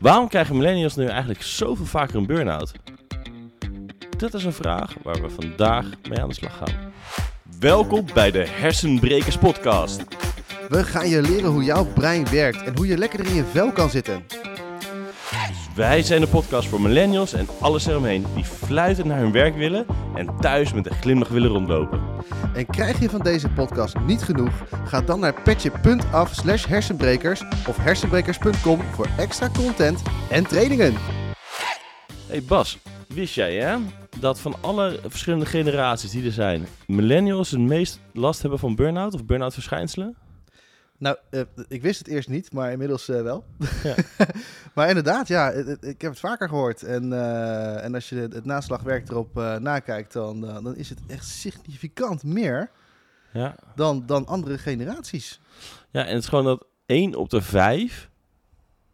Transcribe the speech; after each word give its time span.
Waarom 0.00 0.28
krijgen 0.28 0.56
millennials 0.56 0.96
nu 0.96 1.06
eigenlijk 1.06 1.42
zoveel 1.42 1.86
vaker 1.86 2.16
een 2.16 2.26
burn-out? 2.26 2.72
Dat 4.18 4.34
is 4.34 4.44
een 4.44 4.52
vraag 4.52 4.94
waar 5.02 5.22
we 5.22 5.30
vandaag 5.30 5.86
mee 6.08 6.20
aan 6.20 6.28
de 6.28 6.34
slag 6.34 6.56
gaan. 6.56 6.92
Welkom 7.60 8.04
bij 8.14 8.30
de 8.30 8.46
Hersenbrekers 8.46 9.38
Podcast. 9.38 10.04
We 10.68 10.84
gaan 10.84 11.08
je 11.08 11.22
leren 11.22 11.50
hoe 11.50 11.64
jouw 11.64 11.84
brein 11.84 12.30
werkt 12.30 12.62
en 12.62 12.76
hoe 12.76 12.86
je 12.86 12.98
lekkerder 12.98 13.26
in 13.26 13.34
je 13.34 13.44
vel 13.44 13.72
kan 13.72 13.90
zitten. 13.90 14.24
Wij 15.76 16.02
zijn 16.02 16.20
de 16.20 16.26
podcast 16.26 16.68
voor 16.68 16.80
millennials 16.80 17.32
en 17.32 17.46
alles 17.60 17.86
eromheen 17.86 18.26
die 18.34 18.44
fluitend 18.44 19.06
naar 19.06 19.18
hun 19.18 19.32
werk 19.32 19.56
willen 19.56 19.86
en 20.14 20.36
thuis 20.36 20.72
met 20.72 20.86
een 20.86 20.96
glimlach 20.96 21.28
willen 21.28 21.50
rondlopen. 21.50 22.00
En 22.54 22.66
krijg 22.66 23.00
je 23.00 23.10
van 23.10 23.20
deze 23.20 23.48
podcast 23.48 23.98
niet 24.06 24.22
genoeg? 24.22 24.64
Ga 24.84 25.00
dan 25.00 25.20
naar 25.20 25.42
petje.af 25.42 26.34
slash 26.34 26.66
hersenbrekers 26.66 27.42
of 27.68 27.76
hersenbrekers.com 27.76 28.80
voor 28.82 29.08
extra 29.18 29.48
content 29.48 30.02
en 30.30 30.46
trainingen. 30.46 30.94
Hey 32.26 32.42
Bas, 32.42 32.78
wist 33.08 33.34
jij 33.34 33.54
hè, 33.54 33.76
dat 34.20 34.40
van 34.40 34.54
alle 34.60 35.00
verschillende 35.06 35.46
generaties 35.46 36.10
die 36.10 36.24
er 36.24 36.32
zijn, 36.32 36.66
millennials 36.86 37.50
het 37.50 37.60
meest 37.60 38.00
last 38.12 38.40
hebben 38.40 38.58
van 38.58 38.74
burn-out 38.74 39.14
of 39.14 39.24
burn-out 39.24 39.54
verschijnselen? 39.54 40.16
Nou, 40.98 41.16
eh, 41.30 41.40
ik 41.68 41.82
wist 41.82 41.98
het 41.98 42.08
eerst 42.08 42.28
niet, 42.28 42.52
maar 42.52 42.72
inmiddels 42.72 43.08
eh, 43.08 43.22
wel. 43.22 43.44
Ja. 43.82 43.94
maar 44.74 44.88
inderdaad, 44.88 45.28
ja, 45.28 45.52
het- 45.52 45.66
het- 45.66 45.84
ik 45.84 46.00
heb 46.00 46.10
het 46.10 46.20
vaker 46.20 46.48
gehoord. 46.48 46.82
En, 46.82 47.12
eh, 47.12 47.84
en 47.84 47.94
als 47.94 48.08
je 48.08 48.16
het 48.16 48.44
naslagwerk 48.44 49.08
erop 49.08 49.34
nakijkt, 49.60 50.12
dan, 50.12 50.40
dan 50.40 50.76
is 50.76 50.88
het 50.88 50.98
echt 51.06 51.26
significant 51.26 52.22
meer 52.22 52.70
Ja. 53.32 53.54
dan, 53.74 54.06
dan 54.06 54.26
andere 54.26 54.58
generaties. 54.58 55.40
Ja, 55.90 56.04
en 56.06 56.14
het 56.14 56.22
is 56.22 56.28
gewoon 56.28 56.44
dat 56.44 56.66
1 56.86 57.14
op 57.14 57.30
de 57.30 57.42
5 57.42 58.10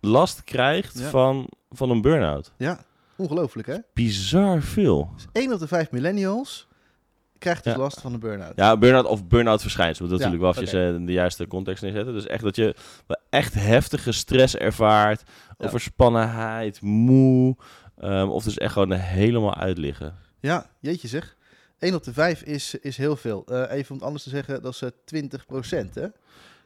last 0.00 0.44
krijgt 0.44 0.98
Ja. 0.98 1.08
van, 1.10 1.48
van 1.70 1.90
een 1.90 2.00
burn-out. 2.00 2.52
Ja, 2.56 2.84
ongelooflijk 3.16 3.66
hè? 3.68 3.76
Bizar 3.94 4.62
veel. 4.62 5.10
Dus 5.14 5.26
1 5.32 5.52
op 5.52 5.58
de 5.58 5.66
5 5.68 5.90
millennials 5.90 6.68
krijgt 7.42 7.64
dus 7.64 7.72
Ja. 7.72 7.78
last 7.78 8.00
van 8.00 8.12
een 8.12 8.20
burn-out. 8.20 8.52
Ja, 8.56 8.76
burn-out 8.76 9.06
of 9.06 9.26
burn-out 9.26 9.60
verschijnsel. 9.62 10.08
Dat 10.08 10.18
Ja, 10.18 10.24
natuurlijk 10.24 10.54
wel 10.54 10.64
even 10.64 10.78
ze 10.90 10.94
in 10.96 11.06
de 11.06 11.12
juiste 11.12 11.46
context 11.46 11.82
neerzetten. 11.82 12.14
Dus 12.14 12.26
echt 12.26 12.42
dat 12.42 12.56
je 12.56 12.74
echt 13.30 13.54
heftige 13.54 14.12
stress 14.12 14.56
ervaart. 14.56 15.22
Overspannenheid, 15.58 16.80
moe. 16.80 17.56
ehm, 17.98 18.28
of 18.28 18.44
dus 18.44 18.58
echt 18.58 18.72
gewoon 18.72 18.90
er 18.90 19.00
helemaal 19.00 19.54
uit 19.54 19.78
liggen. 19.78 20.14
Ja, 20.40 20.66
jeetje 20.80 21.08
zeg. 21.08 21.36
1 21.78 21.94
op 21.94 22.02
de 22.04 22.12
5 22.12 22.42
is, 22.42 22.74
is 22.74 22.96
heel 22.96 23.16
veel. 23.16 23.44
Eh, 23.46 23.58
even 23.70 23.88
om 23.90 23.96
het 23.96 24.04
anders 24.06 24.22
te 24.24 24.30
zeggen, 24.30 24.62
dat 24.62 24.72
is 24.72 24.82
eh, 24.82 24.88
20% 25.04 25.94
hè? 25.94 26.06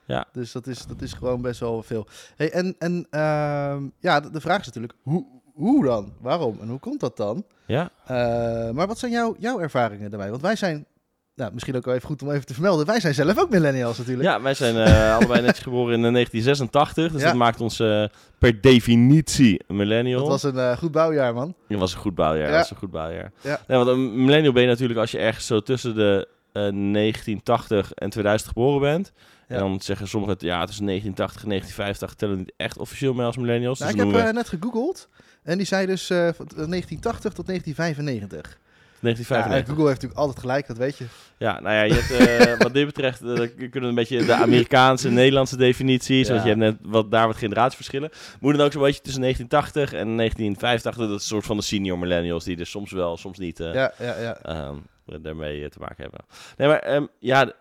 Ja. 0.07 0.27
Dus 0.33 0.53
dat 0.53 0.67
is, 0.67 0.87
dat 0.87 1.03
is 1.03 1.13
gewoon 1.13 1.43
best 1.43 1.61
wel 1.61 1.83
veel. 1.83 2.07
Hey, 2.37 2.51
en 2.53 2.75
en 2.79 3.07
ehm, 3.11 3.85
ja, 4.01 4.21
de, 4.21 4.31
de 4.31 4.41
vraag 4.41 4.61
is 4.61 4.67
natuurlijk, 4.67 4.95
hoe, 5.03 5.27
hoe 5.57 5.85
dan? 5.85 6.13
Waarom? 6.21 6.59
En 6.61 6.69
hoe 6.69 6.79
komt 6.79 7.01
dat 7.01 7.17
dan? 7.17 7.45
Ja, 7.67 7.91
Eh, 8.07 8.71
maar 8.71 8.87
wat 8.87 8.99
zijn 8.99 9.13
jouw, 9.13 9.37
jouw 9.39 9.61
ervaringen 9.61 10.11
daarbij? 10.11 10.31
Want 10.31 10.43
wij 10.43 10.57
zijn, 10.57 10.87
nou, 11.35 11.53
misschien 11.53 11.77
ook 11.77 11.85
wel 11.85 11.95
even 11.95 12.07
goed 12.09 12.23
om 12.23 12.31
even 12.31 12.47
te 12.47 12.53
vermelden, 12.55 12.87
wij 12.87 13.01
zijn 13.01 13.15
zelf 13.15 13.39
ook 13.39 13.51
millennials 13.51 13.99
natuurlijk. 13.99 14.29
ja 14.29 14.43
wij 14.43 14.55
zijn 14.55 14.77
eh, 14.77 15.15
allebei 15.17 15.41
netjes 15.41 15.63
geboren 15.65 15.95
in 15.99 16.05
eh, 16.05 16.13
1986. 16.13 17.13
Dus 17.13 17.21
Ja. 17.21 17.27
dat 17.27 17.37
maakt 17.37 17.61
ons 17.61 17.81
eh, 17.81 18.05
per 18.39 18.61
definitie 18.61 19.61
een 19.67 19.77
millennial. 19.77 20.19
Dat 20.21 20.29
was 20.29 20.43
een 20.43 20.59
eh, 20.59 20.77
goed 20.77 20.93
bouwjaar, 20.93 21.35
man. 21.35 21.55
Dat 21.69 21.79
was 21.79 21.95
een 21.95 22.01
goed 22.01 22.15
bouwjaar. 22.15 22.47
Ja. 22.47 22.51
Dat 22.51 22.61
was 22.61 22.71
een 22.71 22.77
goed 22.77 22.91
bouwjaar. 22.91 23.33
Ja. 23.41 23.61
Nee, 23.69 23.79
want 23.79 23.91
een 23.91 24.25
millennial 24.25 24.53
ben 24.53 24.63
je 24.63 24.69
natuurlijk 24.69 24.99
als 25.01 25.11
je 25.11 25.19
ergens 25.19 25.47
zo 25.47 25.61
tussen 25.61 25.95
de 25.95 26.29
eh, 26.53 26.63
1980 26.63 27.93
en 27.93 28.11
2000 28.11 28.49
geboren 28.53 28.81
bent. 28.81 29.13
En 29.47 29.59
dan 29.59 29.81
zeggen 29.81 30.09
sommigen, 30.09 30.37
ja, 30.39 30.65
tussen 30.65 30.87
1980 30.87 31.43
en 31.43 31.49
1985 31.49 32.15
tellen 32.15 32.39
niet 32.39 32.53
echt 32.57 32.79
officieel 32.79 33.15
mee 33.15 33.27
als 33.27 33.37
millennials. 33.37 33.79
Nou, 33.79 33.93
dus 33.93 34.05
ik 34.05 34.11
heb 34.13 34.27
eh, 34.27 34.33
net 34.33 34.49
gegoogeld 34.49 35.09
en 35.43 35.57
die 35.57 35.67
zei 35.67 35.87
dus 35.87 36.11
eh, 36.11 36.19
van 36.19 36.47
1980 36.47 37.33
tot 37.33 37.47
1995. 37.47 38.59
we 39.01 39.07
Ja, 39.07 39.07
1995. 39.07 39.69
Google 39.69 39.89
heeft 39.89 40.03
natuurlijk 40.03 40.21
altijd 40.21 40.39
gelijk, 40.39 40.67
dat 40.67 40.77
weet 40.77 40.97
je. 40.99 41.05
Ja, 41.39 41.61
nou 41.61 41.75
ja, 41.75 41.83
je 41.83 41.95
hebt, 41.95 42.11
eh, 42.49 42.59
wat 42.59 42.75
dit 42.75 42.87
betreft 42.87 43.21
eh, 43.23 43.27
kunnen 43.57 43.81
we 43.81 43.87
een 43.87 43.95
beetje 43.95 44.25
de 44.25 44.35
Amerikaanse 44.35 45.09
en 45.09 45.15
Nederlandse 45.15 45.57
definitie, 45.57 46.25
zoals 46.25 46.43
Ja. 46.43 46.49
je 46.49 46.57
hebt 46.57 46.79
net 46.79 46.91
wat, 46.93 47.11
daar 47.11 47.27
wat 47.27 47.37
generatieverschillen. 47.37 48.11
Moet 48.41 48.57
dan 48.57 48.67
ook 48.67 48.73
zo'n 48.73 48.83
beetje 48.83 49.01
tussen 49.01 49.23
1980 49.23 49.93
en 50.01 50.17
1985, 50.17 50.97
dat 50.97 51.09
is 51.09 51.15
een 51.15 51.21
soort 51.21 51.45
van 51.45 51.57
de 51.57 51.63
senior 51.63 51.99
millennials, 51.99 52.45
die 52.45 52.59
er 52.59 52.67
soms 52.67 52.93
wel, 52.93 53.17
soms 53.17 53.39
niet 53.39 53.61
eh, 53.61 53.75
Ja, 53.75 53.93
ja, 53.99 54.17
ja. 54.21 54.37
ehm, 54.43 54.77
daarmee 55.23 55.63
eh, 55.65 55.71
te 55.71 55.79
maken 55.79 56.03
hebben. 56.03 56.21
Nee, 56.57 56.69
maar 56.69 56.79
ehm, 56.79 57.07
ja, 57.19 57.53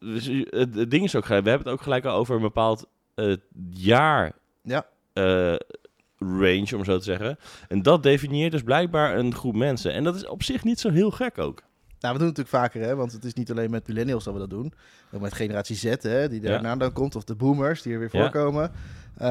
dus, 0.00 0.28
eh, 0.28 0.42
het, 0.50 0.74
het 0.74 0.90
ding 0.90 1.04
is 1.04 1.14
ook 1.16 1.26
we 1.26 1.34
hebben 1.34 1.52
het 1.58 1.68
ook 1.68 1.82
gelijk 1.82 2.04
al 2.04 2.16
over 2.16 2.34
een 2.34 2.40
bepaald 2.42 2.86
eh, 3.14 3.36
jaar 3.70 4.32
Ja. 4.62 4.86
eh, 5.12 5.54
range, 6.18 6.76
om 6.76 6.84
zo 6.84 6.98
te 6.98 7.04
zeggen. 7.04 7.38
En 7.68 7.82
dat 7.82 8.02
definieert 8.02 8.52
dus 8.52 8.62
blijkbaar 8.62 9.18
een 9.18 9.34
groep 9.34 9.54
mensen. 9.54 9.92
En 9.92 10.04
dat 10.04 10.14
is 10.16 10.26
op 10.26 10.42
zich 10.42 10.64
niet 10.64 10.80
zo 10.80 10.90
heel 10.90 11.10
gek 11.10 11.38
ook. 11.38 11.62
Nou, 12.00 12.12
we 12.14 12.18
doen 12.20 12.28
het 12.28 12.36
natuurlijk 12.36 12.72
vaker, 12.72 12.88
hè, 12.88 12.96
want 12.96 13.12
het 13.12 13.24
is 13.24 13.34
niet 13.34 13.50
alleen 13.50 13.70
met 13.70 13.86
millennials 13.88 14.24
dat 14.24 14.32
we 14.32 14.38
dat 14.40 14.50
doen. 14.50 14.72
Ook 15.12 15.20
met 15.20 15.32
generatie 15.34 15.76
Z, 15.76 15.84
hè, 16.00 16.28
die 16.28 16.42
Ja. 16.42 16.48
daarna 16.48 16.76
dan 16.76 16.92
komt, 16.92 17.16
of 17.16 17.24
de 17.24 17.34
boomers, 17.34 17.82
die 17.82 17.92
er 17.92 17.98
weer 17.98 18.08
Ja. 18.12 18.20
voorkomen. 18.20 18.72
Eh, 19.16 19.26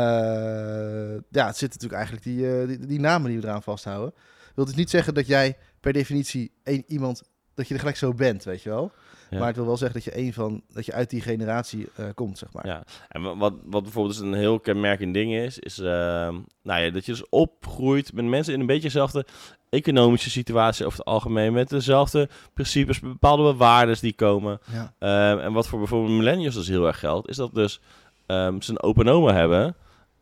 ja, 1.30 1.46
het 1.46 1.58
zitten 1.58 1.80
natuurlijk 1.82 1.94
eigenlijk 1.94 2.24
die, 2.24 2.66
die, 2.78 2.88
die 2.88 3.00
namen 3.00 3.30
die 3.30 3.40
we 3.40 3.48
eraan 3.48 3.64
vasthouden. 3.64 4.14
wil 4.56 4.66
dus 4.66 4.76
niet 4.76 4.90
zeggen 4.90 5.14
dat 5.14 5.28
jij 5.28 5.58
per 5.80 5.94
definitie 5.94 6.52
één, 6.64 6.84
iemand, 6.88 7.24
dat 7.54 7.68
je 7.68 7.74
er 7.74 7.80
gelijk 7.80 7.98
zo 7.98 8.14
bent, 8.14 8.44
weet 8.44 8.62
je 8.62 8.70
wel. 8.70 8.92
Ja. 9.30 9.38
Maar 9.38 9.48
het 9.48 9.56
wil 9.56 9.66
wel 9.66 9.78
zeggen 9.78 10.04
dat 10.04 10.14
je, 10.14 10.20
een 10.20 10.34
van, 10.34 10.62
dat 10.74 10.86
je 10.86 10.94
uit 10.94 11.10
die 11.10 11.22
generatie 11.22 11.88
eh, 11.96 12.06
komt, 12.16 12.38
zeg 12.38 12.54
maar. 12.54 12.68
Ja, 12.68 12.84
en 13.08 13.22
wa- 13.22 13.38
wat, 13.38 13.54
wat 13.66 13.84
bijvoorbeeld 13.84 14.18
dus 14.18 14.26
een 14.28 14.34
heel 14.34 14.60
kenmerkend 14.60 15.14
ding 15.14 15.34
is, 15.34 15.60
is 15.60 15.80
ehm, 15.80 16.36
nou 16.64 16.82
ja, 16.82 16.90
dat 16.90 17.06
je 17.06 17.12
dus 17.12 17.30
opgroeit 17.30 18.14
met 18.14 18.26
mensen 18.26 18.54
in 18.54 18.60
een 18.60 18.66
beetje 18.66 18.82
dezelfde 18.82 19.26
economische 19.70 20.30
situatie 20.30 20.86
over 20.86 20.98
het 20.98 21.08
algemeen, 21.08 21.54
met 21.54 21.70
dezelfde 21.70 22.30
principes, 22.54 23.00
bepaalde 23.00 23.56
waarden 23.56 23.98
die 24.02 24.14
komen. 24.14 24.60
Ja. 24.72 24.94
Ehm, 25.00 25.40
en 25.40 25.54
wat 25.54 25.68
voor 25.68 25.80
bijvoorbeeld 25.80 26.18
millennials 26.18 26.56
dus 26.56 26.68
heel 26.68 26.88
erg 26.88 27.00
geldt, 27.00 27.30
is 27.30 27.36
dat 27.36 27.54
dus 27.54 27.82
ehm, 28.26 28.62
ze 28.62 28.72
een 28.72 28.82
open 28.84 29.08
oma 29.08 29.34
hebben, 29.34 29.76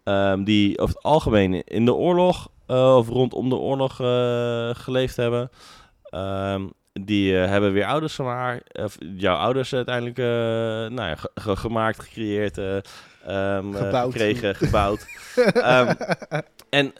ehm, 0.03 0.43
die 0.43 0.79
over 0.79 0.95
het 0.95 1.03
algemeen 1.03 1.63
in 1.63 1.85
de 1.85 1.93
oorlog 1.93 2.49
eh, 2.65 2.95
of 2.97 3.07
rondom 3.09 3.49
de 3.49 3.55
oorlog 3.55 3.99
eh, 4.01 4.69
geleefd 4.75 5.15
hebben. 5.15 5.49
Die 7.01 7.39
eh, 7.41 7.47
hebben 7.49 7.73
weer 7.73 7.85
ouders 7.85 8.13
van 8.13 8.25
haar, 8.25 8.61
of 8.71 8.97
jouw 9.15 9.35
ouders 9.35 9.73
uiteindelijk, 9.73 10.17
eh, 10.17 10.25
nou 10.25 10.95
ja, 11.09 11.15
ge- 11.15 11.31
ge- 11.35 11.55
gemaakt, 11.55 11.99
gecreëerd, 12.03 12.57
eh, 12.57 12.75
ehm, 13.25 13.75
eh, 13.75 13.81
Gebouwd. 13.81 14.11
gekregen, 14.11 14.55
gebouwd. 14.55 15.05
Ehm, 15.53 15.93
en 16.69 16.93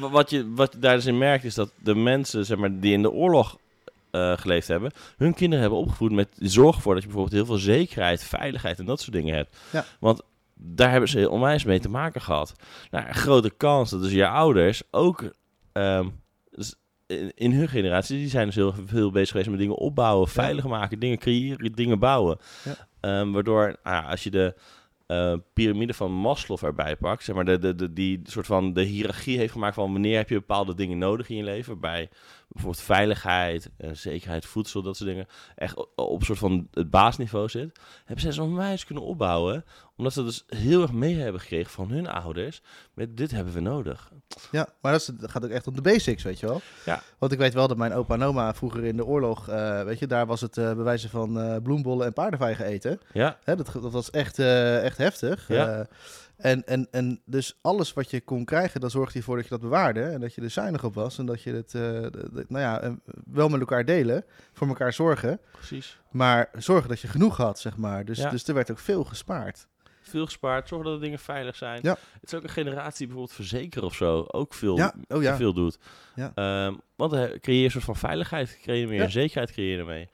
wa- 0.00 0.08
wat 0.10 0.30
je, 0.30 0.52
wat 0.54 0.72
je 0.72 0.78
daar 0.78 0.94
dus 0.94 1.06
in 1.06 1.18
merkt, 1.18 1.44
is 1.44 1.54
dat 1.54 1.72
de 1.78 1.94
mensen 1.94 2.44
zeg 2.46 2.58
maar, 2.58 2.80
die 2.80 2.92
in 2.92 3.02
de 3.02 3.10
oorlog 3.10 3.58
geleefd 4.12 4.68
hebben, 4.68 4.90
hun 5.16 5.34
kinderen 5.34 5.60
hebben 5.60 5.78
opgevoed 5.80 6.12
met 6.12 6.28
zorg 6.38 6.76
ervoor 6.76 6.94
dat 6.94 7.02
je 7.02 7.08
bijvoorbeeld 7.08 7.36
heel 7.38 7.46
veel 7.56 7.64
zekerheid, 7.74 8.24
veiligheid 8.24 8.78
en 8.78 8.84
dat 8.84 9.00
soort 9.00 9.12
dingen 9.12 9.34
hebt. 9.34 9.56
Ja. 9.72 9.84
Want 10.00 10.22
daar 10.54 10.90
hebben 10.90 11.08
ze 11.08 11.30
onwijs 11.30 11.64
mee 11.64 11.80
te 11.80 11.88
maken 11.88 12.20
gehad. 12.20 12.52
Nou, 12.90 13.12
grote 13.12 13.50
kans 13.56 13.90
dat 13.90 14.02
dus 14.02 14.12
je 14.12 14.28
ouders 14.28 14.82
ook 14.90 15.24
ehm, 15.72 16.08
in, 17.10 17.32
in 17.34 17.52
hun 17.52 17.68
generatie, 17.68 18.18
die 18.18 18.28
zijn 18.28 18.46
dus 18.46 18.54
heel 18.54 18.74
veel 18.86 19.10
bezig 19.10 19.30
geweest 19.30 19.50
met 19.50 19.58
dingen 19.58 19.76
opbouwen, 19.76 20.28
veilig 20.28 20.64
maken, 20.64 20.98
dingen 20.98 21.18
creëren, 21.18 21.72
dingen 21.72 21.98
bouwen. 21.98 22.38
Ehm, 23.00 23.30
waardoor, 23.30 23.62
nou 23.82 23.96
ja, 23.96 24.00
als 24.00 24.22
je 24.22 24.30
de 24.30 24.54
eh, 25.06 25.34
piramide 25.52 25.94
van 25.94 26.12
Maslow 26.12 26.64
erbij 26.64 26.96
pakt, 26.96 27.24
zeg 27.24 27.34
maar, 27.34 27.44
de, 27.44 27.58
de, 27.58 27.74
de, 27.74 27.92
die 27.92 28.20
soort 28.22 28.46
van 28.46 28.72
de 28.72 28.82
hiërarchie 28.82 29.38
heeft 29.38 29.52
gemaakt 29.52 29.74
van 29.74 29.92
wanneer 29.92 30.16
heb 30.16 30.28
je 30.28 30.34
bepaalde 30.34 30.74
dingen 30.74 30.98
nodig 30.98 31.28
in 31.28 31.36
je 31.36 31.42
leven, 31.42 31.72
waarbij 31.72 32.08
bijvoorbeeld 32.52 32.84
veiligheid, 32.84 33.70
eh, 33.76 33.90
zekerheid, 33.92 34.46
voedsel, 34.46 34.82
dat 34.82 34.96
soort 34.96 35.08
dingen, 35.08 35.26
echt 35.54 35.96
op 35.96 36.24
soort 36.24 36.38
van 36.38 36.68
het 36.70 36.90
baasniveau 36.90 37.48
zit, 37.48 37.78
hebben 37.98 38.20
zij 38.20 38.32
zo'n 38.32 38.48
onwijs 38.48 38.84
kunnen 38.84 39.04
opbouwen, 39.04 39.64
omdat 39.96 40.12
ze 40.12 40.24
dus 40.24 40.44
heel 40.46 40.82
erg 40.82 40.92
mee 40.92 41.16
hebben 41.16 41.40
gekregen 41.40 41.70
van 41.70 41.90
hun 41.90 42.08
ouders, 42.08 42.62
met 42.94 43.16
dit 43.16 43.30
hebben 43.30 43.52
we 43.52 43.60
nodig. 43.60 44.10
Ja, 44.50 44.68
maar 44.80 44.92
dat, 44.92 45.00
is, 45.00 45.06
dat 45.06 45.30
gaat 45.30 45.44
ook 45.44 45.50
echt 45.50 45.66
om 45.66 45.74
de 45.74 45.80
basics, 45.80 46.22
weet 46.22 46.40
je 46.40 46.46
wel. 46.46 46.60
Ja. 46.84 47.02
Want 47.18 47.32
ik 47.32 47.38
weet 47.38 47.54
wel 47.54 47.68
dat 47.68 47.76
mijn 47.76 47.92
opa 47.92 48.14
en 48.14 48.22
oma 48.22 48.54
vroeger 48.54 48.84
in 48.84 48.96
de 48.96 49.04
oorlog, 49.04 49.48
eh, 49.48 49.82
weet 49.82 49.98
je, 49.98 50.06
daar 50.06 50.26
was 50.26 50.40
het 50.40 50.58
eh 50.58 50.74
bewijzen 50.74 51.10
van 51.10 51.60
bloembollen 51.62 52.06
en 52.06 52.12
paardenvijgen 52.12 52.64
eten. 52.64 53.00
Ja, 53.12 53.38
Hè, 53.44 53.56
dat, 53.56 53.72
dat 53.72 53.92
was 53.92 54.10
echt, 54.10 54.38
echt 54.38 54.98
heftig. 54.98 55.48
Ja. 55.48 55.86
En, 56.40 56.66
en, 56.66 56.88
en 56.90 57.20
dus 57.24 57.58
alles 57.60 57.92
wat 57.92 58.10
je 58.10 58.20
kon 58.20 58.44
krijgen, 58.44 58.80
dan 58.80 58.90
zorgde 58.90 59.12
je 59.12 59.18
ervoor 59.18 59.36
dat 59.36 59.44
je 59.44 59.50
dat 59.50 59.60
bewaarde. 59.60 60.02
En 60.02 60.20
dat 60.20 60.34
je 60.34 60.40
er 60.42 60.50
zuinig 60.50 60.84
op 60.84 60.94
was. 60.94 61.18
En 61.18 61.26
dat 61.26 61.42
je 61.42 61.52
het, 61.52 61.74
eh, 61.74 61.82
nou 62.48 62.62
ja, 62.64 62.80
eh, 62.80 62.92
wel 63.24 63.48
met 63.48 63.60
elkaar 63.60 63.84
delen. 63.84 64.24
Voor 64.52 64.68
elkaar 64.68 64.92
zorgen. 64.92 65.40
precies. 65.52 65.98
Maar 66.10 66.50
zorgen 66.58 66.88
dat 66.88 67.00
je 67.00 67.08
genoeg 67.08 67.36
had, 67.36 67.58
zeg 67.58 67.76
maar. 67.76 68.04
Dus, 68.04 68.18
Ja. 68.18 68.30
dus 68.30 68.48
er 68.48 68.54
werd 68.54 68.70
ook 68.70 68.78
veel 68.78 69.04
gespaard. 69.04 69.66
Veel 70.02 70.24
gespaard, 70.24 70.68
zorgen 70.68 70.86
dat 70.90 70.98
de 70.98 71.04
dingen 71.04 71.18
veilig 71.18 71.56
zijn. 71.56 71.80
Ja. 71.82 71.96
Het 72.20 72.32
is 72.32 72.34
ook 72.34 72.42
een 72.42 72.48
generatie 72.48 72.96
die 72.98 73.06
bijvoorbeeld 73.06 73.36
verzekeren 73.36 73.86
of 73.88 73.94
zo 73.94 74.24
ook 74.26 74.54
veel, 74.54 74.76
Ja, 74.76 74.94
oh 75.08 75.22
ja. 75.22 75.36
veel 75.36 75.52
doet. 75.52 75.78
Ja. 76.14 76.32
Ehm, 76.34 76.74
want 76.96 77.10
dan 77.10 77.38
creëer 77.40 77.58
je 77.58 77.64
een 77.64 77.70
soort 77.70 77.84
van 77.84 77.96
veiligheid, 77.96 78.58
creëer 78.62 78.80
je 78.80 78.86
meer 78.86 79.02
en 79.02 79.10
zekerheid 79.10 79.52
creëer 79.52 79.72
je 79.72 79.78
ermee. 79.78 80.08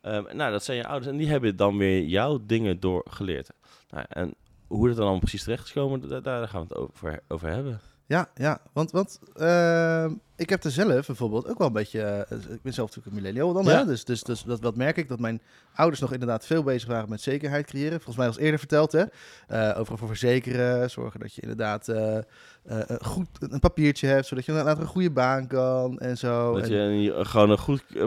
Ehm, 0.00 0.36
nou, 0.36 0.52
dat 0.52 0.64
zijn 0.64 0.76
je 0.76 0.86
ouders 0.86 1.12
en 1.12 1.18
die 1.18 1.28
hebben 1.28 1.56
dan 1.56 1.76
weer 1.78 2.02
jouw 2.02 2.38
dingen 2.46 2.80
doorgeleerd. 2.80 3.50
Nou, 3.90 4.04
en 4.08 4.34
hoe 4.76 4.86
dat 4.86 4.94
dan 4.96 5.02
allemaal 5.04 5.20
precies 5.20 5.42
terecht 5.42 5.64
is 5.64 5.70
gekomen, 5.70 6.08
da- 6.08 6.20
daar 6.20 6.48
gaan 6.48 6.60
we 6.60 6.66
het 6.68 6.76
over, 6.76 7.20
over 7.28 7.48
hebben. 7.48 7.80
Ja, 8.06 8.28
ja, 8.34 8.60
want, 8.72 8.90
want 8.90 9.20
eh, 9.34 10.10
ik 10.42 10.50
heb 10.50 10.64
er 10.64 10.70
zelf 10.70 11.06
bijvoorbeeld 11.06 11.48
ook 11.48 11.58
wel 11.58 11.66
een 11.66 11.72
beetje... 11.72 12.00
eh, 12.02 12.36
ik 12.38 12.62
ben 12.62 12.72
zelf 12.74 12.88
natuurlijk 12.88 13.06
een 13.16 13.22
millennial 13.22 13.52
dan, 13.52 13.64
Ja. 13.64 13.78
hè? 13.78 13.84
Dus, 13.86 14.04
dus, 14.04 14.22
dus 14.22 14.42
dat, 14.42 14.60
wat 14.60 14.76
merk 14.76 14.96
ik? 14.96 15.08
Dat 15.08 15.20
mijn 15.20 15.42
ouders 15.74 16.00
nog 16.00 16.12
inderdaad 16.12 16.46
veel 16.46 16.62
bezig 16.62 16.88
waren 16.88 17.08
met 17.08 17.20
zekerheid 17.20 17.66
creëren. 17.66 17.92
Volgens 17.92 18.16
mij 18.16 18.26
als 18.26 18.38
eerder 18.38 18.58
verteld, 18.58 18.92
hè? 18.92 19.02
Eh, 19.48 19.78
overal 19.78 19.98
voor 19.98 20.08
verzekeren, 20.08 20.90
zorgen 20.90 21.20
dat 21.20 21.34
je 21.34 21.40
inderdaad 21.40 21.88
eh, 21.88 22.16
eh, 22.18 22.22
een 22.64 23.04
goed 23.04 23.28
een 23.38 23.60
papiertje 23.60 24.06
hebt... 24.06 24.26
zodat 24.26 24.44
je 24.44 24.50
inderdaad 24.52 24.78
een 24.78 24.86
goede 24.86 25.10
baan 25.10 25.46
kan 25.46 25.98
en 25.98 26.18
zo. 26.18 26.54
Dat 26.54 26.62
En- 26.68 26.70
je 27.00 27.12
een- 27.12 27.26
gewoon 27.26 27.50
een 27.50 27.58
goed 27.58 27.82
eh, 27.96 28.04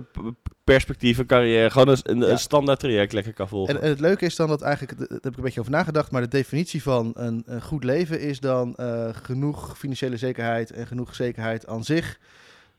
perspectief, 0.64 1.18
een 1.18 1.26
carrière, 1.26 1.70
gewoon 1.72 1.88
een, 1.88 1.98
een, 2.04 2.20
Ja. 2.20 2.28
een 2.28 2.40
standaard 2.40 2.80
traject 2.80 3.14
lekker 3.14 3.34
kan 3.34 3.48
volgen. 3.48 3.76
En, 3.76 3.82
en 3.82 3.90
het 3.90 4.00
leuke 4.00 4.26
is 4.26 4.36
dan 4.36 4.48
dat 4.48 4.62
eigenlijk, 4.62 5.00
daar 5.00 5.08
heb 5.12 5.32
ik 5.32 5.38
een 5.38 5.44
beetje 5.44 5.60
over 5.60 5.72
nagedacht, 5.72 6.12
maar 6.12 6.22
de 6.22 6.28
definitie 6.28 6.84
van 6.84 7.12
een, 7.16 7.44
een 7.46 7.62
goed 7.62 7.84
leven 7.84 8.20
is 8.20 8.40
dan 8.40 8.76
eh, 8.76 9.10
genoeg 9.12 9.78
financiële 9.78 10.18
zekerheid 10.18 10.72
en 10.72 10.88
genoeg 10.88 11.16
zekerheid 11.16 11.68
aan 11.68 11.84
zich. 11.84 12.20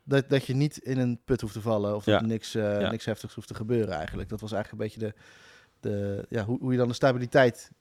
Dat, 0.09 0.29
dat 0.29 0.45
je 0.45 0.53
niet 0.55 0.77
in 0.77 0.97
een 0.97 1.19
put 1.25 1.41
hoeft 1.41 1.53
te 1.53 1.61
vallen 1.61 1.95
of 1.95 2.03
dat 2.03 2.19
Ja. 2.19 2.25
niks, 2.25 2.51
Ja. 2.51 2.89
niks 2.91 3.05
heftigs 3.05 3.33
hoeft 3.33 3.47
te 3.47 3.53
gebeuren 3.55 3.93
eigenlijk. 3.93 4.29
Dat 4.29 4.41
was 4.41 4.51
eigenlijk 4.51 4.83
een 4.83 4.89
beetje 4.89 5.13
de, 5.79 5.89
de, 5.89 6.25
ja, 6.29 6.43
hoe, 6.45 6.59
hoe 6.59 6.71
je 6.71 6.77
dan 6.77 6.87
de 6.87 6.93
stabiliteit 6.93 7.71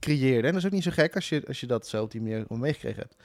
creëerde. 0.00 0.46
En 0.46 0.52
dat 0.52 0.60
is 0.62 0.66
ook 0.66 0.72
niet 0.74 0.82
zo 0.82 0.90
gek 0.90 1.14
als 1.14 1.28
je, 1.28 1.42
als 1.46 1.60
je 1.60 1.66
dat 1.66 1.86
zo 1.86 2.02
op 2.02 2.10
die 2.10 2.20
manier 2.20 2.44
meegekregen 2.48 2.98
hebt. 3.00 3.16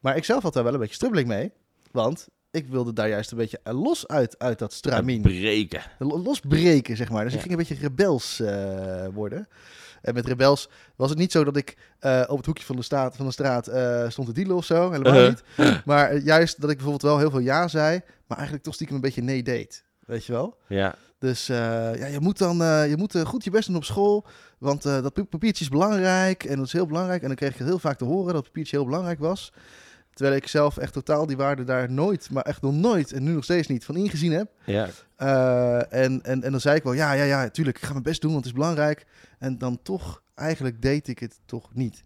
Maar 0.00 0.16
ik 0.16 0.24
zelf 0.24 0.42
had 0.42 0.52
daar 0.52 0.64
wel 0.64 0.72
een 0.74 0.78
beetje 0.78 0.94
strubbeling 0.94 1.28
mee, 1.28 1.52
want 1.90 2.28
ik 2.50 2.66
wilde 2.68 2.92
daar 2.92 3.08
juist 3.08 3.30
een 3.30 3.38
beetje 3.38 3.60
los 3.64 4.06
uit, 4.06 4.38
uit 4.38 4.58
dat 4.58 4.72
stramien 4.72 5.22
breken. 5.22 5.82
lo- 5.98 6.18
losbreken, 6.22 6.96
zeg 6.96 7.10
maar. 7.10 7.22
Dus 7.24 7.32
Ja. 7.32 7.38
ik 7.38 7.44
ging 7.44 7.58
een 7.60 7.66
beetje 7.66 7.86
rebels 7.88 8.40
eh, 8.40 9.06
worden. 9.12 9.48
En 10.06 10.14
met 10.14 10.26
rebels 10.26 10.68
was 10.96 11.10
het 11.10 11.18
niet 11.18 11.32
zo 11.32 11.44
dat 11.44 11.56
ik 11.56 11.76
eh, 11.98 12.22
op 12.26 12.36
het 12.36 12.46
hoekje 12.46 12.64
van 12.64 12.76
de, 12.76 12.82
staat, 12.82 13.16
van 13.16 13.26
de 13.26 13.32
straat 13.32 13.66
eh, 13.66 14.08
stond 14.08 14.26
te 14.28 14.34
dealen 14.34 14.56
of 14.56 14.64
zo. 14.64 14.90
Helemaal 14.90 15.14
Uh-huh. 15.14 15.28
niet. 15.56 15.84
Maar 15.84 16.10
eh, 16.10 16.24
juist 16.24 16.60
dat 16.60 16.70
ik 16.70 16.76
bijvoorbeeld 16.76 17.10
wel 17.10 17.18
heel 17.18 17.30
veel 17.30 17.38
ja 17.38 17.68
zei, 17.68 18.00
maar 18.26 18.36
eigenlijk 18.36 18.66
toch 18.66 18.74
stiekem 18.74 18.96
een 18.96 19.02
beetje 19.02 19.22
nee 19.22 19.42
deed. 19.42 19.84
Weet 20.06 20.24
je 20.24 20.32
wel? 20.32 20.56
Ja, 20.68 20.94
Dus 21.18 21.46
ja, 21.46 21.92
je 22.06 22.20
moet 22.20 22.38
dan 22.38 22.56
je 22.88 22.94
moet, 22.96 23.18
goed 23.24 23.44
je 23.44 23.50
best 23.50 23.66
doen 23.66 23.76
op 23.76 23.84
school, 23.84 24.26
want 24.58 24.82
dat 24.82 25.12
pa- 25.12 25.24
papiertje 25.24 25.64
is 25.64 25.70
belangrijk 25.70 26.44
en 26.44 26.56
dat 26.56 26.66
is 26.66 26.72
heel 26.72 26.86
belangrijk. 26.86 27.20
En 27.22 27.26
dan 27.26 27.36
kreeg 27.36 27.50
ik 27.58 27.66
heel 27.66 27.78
vaak 27.78 27.98
te 27.98 28.04
horen 28.04 28.26
dat 28.26 28.34
het 28.34 28.44
papiertje 28.44 28.76
heel 28.76 28.84
belangrijk 28.86 29.18
was. 29.18 29.52
Terwijl 30.16 30.36
ik 30.36 30.46
zelf 30.48 30.76
echt 30.76 30.92
totaal 30.92 31.26
die 31.26 31.36
waarde 31.36 31.64
daar 31.64 31.90
nooit, 31.92 32.30
maar 32.30 32.42
echt 32.42 32.62
nog 32.62 32.72
nooit 32.74 33.12
en 33.12 33.22
nu 33.22 33.32
nog 33.32 33.44
steeds 33.44 33.68
niet 33.68 33.84
van 33.84 33.96
ingezien 33.96 34.32
heb. 34.32 34.50
ja. 34.66 34.88
Eh, 35.16 36.04
en, 36.04 36.22
en, 36.22 36.42
en 36.42 36.50
dan 36.50 36.60
zei 36.60 36.76
ik 36.76 36.82
wel, 36.82 36.92
ja, 36.92 37.12
ja, 37.12 37.24
ja, 37.24 37.48
tuurlijk, 37.48 37.76
ik 37.76 37.84
ga 37.84 37.90
mijn 37.90 38.02
best 38.02 38.20
doen, 38.20 38.32
want 38.32 38.44
het 38.44 38.54
is 38.54 38.60
belangrijk. 38.60 39.06
En 39.38 39.58
dan 39.58 39.82
toch, 39.82 40.22
eigenlijk 40.34 40.82
deed 40.82 41.08
ik 41.08 41.18
het 41.18 41.40
toch 41.46 41.74
niet. 41.74 42.04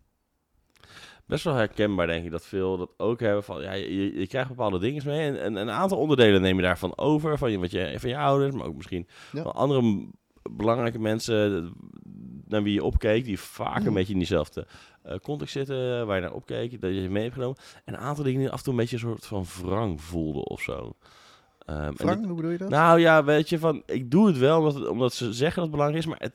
Best 1.27 1.45
wel 1.45 1.55
herkenbaar, 1.55 2.07
denk 2.07 2.25
ik, 2.25 2.31
dat 2.31 2.47
veel 2.47 2.77
dat 2.77 2.91
ook 2.97 3.21
hebben 3.21 3.45
van, 3.45 3.63
ja, 3.63 3.73
je, 3.73 4.19
je 4.19 4.27
krijgt 4.27 4.49
bepaalde 4.49 4.79
dingen 4.79 5.03
mee 5.07 5.27
en, 5.29 5.41
en 5.43 5.57
een 5.57 5.71
aantal 5.71 5.99
onderdelen 5.99 6.41
neem 6.41 6.57
je 6.57 6.63
daarvan 6.63 6.99
over, 6.99 7.39
van 7.39 7.51
je, 7.51 7.59
wat 7.59 7.71
je, 7.71 7.95
van 7.99 8.11
je 8.11 8.17
ouders, 8.19 8.55
maar 8.55 8.67
ook 8.67 8.77
misschien 8.77 9.07
Ja. 9.33 9.43
van 9.43 9.53
andere 9.53 10.09
belangrijke 10.51 10.99
mensen 10.99 11.57
eh, 11.57 11.71
naar 12.47 12.63
wie 12.63 12.73
je 12.75 12.85
opkeek, 12.85 13.25
die 13.25 13.41
vaak 13.41 13.85
een 13.85 13.95
beetje 13.95 14.13
in 14.13 14.19
diezelfde 14.19 14.67
context 15.23 15.53
zitten, 15.53 16.07
waar 16.07 16.17
je 16.17 16.23
naar 16.23 16.33
opkeek, 16.33 16.81
dat 16.81 16.95
je 16.95 17.11
mee 17.11 17.23
hebt 17.23 17.35
genomen. 17.35 17.57
En 17.85 17.95
een 17.95 18.01
aantal 18.01 18.25
dingen 18.25 18.41
die 18.41 18.51
af 18.51 18.59
en 18.59 18.65
toe 18.65 18.73
een 18.73 18.79
beetje 18.79 18.97
een 18.97 19.03
soort 19.03 19.27
van 19.27 19.45
wrang 19.63 20.03
voelden 20.03 20.47
of 20.47 20.61
zo. 20.61 20.93
Dit- 21.67 22.01
hoe 22.25 22.35
bedoel 22.35 22.51
je 22.51 22.59
dat? 22.59 22.69
nou 22.69 23.01
ja, 23.01 23.25
weet 23.25 23.49
je, 23.49 23.59
van 23.59 23.83
ik 23.87 24.11
doe 24.11 24.27
het 24.27 24.39
wel 24.39 24.59
omdat, 24.59 24.75
het- 24.75 24.89
omdat 24.89 25.15
ze 25.15 25.33
zeggen 25.33 25.55
dat 25.55 25.63
het 25.63 25.71
belangrijk 25.71 26.05
is, 26.05 26.11
maar 26.11 26.19
het, 26.21 26.33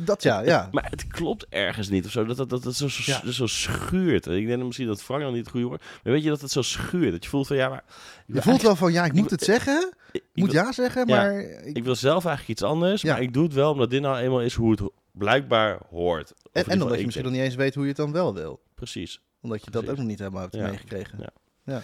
dat 0.00 0.22
ja, 0.22 0.40
ja. 0.40 0.68
maar 0.72 0.86
het 0.90 1.06
klopt 1.06 1.46
ergens 1.48 1.88
niet 1.88 2.04
of 2.04 2.10
zo. 2.10 2.24
Dat 2.24 2.36
dat, 2.36 2.48
dat, 2.50 2.62
dat 2.62 2.74
zo, 2.74 2.88
zo, 2.88 3.12
Ja. 3.24 3.30
zo 3.32 3.46
schuurt. 3.46 4.26
Ik 4.26 4.46
denk 4.46 4.62
misschien 4.62 4.86
dat 4.86 5.02
Frank 5.02 5.22
dan 5.22 5.30
niet 5.32 5.40
het 5.40 5.50
goede 5.50 5.66
woord. 5.66 5.82
Maar 6.02 6.12
weet 6.12 6.22
je 6.22 6.28
dat 6.28 6.40
het 6.40 6.50
zo 6.50 6.62
schuurt? 6.62 7.12
Dat 7.12 7.24
je 7.24 7.30
voelt 7.30 7.46
van 7.46 7.56
ja, 7.56 7.68
maar. 7.68 7.84
Je 8.26 8.42
voelt 8.42 8.62
wel 8.62 8.76
van, 8.76 8.92
ja, 8.92 9.04
ik 9.04 9.12
moet 9.12 9.30
het 9.30 9.42
zeggen, 9.42 9.92
ik, 10.12 10.22
moet 10.34 10.52
wil, 10.52 10.62
ja 10.62 10.72
zeggen, 10.72 11.06
Ja. 11.08 11.16
maar... 11.16 11.40
ik 11.40 11.76
Ik, 11.76 11.84
wil 11.84 11.94
zelf 11.94 12.24
eigenlijk 12.24 12.48
iets 12.60 12.62
anders, 12.70 13.02
Ja. 13.02 13.12
maar 13.12 13.22
ik 13.22 13.32
doe 13.32 13.44
het 13.44 13.52
wel 13.54 13.72
omdat 13.72 13.90
dit 13.90 14.00
nou 14.02 14.16
eenmaal 14.16 14.42
is 14.42 14.54
hoe 14.54 14.70
het 14.70 14.80
blijkbaar 15.12 15.78
hoort. 15.90 16.34
En, 16.52 16.82
omdat 16.82 16.98
je 16.98 17.04
misschien 17.04 17.24
nog 17.24 17.34
niet 17.34 17.42
eens 17.42 17.54
weet 17.54 17.74
hoe 17.74 17.82
je 17.82 17.88
het 17.88 17.98
dan 17.98 18.12
wel 18.12 18.34
wil. 18.34 18.60
Precies. 18.74 19.20
Omdat 19.40 19.64
je 19.64 19.70
dat 19.70 19.88
ook 19.88 19.96
nog 19.96 20.06
niet 20.06 20.18
helemaal 20.18 20.40
hebt 20.42 20.54
Ja. 20.54 20.66
meegekregen. 20.68 21.32
Ja. 21.64 21.82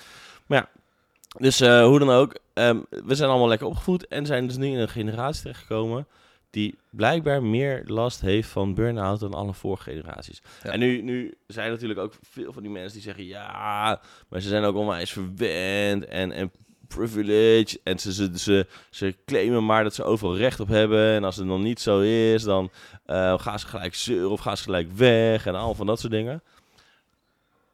Dus 1.38 1.60
eh, 1.60 1.84
hoe 1.84 1.98
dan 1.98 2.10
ook, 2.10 2.38
ehm, 2.54 2.80
we 2.90 3.14
zijn 3.14 3.30
allemaal 3.30 3.48
lekker 3.48 3.66
opgevoed 3.66 4.06
en 4.06 4.26
zijn 4.26 4.46
dus 4.46 4.56
nu 4.56 4.66
in 4.66 4.78
een 4.78 4.88
generatie 4.88 5.42
terechtgekomen 5.42 6.06
die 6.50 6.78
blijkbaar 6.90 7.42
meer 7.42 7.82
last 7.86 8.20
heeft 8.20 8.48
van 8.48 8.75
burn-out 8.75 9.20
dan 9.20 9.34
alle 9.34 9.54
vorige 9.54 9.90
generaties. 9.90 10.42
Ja. 10.62 10.70
En 10.70 10.78
nu, 10.78 11.02
nu 11.02 11.34
zijn 11.46 11.70
natuurlijk 11.70 12.00
ook 12.00 12.14
veel 12.22 12.52
van 12.52 12.62
die 12.62 12.70
mensen 12.72 12.92
die 12.92 13.02
zeggen 13.02 13.25
ja, 13.25 14.00
maar 14.28 14.40
ze 14.40 14.48
zijn 14.48 14.64
ook 14.64 14.76
onwijs 14.76 15.12
verwend 15.12 16.04
en, 16.04 16.32
en 16.32 16.52
privilege 16.88 17.81
en 17.85 17.99
ze, 17.99 18.12
ze, 18.12 18.31
ze, 18.38 18.67
ze 18.90 19.17
claimen 19.26 19.67
maar 19.67 19.82
dat 19.82 19.94
ze 19.94 20.02
overal 20.05 20.37
recht 20.37 20.61
op 20.61 20.69
hebben 20.69 21.14
en 21.14 21.25
als 21.25 21.37
het 21.37 21.46
dan 21.49 21.62
niet 21.62 21.81
zo 21.81 22.00
is, 22.00 22.43
dan 22.43 22.70
eh, 23.05 23.38
gaan 23.38 23.58
ze 23.58 23.67
gelijk 23.67 23.94
zeuren 23.94 24.31
of 24.31 24.40
gaan 24.40 24.56
ze 24.56 24.62
gelijk 24.62 24.93
weg 24.93 25.46
en 25.46 25.55
al 25.55 25.75
van 25.75 25.87
dat 25.87 26.00
soort 26.00 26.12
dingen. 26.12 26.43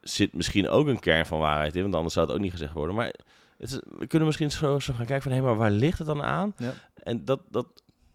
Zit 0.01 0.33
misschien 0.33 0.69
ook 0.69 0.87
een 0.87 0.99
kern 0.99 1.25
van 1.25 1.39
waarheid 1.39 1.75
in, 1.75 1.81
want 1.81 1.95
anders 1.95 2.13
zou 2.13 2.25
het 2.25 2.35
ook 2.35 2.41
niet 2.41 2.51
gezegd 2.51 2.73
worden. 2.73 2.95
Maar 2.95 3.05
het 3.57 3.69
is- 3.71 3.79
we 3.97 4.07
kunnen 4.07 4.27
misschien 4.27 4.51
zo, 4.51 4.79
zo 4.79 4.93
gaan 4.93 5.05
kijken 5.05 5.23
van, 5.23 5.31
hé, 5.31 5.41
maar 5.45 5.55
waar 5.57 5.71
ligt 5.71 5.97
het 5.97 6.07
dan 6.07 6.23
aan? 6.23 6.53
Ja. 6.57 6.73
En 7.03 7.25
dat, 7.25 7.41
dat, 7.49 7.67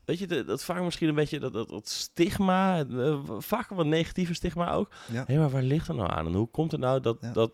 weet 0.05 0.19
je, 0.19 0.26
dat, 0.26 0.47
dat 0.47 0.64
vaak 0.64 0.82
misschien 0.82 1.08
een 1.08 1.14
beetje 1.14 1.38
dat, 1.38 1.52
dat, 1.52 1.69
dat 1.69 1.88
stigma, 1.88 2.85
eh, 2.85 3.19
vaak 3.38 3.69
wat 3.69 3.87
negatieve 3.87 4.35
stigma 4.35 4.73
ook. 4.73 4.91
Ja. 5.12 5.25
Hé, 5.26 5.38
maar 5.38 5.50
waar 5.50 5.62
ligt 5.62 5.87
het 5.87 5.97
nou 5.97 6.11
aan? 6.11 6.26
En 6.26 6.32
hoe 6.35 6.49
komt 6.50 6.70
het 6.73 6.81
nou 6.81 7.00
dat, 7.00 7.17
Ja. 7.20 7.32
dat 7.32 7.52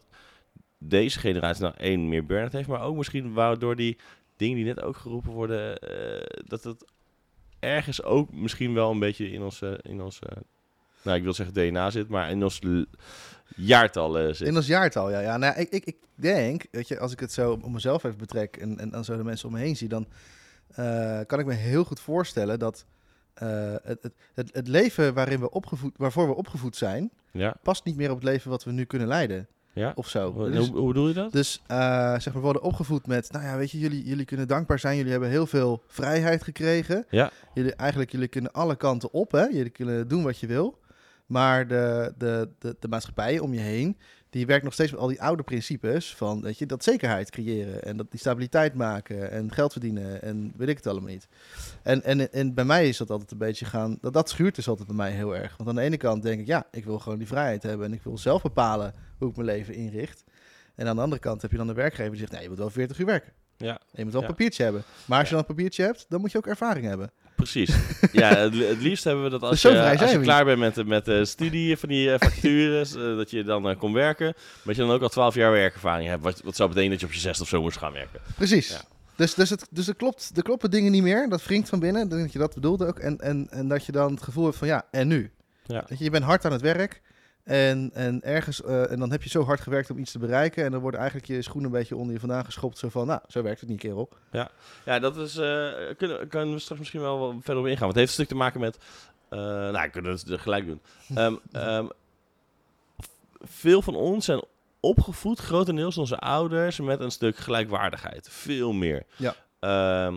deze 0.78 1.18
generatie 1.18 1.62
nou 1.62 1.74
één 1.76 2.08
meer 2.08 2.26
burn-out 2.26 2.52
heeft, 2.52 2.68
maar 2.68 2.82
ook 2.82 2.96
misschien 2.96 3.32
waardoor 3.32 3.76
die 3.76 3.98
dingen 4.36 4.56
die 4.56 4.64
net 4.64 4.82
ook 4.82 4.96
geroepen 4.96 5.32
worden, 5.32 5.78
eh, 5.78 6.40
dat 6.46 6.64
het 6.64 6.84
ergens 7.58 8.02
ook 8.02 8.32
misschien 8.32 8.74
wel 8.74 8.90
een 8.90 8.98
beetje 8.98 9.30
in 9.30 9.42
ons, 9.42 9.62
eh, 9.62 9.72
in 9.82 10.00
ons 10.00 10.18
eh, 10.18 10.36
nou 11.02 11.16
ik 11.16 11.22
wil 11.22 11.32
zeggen 11.32 11.54
DNA 11.54 11.90
zit, 11.90 12.08
maar 12.08 12.30
in 12.30 12.42
ons 12.42 12.60
jaartal 13.56 14.34
zit. 14.34 14.48
In 14.48 14.56
ons 14.56 14.66
jaartal, 14.66 15.10
ja. 15.10 15.20
ja 15.20 15.36
nou, 15.36 15.60
ik, 15.60 15.68
ik, 15.68 15.84
ik 15.84 15.96
denk, 16.14 16.66
weet 16.70 16.88
je, 16.88 16.98
als 16.98 17.12
ik 17.12 17.20
het 17.20 17.32
zo 17.32 17.52
op 17.52 17.70
mezelf 17.70 18.04
even 18.04 18.18
betrek 18.18 18.56
en, 18.56 18.78
en 18.78 18.90
dan 18.90 19.04
zo 19.04 19.16
de 19.16 19.24
mensen 19.24 19.48
om 19.48 19.54
me 19.54 19.60
heen 19.60 19.76
zie, 19.76 19.88
dan 19.88 20.06
kan 21.26 21.38
ik 21.38 21.46
me 21.46 21.54
heel 21.54 21.84
goed 21.84 22.00
voorstellen 22.00 22.58
dat 22.58 22.86
het, 23.34 24.02
het, 24.02 24.14
het, 24.34 24.54
het 24.54 24.68
leven 24.68 25.14
waarin 25.14 25.40
we 25.40 25.50
opgevoed, 25.50 25.94
waarvoor 25.96 26.28
we 26.28 26.34
opgevoed 26.34 26.76
zijn, 26.76 27.10
Ja, 27.30 27.56
past 27.62 27.84
niet 27.84 27.96
meer 27.96 28.10
op 28.10 28.16
het 28.16 28.24
leven 28.24 28.50
wat 28.50 28.64
we 28.64 28.72
nu 28.72 28.84
kunnen 28.84 29.08
leiden. 29.08 29.48
Ja. 29.76 29.92
Of 29.94 30.08
zo. 30.08 30.32
Hoe, 30.32 30.50
Dus, 30.50 30.68
hoe 30.68 30.86
bedoel 30.86 31.08
je 31.08 31.14
dat? 31.14 31.32
dus 31.32 31.62
eh, 31.66 31.76
zeg 32.12 32.24
maar, 32.24 32.34
we 32.34 32.40
worden 32.40 32.62
opgevoed 32.62 33.06
met, 33.06 33.32
nou 33.32 33.44
ja, 33.44 33.56
weet 33.56 33.70
je, 33.70 33.78
jullie, 33.78 34.04
jullie 34.04 34.24
kunnen 34.24 34.48
dankbaar 34.48 34.78
zijn. 34.78 34.96
Jullie 34.96 35.10
hebben 35.10 35.28
heel 35.28 35.46
veel 35.46 35.82
vrijheid 35.86 36.42
gekregen. 36.42 37.04
Ja. 37.10 37.30
Jullie, 37.54 37.74
eigenlijk, 37.74 38.10
jullie 38.10 38.28
kunnen 38.28 38.52
alle 38.52 38.76
kanten 38.76 39.12
op, 39.12 39.32
hè. 39.32 39.44
Jullie 39.44 39.70
kunnen 39.70 40.08
doen 40.08 40.22
wat 40.22 40.38
je 40.38 40.46
wil. 40.46 40.78
Maar 41.26 41.68
de, 41.68 42.14
de, 42.18 42.48
de, 42.58 42.76
de 42.80 42.88
maatschappij 42.88 43.38
om 43.38 43.54
je 43.54 43.60
heen, 43.60 43.96
die 44.30 44.46
werkt 44.46 44.64
nog 44.64 44.72
steeds 44.72 44.90
met 44.90 45.00
al 45.00 45.08
die 45.08 45.22
oude 45.22 45.42
principes 45.42 46.14
van, 46.14 46.42
weet 46.42 46.58
je, 46.58 46.66
dat 46.66 46.84
zekerheid 46.84 47.30
creëren 47.30 47.82
en 47.82 47.96
dat 47.96 48.10
die 48.10 48.20
stabiliteit 48.20 48.74
maken 48.74 49.30
en 49.30 49.52
geld 49.52 49.72
verdienen 49.72 50.22
en 50.22 50.52
weet 50.56 50.68
ik 50.68 50.76
het 50.76 50.86
allemaal 50.86 51.10
niet. 51.10 51.28
En, 51.82 52.02
en, 52.02 52.32
en 52.32 52.54
bij 52.54 52.64
mij 52.64 52.88
is 52.88 52.96
dat 52.96 53.10
altijd 53.10 53.30
een 53.30 53.38
beetje 53.38 53.64
gaan, 53.64 53.98
dat, 54.00 54.12
dat 54.12 54.28
schuurt 54.28 54.54
dus 54.54 54.68
altijd 54.68 54.86
bij 54.86 54.96
mij 54.96 55.10
heel 55.10 55.36
erg. 55.36 55.56
Want 55.56 55.68
aan 55.68 55.74
de 55.74 55.80
ene 55.82 55.96
kant 55.96 56.22
denk 56.22 56.40
ik, 56.40 56.46
ja, 56.46 56.66
ik 56.70 56.84
wil 56.84 56.98
gewoon 56.98 57.18
die 57.18 57.26
vrijheid 57.26 57.62
hebben 57.62 57.86
en 57.86 57.92
ik 57.92 58.02
wil 58.02 58.18
zelf 58.18 58.42
bepalen 58.42 58.94
hoe 59.18 59.28
ik 59.30 59.36
mijn 59.36 59.48
leven 59.48 59.74
inricht. 59.74 60.24
En 60.74 60.86
aan 60.88 60.96
de 60.96 61.02
andere 61.02 61.20
kant 61.20 61.42
heb 61.42 61.50
je 61.50 61.56
dan 61.56 61.66
de 61.66 61.72
werkgever 61.72 62.10
die 62.10 62.20
zegt, 62.20 62.32
nee, 62.32 62.42
je 62.42 62.48
moet 62.48 62.58
wel 62.58 62.70
40 62.70 62.98
uur 62.98 63.06
werken. 63.06 63.32
Ja, 63.56 63.72
En 63.72 63.78
je 63.92 64.02
moet 64.04 64.12
wel 64.12 64.22
een 64.22 64.28
Ja. 64.28 64.32
papiertje 64.34 64.62
hebben. 64.62 64.82
Maar 65.04 65.18
als 65.18 65.28
je 65.28 65.34
dan 65.34 65.44
een 65.48 65.54
papiertje 65.54 65.82
hebt, 65.82 66.06
dan 66.08 66.20
moet 66.20 66.32
je 66.32 66.38
ook 66.38 66.46
ervaring 66.46 66.86
hebben. 66.86 67.10
precies. 67.36 67.76
ja, 68.12 68.36
het, 68.36 68.54
li- 68.54 68.64
het 68.66 68.80
liefst 68.82 69.04
hebben 69.04 69.24
we 69.24 69.30
dat 69.30 69.42
als 69.42 69.50
Dus 69.50 69.60
zo 69.60 69.70
je, 69.70 69.98
als 69.98 70.10
je 70.12 70.20
klaar 70.20 70.44
bent 70.44 70.58
met, 70.58 70.74
de- 70.74 70.84
met 70.84 71.04
de 71.04 71.24
studie 71.24 71.76
van 71.76 71.88
die 71.88 72.12
eh, 72.12 72.18
vacatures, 72.28 72.94
eh, 72.94 73.02
dat 73.16 73.30
je 73.30 73.44
dan 73.44 73.68
eh, 73.68 73.78
kon 73.78 73.92
werken. 73.92 74.26
Maar 74.36 74.62
dat 74.64 74.76
je 74.76 74.82
dan 74.82 74.90
ook 74.90 75.02
al 75.02 75.08
12 75.08 75.34
jaar 75.34 75.50
werkervaring 75.52 76.08
hebt. 76.08 76.22
Wat, 76.22 76.40
wat 76.42 76.56
zou 76.56 76.68
betekenen 76.68 76.92
dat 76.92 77.00
je 77.00 77.06
op 77.06 77.12
je 77.12 77.20
zesde 77.20 77.42
of 77.42 77.48
zo 77.48 77.60
moest 77.62 77.76
gaan 77.78 77.92
werken. 77.92 78.20
Precies. 78.34 78.68
Ja. 78.68 78.80
Dus, 79.16 79.34
dus, 79.34 79.50
het, 79.50 79.66
dus 79.70 79.88
er, 79.88 79.94
klopt, 79.96 80.30
er 80.36 80.42
kloppen 80.42 80.70
dingen 80.70 80.92
niet 80.92 81.02
meer. 81.02 81.28
Dat 81.28 81.44
wringt 81.44 81.68
van 81.68 81.78
binnen. 81.78 82.08
Dat 82.08 82.32
je 82.32 82.38
dat 82.38 82.54
bedoelde 82.54 82.86
ook. 82.86 82.98
En, 82.98 83.18
en, 83.20 83.46
en 83.50 83.68
dat 83.68 83.86
je 83.86 83.92
dan 83.92 84.12
het 84.14 84.22
gevoel 84.22 84.44
hebt 84.44 84.56
van 84.56 84.68
ja, 84.68 84.86
en 84.90 85.08
nu? 85.08 85.30
Ja. 85.66 85.84
Weet 85.88 85.98
je, 85.98 86.04
je 86.04 86.10
bent 86.10 86.24
hard 86.24 86.44
aan 86.44 86.52
het 86.52 86.60
werk. 86.60 87.02
En, 87.46 87.90
en 87.94 88.22
ergens, 88.22 88.62
eh, 88.62 88.90
en 88.90 88.98
dan 88.98 89.10
heb 89.10 89.22
je 89.22 89.28
zo 89.28 89.42
hard 89.44 89.60
gewerkt 89.60 89.90
om 89.90 89.98
iets 89.98 90.12
te 90.12 90.18
bereiken. 90.18 90.64
En 90.64 90.70
dan 90.70 90.80
worden 90.80 91.00
eigenlijk 91.00 91.28
je 91.30 91.42
schoenen 91.42 91.70
een 91.72 91.78
beetje 91.78 91.96
onder 91.96 92.12
je 92.14 92.20
vandaan 92.20 92.44
geschopt. 92.44 92.78
Zo 92.78 92.88
van, 92.88 93.06
nou, 93.06 93.20
zo 93.28 93.42
werkt 93.42 93.60
het 93.60 93.68
niet, 93.68 93.78
kerel. 93.78 94.08
Ja, 94.84 94.98
dat 94.98 95.16
is. 95.16 95.36
eh 95.36 95.72
kunnen, 95.96 96.28
kunnen 96.28 96.52
we 96.54 96.58
straks 96.58 96.78
misschien 96.80 97.00
wel 97.00 97.36
verder 97.40 97.62
op 97.62 97.68
ingaan. 97.68 97.80
Want 97.84 97.94
het 97.94 97.96
heeft 97.96 98.08
een 98.08 98.24
stuk 98.24 98.28
te 98.28 98.34
maken 98.34 98.60
met. 98.60 98.78
eh 99.28 99.38
nou, 99.38 99.88
kunnen 99.88 100.14
we 100.16 100.30
het 100.32 100.40
gelijk 100.40 100.66
doen. 100.66 100.80
Ehm, 101.14 101.34
ehm, 101.52 101.86
veel 103.40 103.82
van 103.82 103.94
ons 103.94 104.24
zijn 104.24 104.42
opgevoed, 104.80 105.38
grotendeels 105.38 105.98
onze 105.98 106.18
ouders, 106.18 106.80
met 106.80 107.00
een 107.00 107.10
stuk 107.10 107.36
gelijkwaardigheid. 107.36 108.28
Veel 108.30 108.72
meer. 108.72 109.02
Ja. 109.16 109.34
Ehm, 109.60 110.16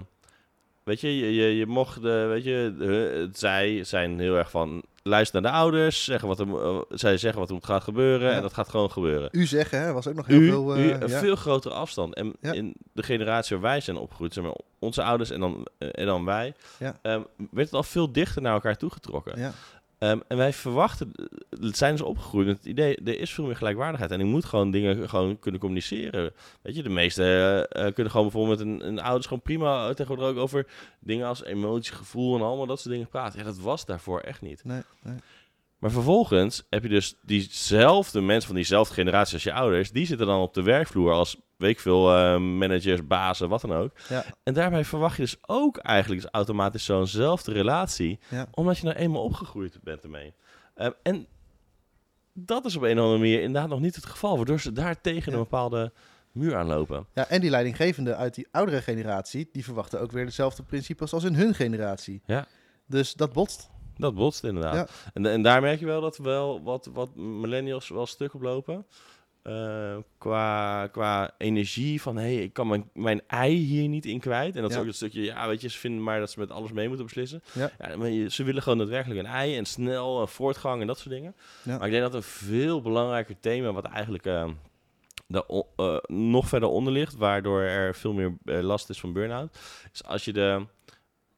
weet 0.84 1.02
je, 1.02 1.18
je, 1.18 1.34
je, 1.34 1.56
je 1.56 1.66
mocht, 1.66 2.02
de, 2.02 2.26
weet 2.30 2.44
je, 2.44 3.30
zij 3.34 3.84
zijn 3.84 4.20
heel 4.20 4.36
erg 4.36 4.50
van 4.50 4.84
luister 5.04 5.42
naar 5.42 5.52
de 5.52 5.58
ouders, 5.58 6.04
zeggen 6.04 6.28
wat 6.28 6.40
er, 6.40 6.48
eh, 6.64 6.80
zij 6.90 7.18
zeggen 7.18 7.40
wat 7.40 7.48
er 7.50 7.56
moet 7.56 7.66
gaan 7.66 7.82
gebeuren 7.82 8.30
Ja. 8.30 8.36
en 8.36 8.42
dat 8.42 8.54
gaat 8.54 8.70
gewoon 8.70 8.92
gebeuren. 8.92 9.30
U 9.32 9.46
zeggen, 9.46 9.82
hè, 9.82 9.94
was 9.94 10.08
ook 10.08 10.16
nog 10.16 10.26
heel 10.26 10.40
U, 10.40 10.48
veel... 10.50 10.76
eh, 10.76 10.86
u, 10.86 10.92
een 10.92 11.08
ja. 11.08 11.20
veel 11.20 11.36
grotere 11.36 11.74
afstand. 11.74 12.16
En 12.16 12.36
Ja. 12.42 12.52
in 12.52 12.76
de 12.94 13.04
generatie 13.04 13.58
waar 13.58 13.70
wij 13.72 13.80
zijn 13.82 13.98
opgegroeid, 13.98 14.34
zeg 14.34 14.44
maar, 14.44 14.56
onze 14.80 15.04
ouders 15.04 15.30
en 15.32 15.40
dan, 15.40 15.68
eh, 15.78 15.90
en 15.92 16.06
dan 16.06 16.26
wij, 16.26 16.54
ehm, 17.02 17.22
werd 17.38 17.66
het 17.66 17.74
al 17.74 17.84
veel 17.84 18.12
dichter 18.12 18.42
naar 18.42 18.54
elkaar 18.54 18.78
toegetrokken. 18.78 19.40
Ehm, 20.00 20.20
en 20.28 20.38
wij 20.38 20.54
verwachten, 20.54 21.12
het 21.50 21.78
zijn 21.78 21.92
dus 21.92 22.02
opgegroeid 22.02 22.48
het 22.48 22.66
idee, 22.66 22.96
er 22.96 23.20
is 23.20 23.34
veel 23.34 23.46
meer 23.46 23.56
gelijkwaardigheid. 23.56 24.12
En 24.12 24.20
ik 24.20 24.26
moet 24.26 24.46
gewoon 24.46 24.72
dingen 24.72 25.10
gewoon 25.10 25.40
kunnen 25.40 25.60
communiceren. 25.60 26.34
Weet 26.62 26.76
je, 26.76 26.84
de 26.84 26.90
meesten 26.90 27.26
eh, 27.26 27.60
eh, 27.60 27.94
kunnen 27.94 28.12
gewoon 28.12 28.30
bijvoorbeeld 28.30 28.58
met 28.58 28.68
een, 28.68 28.88
een 28.88 29.00
ouders 29.00 29.26
gewoon 29.26 29.42
prima 29.42 29.88
eh, 29.88 29.96
tegenwoordig 29.96 30.36
ook 30.36 30.44
over 30.44 30.68
dingen 31.00 31.28
als 31.28 31.44
emotie, 31.44 31.94
gevoel 31.94 32.36
en 32.36 32.42
allemaal 32.42 32.66
dat 32.66 32.80
soort 32.80 32.94
dingen 32.94 33.08
praten. 33.08 33.40
Ja, 33.40 33.46
dat 33.46 33.60
was 33.60 33.86
daarvoor 33.86 34.20
echt 34.20 34.42
niet. 34.42 34.64
Nee, 34.64 34.82
nee. 35.02 35.18
Maar 35.80 35.92
vervolgens 35.92 36.64
heb 36.70 36.84
je 36.84 36.90
dus 36.90 37.16
diezelfde 37.22 38.22
mensen 38.22 38.48
van 38.48 38.56
diezelfde 38.56 38.94
generatie 38.94 39.34
als 39.34 39.44
je 39.44 39.54
ouders, 39.54 39.92
die 39.92 40.06
zitten 40.06 40.28
dan 40.28 40.40
op 40.42 40.54
de 40.54 40.62
werkvloer 40.64 41.12
als, 41.12 41.38
weet 41.58 41.70
ik 41.72 41.80
veel, 41.80 42.16
eh, 42.16 42.38
managers, 42.38 43.08
bazen, 43.08 43.50
wat 43.50 43.62
dan 43.62 43.74
ook. 43.74 43.92
Ja. 44.10 44.26
En 44.44 44.54
daarbij 44.54 44.86
verwacht 44.86 45.16
je 45.16 45.22
dus 45.22 45.38
ook 45.42 45.78
eigenlijk 45.78 46.22
dus 46.22 46.32
automatisch 46.32 46.86
zo'nzelfde 46.86 47.52
relatie, 47.52 48.20
Ja. 48.30 48.48
omdat 48.52 48.78
je 48.78 48.86
nou 48.86 48.98
eenmaal 48.98 49.24
opgegroeid 49.24 49.80
bent 49.84 50.04
ermee. 50.04 50.34
Ehm, 50.76 50.92
en 51.04 51.28
dat 52.34 52.66
is 52.66 52.76
op 52.76 52.82
een 52.84 52.98
of 52.98 53.04
andere 53.04 53.18
manier 53.20 53.42
inderdaad 53.42 53.70
nog 53.70 53.80
niet 53.80 53.96
het 53.96 54.06
geval, 54.06 54.36
waardoor 54.36 54.60
ze 54.60 54.72
daar 54.72 55.02
tegen 55.02 55.32
Ja. 55.32 55.38
een 55.38 55.44
bepaalde 55.44 55.92
muur 56.32 56.56
aanlopen. 56.56 57.06
Ja, 57.14 57.28
en 57.28 57.42
die 57.42 57.50
leidinggevenden 57.50 58.18
uit 58.18 58.36
die 58.36 58.48
oudere 58.52 58.82
generatie, 58.82 59.50
die 59.52 59.64
verwachten 59.64 60.00
ook 60.02 60.12
weer 60.12 60.26
dezelfde 60.26 60.64
principes 60.64 61.14
als 61.14 61.24
in 61.24 61.34
hun 61.36 61.54
generatie. 61.56 62.22
Ja. 62.26 62.48
Dus 62.88 63.14
dat 63.14 63.34
botst. 63.34 63.70
Dat 64.00 64.16
botst 64.16 64.44
inderdaad. 64.44 64.76
Ja. 64.76 64.88
En, 65.14 65.26
en 65.26 65.42
daar 65.42 65.62
merk 65.62 65.80
je 65.80 65.86
wel 65.86 66.02
dat 66.02 66.18
wel 66.18 66.64
wat, 66.64 66.90
wat 66.94 67.16
millennials 67.16 67.90
wel 67.90 68.06
stuk 68.06 68.34
op 68.34 68.42
lopen. 68.42 68.86
Eh, 69.42 69.98
qua, 70.18 70.88
qua 70.88 71.34
energie 71.38 72.02
van, 72.02 72.16
hé, 72.18 72.22
hey, 72.34 72.44
ik 72.44 72.54
kan 72.54 72.68
mijn, 72.68 72.90
mijn 72.94 73.22
ei 73.28 73.56
hier 73.56 73.88
niet 73.88 74.06
in 74.06 74.20
kwijt. 74.20 74.56
En 74.56 74.62
dat 74.62 74.72
Ja. 74.72 74.76
is 74.76 74.82
ook 74.82 74.88
een 74.88 74.94
stukje, 74.94 75.22
ja, 75.24 75.48
weet 75.48 75.62
je, 75.62 75.70
ze 75.70 75.78
vinden 75.78 76.04
maar 76.04 76.20
dat 76.20 76.32
ze 76.32 76.40
met 76.40 76.52
alles 76.52 76.72
mee 76.72 76.88
moeten 76.88 77.06
beslissen. 77.06 77.44
Ja. 77.54 77.72
maar 77.98 78.10
je- 78.10 78.30
ze 78.30 78.44
willen 78.44 78.62
gewoon 78.62 78.78
daadwerkelijk 78.78 79.20
een 79.20 79.26
ei 79.26 79.58
en 79.58 79.66
snel, 79.66 80.22
eh, 80.22 80.28
voortgang 80.28 80.82
en 80.82 80.88
dat 80.88 80.98
soort 81.00 81.10
dingen. 81.16 81.36
Ja. 81.64 81.78
Maar 81.78 81.86
ik 81.88 81.92
denk 81.92 82.04
dat 82.04 82.14
een 82.14 82.24
veel 82.24 82.82
belangrijker 82.82 83.36
thema, 83.40 83.72
wat 83.72 83.86
eigenlijk 83.86 84.26
eh, 84.26 84.48
daar 85.28 85.44
o- 85.48 85.68
eh, 85.76 85.98
nog 86.08 86.48
verder 86.48 86.70
onder 86.70 86.94
ligt, 86.94 87.16
waardoor 87.16 87.62
er 87.62 87.96
veel 87.96 88.14
meer 88.14 88.38
eh, 88.46 88.60
last 88.62 88.90
is 88.90 89.00
van 89.00 89.14
burn-out, 89.14 89.58
is 89.94 90.04
als 90.04 90.26
je 90.26 90.34
de 90.34 90.66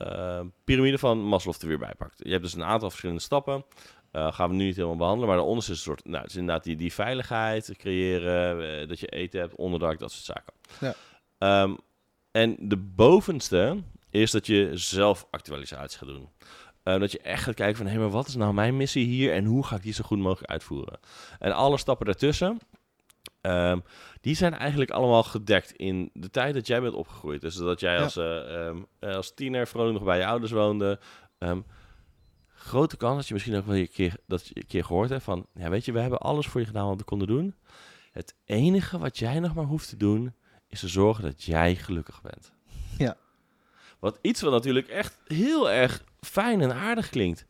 eh, 0.05 0.46
piramide 0.63 0.98
van 0.98 1.24
Maslow 1.24 1.55
er 1.62 1.67
weer 1.67 1.77
bij 1.77 1.96
pakt. 1.98 2.20
Je 2.24 2.31
hebt 2.31 2.43
dus 2.43 2.53
een 2.53 2.63
aantal 2.63 2.89
verschillende 2.89 3.22
stappen. 3.22 3.65
Eh, 4.12 4.34
gaan 4.34 4.50
we 4.50 4.55
nu 4.55 4.65
niet 4.65 4.75
helemaal 4.75 4.98
behandelen, 4.98 5.27
maar 5.27 5.38
daaronder 5.38 5.63
is 5.63 5.70
een 5.70 5.75
soort, 5.75 6.05
nou, 6.05 6.22
het 6.22 6.29
is 6.29 6.38
inderdaad 6.38 6.63
die, 6.63 6.75
die 6.75 6.93
veiligheid 6.93 7.74
creëren, 7.77 8.81
eh, 8.81 8.88
dat 8.88 9.00
je 9.00 9.08
eten 9.08 9.39
hebt, 9.39 9.55
onderdak, 9.55 10.00
dat 10.00 10.12
soort 10.12 10.38
zaken. 10.38 10.53
Ja. 10.79 10.93
Ehm, 11.38 11.75
en 12.31 12.55
de 12.60 12.77
bovenste 12.77 13.84
is 14.10 14.31
dat 14.31 14.48
je 14.48 14.70
zelf 14.74 15.27
actualisatie 15.31 15.98
gaat 15.98 16.08
doen. 16.08 16.29
Eh, 16.84 17.00
dat 17.00 17.12
je 17.12 17.20
echt 17.20 17.43
gaat 17.43 17.55
kijken 17.55 17.77
van, 17.77 17.88
hé, 17.88 17.98
maar 17.98 18.10
wat 18.10 18.27
is 18.27 18.36
nou 18.36 18.53
mijn 18.53 18.77
missie 18.77 19.05
hier 19.05 19.34
en 19.34 19.46
hoe 19.46 19.65
ga 19.65 19.75
ik 19.75 19.84
die 19.84 19.93
zo 19.93 20.03
goed 20.03 20.20
mogelijk 20.20 20.51
uitvoeren? 20.51 21.00
En 21.39 21.51
alle 21.51 21.77
stappen 21.77 22.05
daartussen, 22.05 22.60
ehm, 23.41 23.79
die 24.21 24.36
zijn 24.36 24.53
eigenlijk 24.53 24.91
allemaal 24.91 25.24
gedekt 25.24 25.71
in 25.71 26.10
de 26.13 26.29
tijd 26.29 26.53
dat 26.53 26.67
jij 26.67 26.81
bent 26.81 26.93
opgegroeid. 26.93 27.41
Dus 27.41 27.55
dat 27.55 27.79
jij 27.79 27.93
Ja. 27.95 28.03
als, 28.03 28.17
eh, 28.17 28.67
ehm, 28.67 28.77
eh, 29.00 29.15
als 29.15 29.33
tiener 29.33 29.67
vrolijk 29.67 29.93
nog 29.93 30.03
bij 30.03 30.17
je 30.17 30.25
ouders 30.25 30.51
woonde. 30.51 31.00
Ehm, 31.38 31.62
grote 32.48 32.98
kans 32.98 33.15
dat 33.15 33.27
je 33.27 33.33
misschien 33.33 33.55
ook 33.55 33.65
wel 33.65 33.75
een 33.75 33.89
keer, 33.89 34.15
dat 34.27 34.48
je 34.48 34.51
een 34.57 34.67
keer 34.67 34.86
gehoord 34.86 35.10
hebt 35.10 35.24
van... 35.24 35.45
Ja, 35.53 35.69
weet 35.69 35.86
je, 35.86 35.91
we 35.91 36.00
hebben 36.00 36.19
alles 36.19 36.48
voor 36.48 36.60
je 36.62 36.67
gedaan 36.67 36.88
wat 36.88 36.98
we 36.98 37.03
konden 37.03 37.27
doen. 37.27 37.55
Het 38.12 38.36
enige 38.45 38.98
wat 38.98 39.17
jij 39.17 39.39
nog 39.39 39.53
maar 39.53 39.65
hoeft 39.65 39.89
te 39.89 39.98
doen, 39.98 40.36
is 40.67 40.79
te 40.79 40.88
zorgen 40.88 41.24
dat 41.24 41.43
jij 41.43 41.75
gelukkig 41.75 42.21
bent. 42.21 42.51
Ja. 42.98 43.17
Wat 44.00 44.19
iets 44.21 44.41
wat 44.41 44.51
natuurlijk 44.51 44.88
echt 44.88 45.19
heel 45.25 45.71
erg 45.71 46.03
fijn 46.19 46.62
en 46.62 46.74
aardig 46.74 47.10
klinkt. 47.10 47.45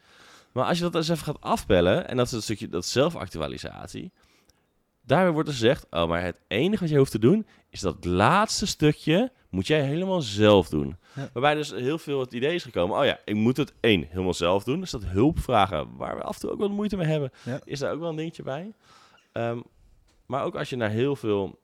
Maar 0.51 0.65
als 0.65 0.77
je 0.77 0.83
dat 0.83 0.95
eens 0.95 1.09
even 1.09 1.23
gaat 1.25 1.41
afbellen, 1.41 2.07
en 2.07 2.17
dat 2.17 2.25
is 2.25 2.31
een 2.31 2.41
stukje 2.41 2.69
dat 2.69 2.85
zelfactualisatie... 2.85 4.11
Daarbij 5.03 5.31
wordt 5.31 5.47
er 5.47 5.53
gezegd, 5.53 5.85
oh, 5.89 6.07
maar 6.07 6.23
het 6.23 6.37
enige 6.47 6.81
wat 6.81 6.89
je 6.89 6.97
hoeft 6.97 7.11
te 7.11 7.19
doen, 7.19 7.47
is 7.69 7.79
dat 7.79 8.05
laatste 8.05 8.67
stukje 8.67 9.31
moet 9.49 9.67
jij 9.67 9.81
helemaal 9.81 10.21
zelf 10.21 10.69
doen. 10.69 10.97
Ja. 11.15 11.29
Waarbij 11.33 11.53
dus 11.55 11.71
heel 11.71 11.97
veel 11.97 12.19
het 12.19 12.33
idee 12.33 12.55
is 12.55 12.63
gekomen, 12.63 12.97
oh 12.97 13.05
ja, 13.05 13.19
ik 13.25 13.35
moet 13.35 13.57
het 13.57 13.73
één, 13.79 14.05
helemaal 14.09 14.33
zelf 14.33 14.63
doen. 14.63 14.79
Dus 14.79 14.91
dat 14.91 15.05
hulp 15.05 15.39
vragen, 15.39 15.95
waar 15.97 16.15
we 16.15 16.21
af 16.23 16.33
en 16.35 16.41
toe 16.41 16.51
ook 16.51 16.59
wel 16.59 16.69
moeite 16.69 16.97
mee 16.97 17.07
hebben, 17.07 17.31
Ja. 17.43 17.59
is 17.63 17.79
daar 17.79 17.93
ook 17.93 17.99
wel 17.99 18.09
een 18.09 18.15
dingetje 18.15 18.43
bij. 18.43 18.73
Ehm, 19.31 19.59
maar 20.25 20.43
ook 20.43 20.55
als 20.55 20.69
je 20.69 20.75
naar 20.75 20.89
heel 20.89 21.15
veel 21.15 21.59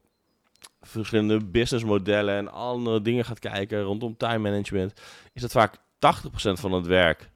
verschillende 0.81 1.45
businessmodellen 1.45 2.35
en 2.35 2.51
andere 2.51 3.01
dingen 3.01 3.25
gaat 3.25 3.39
kijken 3.39 3.81
rondom 3.81 4.17
time 4.17 4.37
management, 4.49 5.01
is 5.33 5.41
dat 5.41 5.51
vaak 5.51 5.77
80% 5.99 6.59
van 6.59 6.71
het 6.71 6.85
werk 6.85 7.29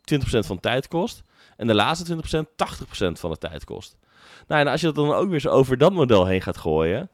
20% 0.00 0.46
van 0.46 0.56
de 0.56 0.62
tijd 0.62 0.88
kost. 0.88 1.22
En 1.56 1.66
de 1.66 1.74
laatste 1.74 2.04
20% 2.04 2.48
80% 2.56 3.20
van 3.20 3.30
de 3.30 3.38
tijd 3.38 3.64
kost. 3.64 3.96
Nou, 4.46 4.60
en 4.60 4.66
als 4.66 4.80
je 4.80 4.86
dat 4.86 4.94
dan 4.94 5.12
ook 5.12 5.28
weer 5.28 5.40
zo 5.40 5.48
over 5.48 5.78
dat 5.78 5.92
model 5.92 6.26
heen 6.26 6.42
gaat 6.42 6.56
gooien, 6.56 7.08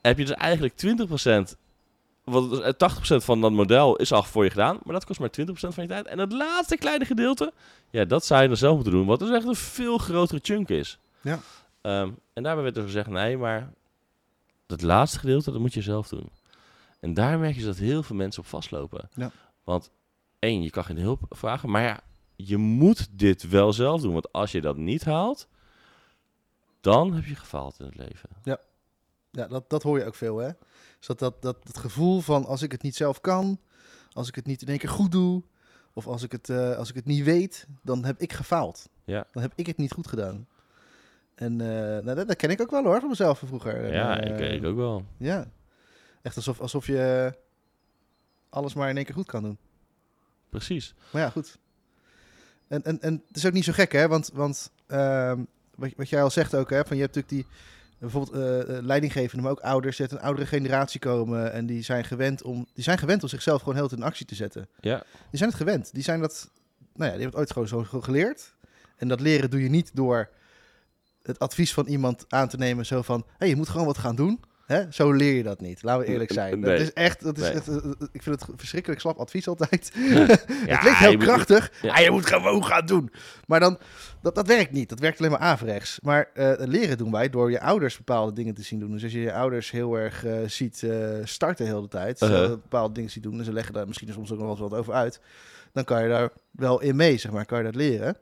heb 0.00 0.18
je 0.18 0.24
dus 0.24 0.34
eigenlijk 0.34 0.74
20%. 0.76 1.56
Want 2.24 2.50
dus, 2.50 2.60
eh, 2.60 2.72
80% 2.72 3.24
van 3.24 3.40
dat 3.40 3.52
model 3.52 3.96
is 3.96 4.12
al 4.12 4.22
voor 4.22 4.44
je 4.44 4.50
gedaan, 4.50 4.78
maar 4.82 4.94
dat 4.94 5.04
kost 5.04 5.20
maar 5.20 5.30
20% 5.30 5.74
van 5.74 5.82
je 5.82 5.88
tijd. 5.88 6.06
En 6.06 6.18
het 6.18 6.32
laatste 6.32 6.76
kleine 6.76 7.04
gedeelte, 7.04 7.52
ja, 7.90 8.04
dat 8.04 8.24
zou 8.24 8.42
je 8.42 8.48
dan 8.48 8.56
zelf 8.56 8.74
moeten 8.74 8.92
doen, 8.92 9.06
wat 9.06 9.18
dus 9.18 9.30
echt 9.30 9.46
een 9.46 9.54
veel 9.54 9.98
grotere 9.98 10.40
chunk 10.42 10.68
is. 10.68 10.98
Ja. 11.20 11.38
Ehm, 11.80 12.10
en 12.32 12.42
daarbij 12.42 12.62
werd 12.62 12.76
er 12.76 12.82
gezegd, 12.82 13.08
nee, 13.08 13.36
maar 13.36 13.72
dat 14.66 14.82
laatste 14.82 15.18
gedeelte, 15.18 15.50
dat 15.52 15.60
moet 15.60 15.74
je 15.74 15.82
zelf 15.82 16.08
doen. 16.08 16.30
En 17.00 17.14
daar 17.14 17.38
merk 17.38 17.56
je 17.56 17.64
dat 17.64 17.76
heel 17.76 18.02
veel 18.02 18.16
mensen 18.16 18.42
op 18.42 18.48
vastlopen. 18.48 19.08
Ja. 19.14 19.30
Want 19.64 19.90
één, 20.38 20.62
je 20.62 20.70
kan 20.70 20.84
geen 20.84 20.98
hulp 20.98 21.20
vragen, 21.30 21.70
maar 21.70 21.82
ja, 21.82 22.00
je 22.36 22.56
moet 22.56 23.08
dit 23.10 23.48
wel 23.48 23.72
zelf 23.72 24.00
doen. 24.00 24.12
Want 24.12 24.32
als 24.32 24.52
je 24.52 24.60
dat 24.60 24.76
niet 24.76 25.04
haalt, 25.04 25.48
dan 26.90 27.14
heb 27.14 27.24
je 27.24 27.34
gefaald 27.34 27.80
in 27.80 27.86
het 27.86 27.96
leven. 27.96 28.28
Ja, 28.42 29.46
dat, 29.46 29.70
dat 29.70 29.82
hoor 29.82 29.98
je 29.98 30.04
ook 30.04 30.14
veel, 30.14 30.38
hè? 30.38 30.50
Dus 30.98 31.06
dat, 31.06 31.18
dat, 31.18 31.42
dat, 31.42 31.66
dat 31.66 31.78
gevoel 31.78 32.20
van 32.20 32.44
als 32.44 32.62
ik 32.62 32.72
het 32.72 32.82
niet 32.82 32.96
zelf 32.96 33.20
kan, 33.20 33.60
als 34.12 34.28
ik 34.28 34.34
het 34.34 34.46
niet 34.46 34.62
in 34.62 34.68
één 34.68 34.78
keer 34.78 34.88
goed 34.88 35.12
doe, 35.12 35.42
of 35.92 36.06
als 36.06 36.22
ik 36.22 36.32
het, 36.32 36.48
eh, 36.48 36.76
als 36.76 36.88
ik 36.88 36.94
het 36.94 37.04
niet 37.04 37.24
weet, 37.24 37.66
dan 37.82 38.04
heb 38.04 38.20
ik 38.20 38.32
gefaald. 38.32 38.88
Ja. 39.04 39.26
Dan 39.32 39.42
heb 39.42 39.52
ik 39.54 39.66
het 39.66 39.76
niet 39.76 39.92
goed 39.92 40.06
gedaan. 40.06 40.46
En 41.34 41.60
eh, 41.60 42.04
nou, 42.04 42.14
dat, 42.14 42.28
dat 42.28 42.36
ken 42.36 42.50
ik 42.50 42.60
ook 42.60 42.70
wel 42.70 42.84
hoor, 42.84 43.00
van 43.00 43.08
mezelf 43.08 43.38
van 43.38 43.48
vroeger. 43.48 43.92
Ja, 43.92 44.20
eh, 44.20 44.52
ik, 44.52 44.60
ik 44.60 44.64
ook 44.64 44.76
wel. 44.76 45.04
Ja. 45.16 45.46
Echt 46.22 46.36
alsof, 46.36 46.60
alsof 46.60 46.86
je 46.86 47.34
alles 48.48 48.74
maar 48.74 48.90
in 48.90 48.96
één 48.96 49.04
keer 49.04 49.14
goed 49.14 49.26
kan 49.26 49.42
doen. 49.42 49.58
Precies. 50.48 50.94
Maar 51.12 51.22
ja, 51.22 51.30
goed. 51.30 51.58
En, 52.68 52.82
en, 52.84 53.00
en 53.00 53.22
het 53.26 53.36
is 53.36 53.46
ook 53.46 53.52
niet 53.52 53.64
zo 53.64 53.72
gek, 53.72 53.92
hè? 53.92 54.08
Want, 54.08 54.30
want 54.34 54.70
ehm, 54.86 55.44
wat, 55.78 55.90
wat 55.96 56.08
jij 56.08 56.22
al 56.22 56.30
zegt 56.30 56.54
ook, 56.54 56.70
hè? 56.70 56.84
Van 56.84 56.96
je 56.96 57.02
hebt 57.02 57.14
natuurlijk 57.14 57.48
die 57.48 57.56
bijvoorbeeld 57.98 58.34
eh, 58.36 58.76
eh, 58.76 58.84
leidinggevenden, 58.84 59.42
maar 59.42 59.50
ook 59.52 59.60
ouders, 59.60 59.96
die 59.96 60.06
uit 60.06 60.18
een 60.18 60.24
oudere 60.24 60.46
generatie 60.46 61.00
komen 61.00 61.52
en 61.52 61.66
die 61.66 61.82
zijn 61.82 62.04
gewend 62.04 62.42
om, 62.42 62.66
die 62.74 62.84
zijn 62.84 62.98
gewend 62.98 63.22
om 63.22 63.28
zichzelf 63.28 63.58
gewoon 63.60 63.74
heel 63.74 63.90
in 63.90 64.02
actie 64.02 64.26
te 64.26 64.34
zetten. 64.34 64.68
Ja, 64.80 64.96
Die 65.30 65.38
zijn 65.38 65.48
het 65.50 65.58
gewend. 65.58 65.92
Die 65.94 66.02
zijn 66.02 66.20
dat, 66.20 66.50
nou 66.94 67.10
ja, 67.10 67.16
die 67.16 67.22
hebben 67.22 67.26
het 67.26 67.36
ooit 67.36 67.52
gewoon 67.52 67.68
zo 67.68 67.82
ge- 67.84 68.02
geleerd. 68.02 68.54
En 68.96 69.08
dat 69.08 69.20
leren 69.20 69.50
doe 69.50 69.62
je 69.62 69.68
niet 69.68 69.90
door 69.94 70.28
het 71.22 71.38
advies 71.38 71.72
van 71.72 71.86
iemand 71.86 72.24
aan 72.28 72.48
te 72.48 72.56
nemen, 72.56 72.86
zo 72.86 73.02
van, 73.02 73.18
hé, 73.26 73.34
hey, 73.38 73.48
je 73.48 73.56
moet 73.56 73.68
gewoon 73.68 73.86
wat 73.86 73.98
gaan 73.98 74.16
doen. 74.16 74.40
Hè? 74.68 74.82
Zo 74.90 75.12
leer 75.12 75.34
je 75.34 75.42
dat 75.42 75.60
niet. 75.60 75.82
Laten 75.82 76.06
we 76.06 76.12
eerlijk 76.12 76.32
zijn. 76.32 76.60
Nee. 76.60 76.70
Dat 76.70 76.80
is 76.80 76.92
echt, 76.92 77.22
dat 77.22 77.36
is 77.36 77.42
Nee. 77.42 77.52
echt, 77.52 77.68
eh, 77.68 77.76
eh, 77.76 77.82
ik 78.12 78.22
vind 78.22 78.40
het 78.40 78.48
verschrikkelijk 78.56 79.00
slap 79.00 79.18
advies 79.18 79.48
altijd. 79.48 79.90
Ja, 79.96 80.26
het 80.26 80.78
klinkt 80.78 80.98
heel 80.98 81.10
je 81.10 81.16
moet- 81.16 81.26
krachtig. 81.26 81.72
ja. 81.82 81.92
Ah, 81.94 81.98
je 82.04 82.10
moet 82.10 82.26
gewoon 82.26 82.64
gaan 82.64 82.86
doen. 82.86 83.10
Maar 83.46 83.60
dan, 83.60 83.78
dat, 84.22 84.34
dat 84.34 84.46
werkt 84.46 84.72
niet. 84.72 84.88
Dat 84.88 84.98
werkt 85.00 85.18
alleen 85.18 85.30
maar 85.30 85.40
averechts. 85.40 85.98
Maar 86.02 86.30
eh, 86.34 86.52
leren 86.56 86.98
doen 86.98 87.10
wij 87.12 87.30
door 87.30 87.50
je 87.50 87.60
ouders 87.60 87.96
bepaalde 87.96 88.32
dingen 88.32 88.54
te 88.54 88.62
zien 88.62 88.78
doen. 88.78 88.90
Dus 88.92 89.02
als 89.02 89.12
je 89.12 89.20
je 89.20 89.32
ouders 89.32 89.70
heel 89.70 89.94
erg 89.98 90.24
ziet 90.46 90.86
starten 91.24 91.66
heel 91.66 91.82
de 91.82 91.88
tijd, 91.88 92.22
Uh-huh. 92.22 92.48
bepaalde 92.48 92.94
dingen 92.94 93.10
ziet 93.10 93.22
doen, 93.22 93.38
en 93.38 93.44
ze 93.44 93.52
leggen 93.52 93.74
daar 93.74 93.86
misschien 93.86 94.12
soms 94.12 94.32
ook 94.32 94.38
nog 94.38 94.46
wel 94.46 94.56
eens 94.56 94.68
wat 94.70 94.78
over 94.80 94.92
uit, 94.94 95.20
dan 95.72 95.84
kan 95.84 96.02
je 96.02 96.08
daar 96.08 96.30
wel 96.50 96.80
in 96.80 96.96
mee, 96.96 97.16
zeg 97.18 97.32
maar, 97.32 97.46
kan 97.46 97.58
je 97.58 97.64
dat 97.64 97.74
leren. 97.74 98.16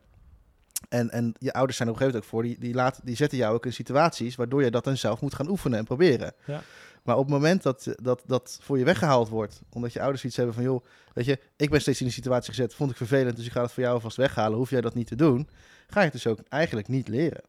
En, 0.89 1.11
en 1.11 1.35
je 1.39 1.53
ouders 1.53 1.77
zijn 1.77 1.89
er 1.89 1.95
op 1.95 2.01
een 2.01 2.07
gegeven 2.07 2.07
moment 2.07 2.25
ook 2.25 2.31
voor, 2.31 2.43
die, 2.43 2.59
die, 2.59 2.75
laten, 2.75 3.05
die 3.05 3.17
zetten 3.17 3.39
jou 3.39 3.55
ook 3.55 3.67
in 3.67 3.73
situaties 3.73 4.37
waardoor 4.37 4.65
je 4.65 4.71
dat 4.71 4.85
dan 4.85 4.97
zelf 4.97 5.21
moet 5.21 5.35
gaan 5.35 5.49
oefenen 5.49 5.79
en 5.79 5.85
proberen. 5.85 6.33
Ja. 6.45 6.63
Maar 7.03 7.17
op 7.17 7.25
het 7.25 7.33
moment 7.33 7.63
dat, 7.63 7.95
dat 8.03 8.23
dat 8.27 8.59
voor 8.63 8.79
je 8.79 8.85
weggehaald 8.85 9.29
wordt, 9.29 9.63
omdat 9.73 9.93
je 9.93 10.01
ouders 10.01 10.25
iets 10.25 10.37
hebben 10.37 10.55
van, 10.55 10.65
joh, 10.65 10.85
weet 11.13 11.25
je, 11.25 11.39
ik 11.57 11.71
ben 11.71 11.81
steeds 11.81 11.99
in 12.01 12.07
die 12.07 12.15
situatie 12.15 12.49
gezet, 12.51 12.75
vond 12.75 12.91
ik 12.91 12.97
vervelend, 12.97 13.37
dus 13.37 13.47
ik 13.47 13.53
ga 13.53 13.63
het 13.63 13.73
voor 13.73 13.83
jou 13.83 13.95
alvast 13.95 14.17
weghalen, 14.17 14.59
hoef 14.59 14.71
jij 14.71 14.81
dat 14.81 14.95
niet 14.95 15.07
te 15.07 15.17
doen, 15.17 15.49
ga 15.87 15.99
je 15.99 16.05
het 16.05 16.15
dus 16.15 16.27
ook 16.27 16.39
eigenlijk 16.49 16.89
niet 16.89 17.09
leren. 17.09 17.43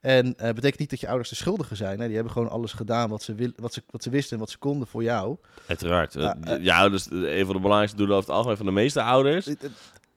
En 0.00 0.36
eh 0.36 0.52
betekent 0.54 0.78
niet 0.78 0.90
dat 0.90 1.00
je 1.00 1.08
ouders 1.08 1.28
de 1.28 1.34
schuldigen 1.34 1.76
zijn. 1.76 2.00
Hè? 2.00 2.06
Die 2.06 2.14
hebben 2.14 2.32
gewoon 2.32 2.48
alles 2.50 2.72
gedaan 2.72 3.08
wat 3.10 3.22
ze, 3.22 3.34
wil, 3.34 3.52
wat, 3.56 3.72
ze, 3.72 3.82
wat 3.90 4.02
ze 4.02 4.10
wisten 4.10 4.32
en 4.32 4.38
wat 4.38 4.50
ze 4.50 4.58
konden 4.58 4.86
voor 4.86 5.02
jou. 5.02 5.36
uiteraard. 5.66 6.12
Ja, 6.12 6.20
Ja, 6.20 6.56
eh, 6.56 6.64
ja, 6.64 6.88
dus 6.88 7.10
een 7.10 7.44
van 7.44 7.54
de 7.54 7.60
belangrijkste 7.60 7.96
doelen 7.96 8.16
over 8.16 8.28
het 8.28 8.36
algemeen 8.36 8.56
van 8.56 8.66
de 8.66 8.72
meeste 8.72 9.02
ouders 9.02 9.48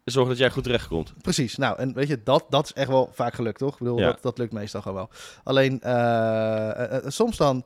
zorgen 0.04 0.30
dat 0.32 0.40
jij 0.42 0.50
goed 0.50 0.64
terechtkomt. 0.64 1.14
Precies. 1.22 1.56
Nou, 1.56 1.78
en 1.78 1.94
weet 1.94 2.08
je, 2.08 2.20
dat, 2.24 2.46
dat 2.50 2.66
is 2.66 2.74
echt 2.74 2.88
wel 2.88 3.10
vaak 3.14 3.34
gelukt, 3.34 3.58
toch? 3.58 3.74
Ik 3.74 3.80
bedoel, 3.80 4.00
Ja. 4.00 4.06
dat, 4.06 4.22
dat 4.22 4.38
lukt 4.38 4.52
meestal 4.54 4.82
gewoon 4.82 4.98
wel. 4.98 5.10
Alleen, 5.44 5.82
eh, 5.82 6.70
eh, 6.70 6.96
eh, 6.96 7.04
soms 7.08 7.38
dan, 7.38 7.64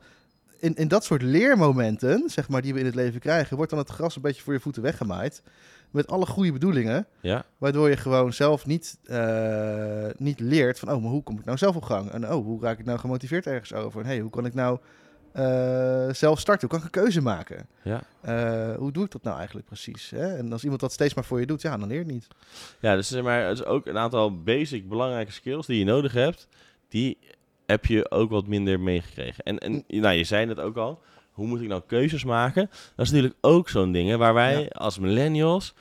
in, 0.59 0.75
in 0.75 0.87
dat 0.87 1.03
soort 1.03 1.21
leermomenten, 1.21 2.29
zeg 2.29 2.49
maar, 2.49 2.61
die 2.61 2.73
we 2.73 2.79
in 2.79 2.85
het 2.85 2.95
leven 2.95 3.19
krijgen, 3.19 3.55
wordt 3.55 3.71
dan 3.71 3.79
het 3.79 3.89
gras 3.89 4.15
een 4.15 4.21
beetje 4.21 4.41
voor 4.41 4.53
je 4.53 4.59
voeten 4.59 4.81
weggemaaid. 4.81 5.41
Met 5.91 6.07
alle 6.07 6.25
goede 6.25 6.51
bedoelingen, 6.51 7.07
Ja, 7.21 7.45
waardoor 7.57 7.89
je 7.89 7.97
gewoon 7.97 8.33
zelf 8.33 8.65
niet, 8.65 8.97
niet 10.17 10.39
leert 10.39 10.79
van, 10.79 10.91
oh, 10.91 11.01
maar 11.01 11.11
hoe 11.11 11.23
kom 11.23 11.39
ik 11.39 11.45
nou 11.45 11.57
zelf 11.57 11.75
op 11.75 11.83
gang? 11.83 12.11
En 12.11 12.33
oh, 12.33 12.45
hoe 12.45 12.61
raak 12.61 12.79
ik 12.79 12.85
nou 12.85 12.99
gemotiveerd 12.99 13.47
ergens 13.47 13.73
over? 13.73 14.01
En 14.01 14.07
hey, 14.07 14.19
hoe 14.19 14.29
kan 14.29 14.45
ik 14.45 14.53
nou 14.53 14.79
eh, 15.37 16.13
zelf 16.13 16.39
starten? 16.39 16.69
Hoe 16.69 16.79
kan 16.79 16.87
ik 16.87 16.95
een 16.95 17.01
keuze 17.01 17.21
maken? 17.21 17.67
ja. 17.81 18.01
Eh, 18.21 18.75
hoe 18.77 18.91
doe 18.91 19.05
ik 19.05 19.11
dat 19.11 19.23
nou 19.23 19.37
eigenlijk 19.37 19.67
precies? 19.67 20.09
Hè? 20.09 20.37
En 20.37 20.51
als 20.51 20.63
iemand 20.63 20.81
dat 20.81 20.91
steeds 20.91 21.13
maar 21.13 21.25
voor 21.25 21.39
je 21.39 21.45
doet, 21.45 21.61
ja, 21.61 21.77
dan 21.77 21.87
leer 21.87 21.97
je 21.97 22.03
het 22.03 22.13
niet. 22.13 22.27
Ja, 22.79 22.95
dus 22.95 23.07
zeg 23.07 23.23
maar, 23.23 23.41
het 23.47 23.59
is 23.59 23.65
ook 23.65 23.85
een 23.85 23.97
aantal 23.97 24.41
basic 24.43 24.89
belangrijke 24.89 25.31
skills 25.31 25.65
die 25.65 25.79
je 25.79 25.85
nodig 25.85 26.13
hebt. 26.13 26.47
Die 26.89 27.17
heb 27.65 27.85
je 27.85 28.11
ook 28.11 28.29
wat 28.29 28.47
minder 28.47 28.79
meegekregen. 28.79 29.43
En, 29.43 29.57
en 29.57 29.83
nou, 29.87 30.15
je 30.15 30.23
zei 30.23 30.47
het 30.47 30.59
ook 30.59 30.77
al. 30.77 31.01
Hoe 31.31 31.47
moet 31.47 31.61
ik 31.61 31.67
nou 31.67 31.81
keuzes 31.87 32.23
maken? 32.23 32.69
Dat 32.95 33.05
is 33.05 33.11
natuurlijk 33.11 33.37
ook 33.41 33.69
zo'n 33.69 33.91
ding 33.91 34.09
hè, 34.09 34.17
waar 34.17 34.33
wij 34.33 34.61
Ja. 34.61 34.67
als 34.71 34.99
millennials 34.99 35.73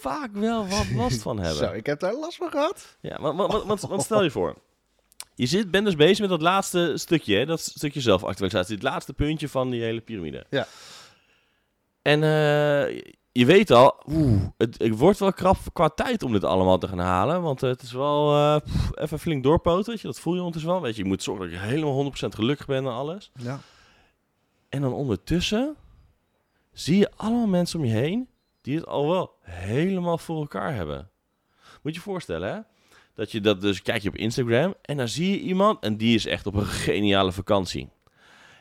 vaak 0.00 0.30
wel 0.32 0.66
wat 0.68 0.90
last 0.94 1.22
van 1.22 1.38
hebben. 1.42 1.56
Zo, 1.68 1.72
ik 1.72 1.86
heb 1.86 2.00
daar 2.00 2.14
last 2.14 2.36
van 2.36 2.50
gehad. 2.50 2.96
Ja, 3.00 3.20
want, 3.20 3.36
want, 3.36 3.64
want, 3.64 3.80
want 3.80 4.02
stel 4.02 4.22
je 4.22 4.30
voor. 4.30 4.54
Je 5.38 5.46
zit, 5.46 5.70
bent 5.70 5.84
dus 5.84 5.96
bezig 5.96 6.20
met 6.20 6.28
dat 6.28 6.42
laatste 6.42 6.92
stukje, 6.94 7.36
hè, 7.36 7.46
dat 7.46 7.60
stukje 7.60 8.00
zelfactualisatie. 8.00 8.74
Het 8.74 8.82
laatste 8.82 9.12
puntje 9.12 9.48
van 9.48 9.70
die 9.70 9.82
hele 9.82 10.00
piramide. 10.00 10.46
Ja. 10.50 10.66
En 12.02 12.22
eh, 12.22 13.02
je 13.32 13.46
weet 13.46 13.70
al, 13.70 14.02
oeh, 14.06 14.42
het, 14.56 14.78
het 14.78 14.98
wordt 14.98 15.18
wel 15.18 15.32
krap 15.32 15.56
qua 15.72 15.88
tijd 15.88 16.22
om 16.22 16.32
dit 16.32 16.44
allemaal 16.44 16.78
te 16.78 16.88
gaan 16.88 16.98
halen. 16.98 17.42
Want 17.42 17.62
eh, 17.62 17.70
het 17.70 17.82
is 17.82 17.92
wel 17.92 18.34
eh, 18.34 18.56
pff, 18.60 18.90
even 18.94 19.18
flink 19.18 19.42
doorpoten, 19.42 19.90
weet 19.90 20.00
je. 20.00 20.06
Dat 20.06 20.20
voel 20.20 20.32
je 20.32 20.38
ondertussen 20.38 20.72
wel. 20.72 20.82
Weet 20.82 20.96
je, 20.96 21.02
je 21.02 21.08
moet 21.08 21.22
zorgen 21.22 21.50
dat 21.50 21.60
je 21.60 21.66
helemaal 21.66 22.12
100% 22.12 22.14
gelukkig 22.28 22.66
bent 22.66 22.86
en 22.86 22.92
alles. 22.92 23.30
Ja. 23.34 23.60
En 24.68 24.80
dan 24.80 24.92
ondertussen 24.92 25.76
zie 26.72 26.98
je 26.98 27.10
allemaal 27.16 27.46
mensen 27.46 27.78
om 27.78 27.84
je 27.84 27.94
heen 27.94 28.28
die 28.60 28.76
het 28.76 28.86
al 28.86 29.08
wel 29.08 29.34
helemaal 29.42 30.18
voor 30.18 30.40
elkaar 30.40 30.74
hebben. 30.74 31.10
Moet 31.82 31.92
je 31.94 31.98
je 31.98 32.04
voorstellen, 32.04 32.48
hè? 32.54 32.60
Dat 33.18 33.32
je 33.32 33.40
dat 33.40 33.60
dus 33.60 33.82
kijk 33.82 34.02
je 34.02 34.08
op 34.08 34.16
Instagram 34.16 34.74
en 34.82 34.96
dan 34.96 35.08
zie 35.08 35.30
je 35.30 35.40
iemand 35.40 35.80
en 35.82 35.96
die 35.96 36.14
is 36.14 36.26
echt 36.26 36.46
op 36.46 36.54
een 36.54 36.66
geniale 36.66 37.32
vakantie. 37.32 37.88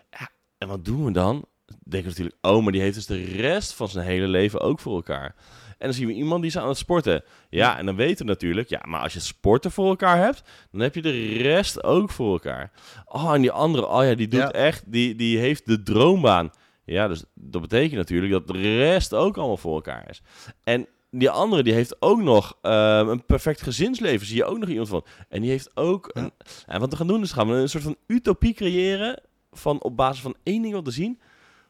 Ja, 0.09 0.29
en 0.57 0.67
wat 0.67 0.85
doen 0.85 1.05
we 1.05 1.11
dan? 1.11 1.45
Denken 1.65 2.01
we 2.01 2.07
natuurlijk, 2.07 2.35
oh, 2.41 2.63
maar 2.63 2.71
die 2.71 2.81
heeft 2.81 2.95
dus 2.95 3.05
de 3.05 3.23
rest 3.23 3.73
van 3.73 3.89
zijn 3.89 4.05
hele 4.05 4.27
leven 4.27 4.61
ook 4.61 4.79
voor 4.79 4.95
elkaar. 4.95 5.35
En 5.67 5.75
dan 5.87 5.93
zien 5.93 6.07
we 6.07 6.13
iemand 6.13 6.41
die 6.41 6.49
is 6.49 6.57
aan 6.57 6.67
het 6.67 6.77
sporten. 6.77 7.23
Ja, 7.49 7.77
en 7.77 7.85
dan 7.85 7.95
weten 7.95 8.25
we 8.25 8.31
natuurlijk, 8.31 8.69
ja, 8.69 8.81
maar 8.87 9.01
als 9.01 9.13
je 9.13 9.19
sporten 9.19 9.71
voor 9.71 9.87
elkaar 9.89 10.17
hebt, 10.17 10.43
dan 10.71 10.81
heb 10.81 10.95
je 10.95 11.01
de 11.01 11.25
rest 11.37 11.83
ook 11.83 12.09
voor 12.11 12.31
elkaar. 12.31 12.71
Oh, 13.05 13.33
en 13.33 13.41
die 13.41 13.51
andere, 13.51 13.87
oh 13.87 14.03
ja, 14.03 14.15
die 14.15 14.27
doet 14.27 14.39
Ja. 14.39 14.51
echt, 14.51 14.91
die, 14.91 15.15
die 15.15 15.37
heeft 15.37 15.65
de 15.65 15.83
droombaan. 15.83 16.51
Ja, 16.85 17.07
dus 17.07 17.23
dat 17.33 17.61
betekent 17.61 17.95
natuurlijk 17.97 18.31
dat 18.31 18.47
de 18.47 18.77
rest 18.77 19.13
ook 19.13 19.37
allemaal 19.37 19.57
voor 19.57 19.75
elkaar 19.75 20.09
is. 20.09 20.21
En 20.63 20.87
die 21.11 21.29
andere, 21.29 21.63
die 21.63 21.73
heeft 21.73 22.01
ook 22.01 22.21
nog 22.21 22.57
ehm, 22.61 23.07
een 23.07 23.25
perfect 23.25 23.61
gezinsleven. 23.61 24.27
Zie 24.27 24.35
je 24.35 24.45
ook 24.45 24.57
nog 24.57 24.69
iemand 24.69 24.87
van. 24.89 25.05
En 25.29 25.41
die 25.41 25.49
heeft 25.49 25.75
ook 25.77 26.09
Ja. 26.13 26.21
een... 26.21 26.31
En 26.65 26.79
wat 26.79 26.89
we 26.89 26.95
gaan 26.95 27.07
doen 27.07 27.21
is 27.21 27.31
gaan 27.31 27.47
we 27.47 27.53
een 27.55 27.69
soort 27.69 27.83
van 27.83 27.95
utopie 28.07 28.53
creëren 28.53 29.21
van 29.51 29.81
op 29.81 29.95
basis 29.97 30.21
van 30.21 30.35
één 30.43 30.61
ding 30.61 30.73
wat 30.73 30.85
te 30.85 30.91
zien. 30.91 31.19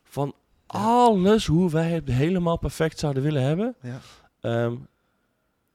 Van 0.03 0.33
alles 0.67 1.45
hoe 1.45 1.69
wij 1.71 1.89
het 1.91 2.07
helemaal 2.09 2.57
perfect 2.57 2.99
zouden 2.99 3.23
willen 3.23 3.41
hebben. 3.41 3.75
Ja. 3.81 3.99
Ehm, 4.41 4.75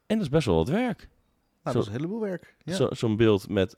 en 0.06 0.16
dat 0.18 0.20
is 0.20 0.28
best 0.28 0.46
wel 0.46 0.56
wat 0.56 0.68
werk. 0.68 0.98
Nou, 0.98 1.08
Zo- 1.64 1.72
dat 1.72 1.82
is 1.82 1.86
een 1.86 1.92
heleboel 1.92 2.20
werk. 2.20 2.56
Ja. 2.64 2.74
Zo- 2.74 2.88
Zo'n 2.90 3.16
beeld 3.16 3.48
met 3.48 3.76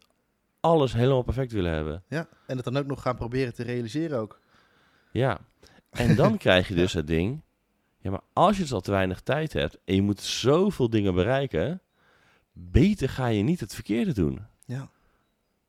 alles 0.60 0.92
helemaal 0.92 1.22
perfect 1.22 1.52
willen 1.52 1.72
hebben. 1.72 2.02
ja. 2.08 2.28
En 2.46 2.56
het 2.56 2.64
dan 2.64 2.76
ook 2.76 2.86
nog 2.86 3.02
gaan 3.02 3.16
proberen 3.16 3.54
te 3.54 3.62
realiseren 3.62 4.18
ook. 4.18 4.40
Ja. 5.12 5.38
En 5.90 6.14
dan 6.16 6.36
krijg 6.44 6.68
je 6.68 6.74
dus 6.74 6.92
het 6.92 7.06
ding. 7.06 7.42
Ja, 8.04 8.10
maar 8.10 8.22
als 8.32 8.56
je 8.56 8.62
dus 8.62 8.72
al 8.72 8.80
te 8.80 8.90
weinig 8.90 9.20
tijd 9.20 9.52
hebt 9.52 9.78
en 9.84 9.94
je 9.94 10.02
moet 10.02 10.20
zoveel 10.20 10.90
dingen 10.90 11.14
bereiken, 11.14 11.82
beter 12.52 13.08
ga 13.08 13.26
je 13.26 13.42
niet 13.42 13.60
het 13.60 13.74
verkeerde 13.74 14.12
doen. 14.12 14.46
Ja. 14.64 14.90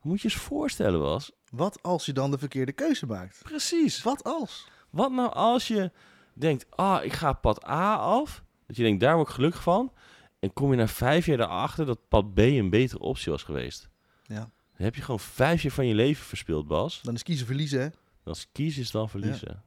Moet 0.02 0.20
je 0.20 0.28
eens 0.28 0.36
voorstellen, 0.36 1.00
was. 1.00 1.32
Wat 1.50 1.82
als 1.82 2.06
je 2.06 2.12
dan 2.12 2.30
de 2.30 2.38
verkeerde 2.38 2.72
keuze 2.72 3.06
maakt? 3.06 3.40
Precies. 3.42 4.02
Wat 4.02 4.24
als? 4.24 4.68
Wat 4.90 5.12
nou 5.12 5.32
als 5.32 5.68
je 5.68 5.90
denkt, 6.34 6.66
ah, 6.70 7.04
ik 7.04 7.12
ga 7.12 7.32
pad 7.32 7.68
A 7.68 7.94
af. 7.94 8.44
Dat 8.66 8.76
je 8.76 8.82
denkt, 8.82 9.00
daar 9.00 9.16
word 9.16 9.28
ik 9.28 9.34
gelukkig 9.34 9.62
van. 9.62 9.92
En 10.38 10.52
kom 10.52 10.70
je 10.70 10.76
na 10.76 10.88
vijf 10.88 11.26
jaar 11.26 11.40
erachter 11.40 11.86
dat 11.86 12.08
pad 12.08 12.34
B 12.34 12.38
een 12.38 12.70
betere 12.70 13.00
optie 13.00 13.32
was 13.32 13.42
geweest. 13.42 13.88
Ja. 14.22 14.38
Dan 14.76 14.84
heb 14.84 14.94
je 14.94 15.02
gewoon 15.02 15.20
vijf 15.20 15.62
jaar 15.62 15.72
van 15.72 15.86
je 15.86 15.94
leven 15.94 16.24
verspild, 16.24 16.66
Bas. 16.66 17.00
Dan 17.02 17.14
is 17.14 17.22
kiezen 17.22 17.46
verliezen, 17.46 17.80
hè? 17.80 18.32
Kiezen 18.52 18.82
is 18.82 18.90
dan 18.90 19.08
verliezen. 19.08 19.64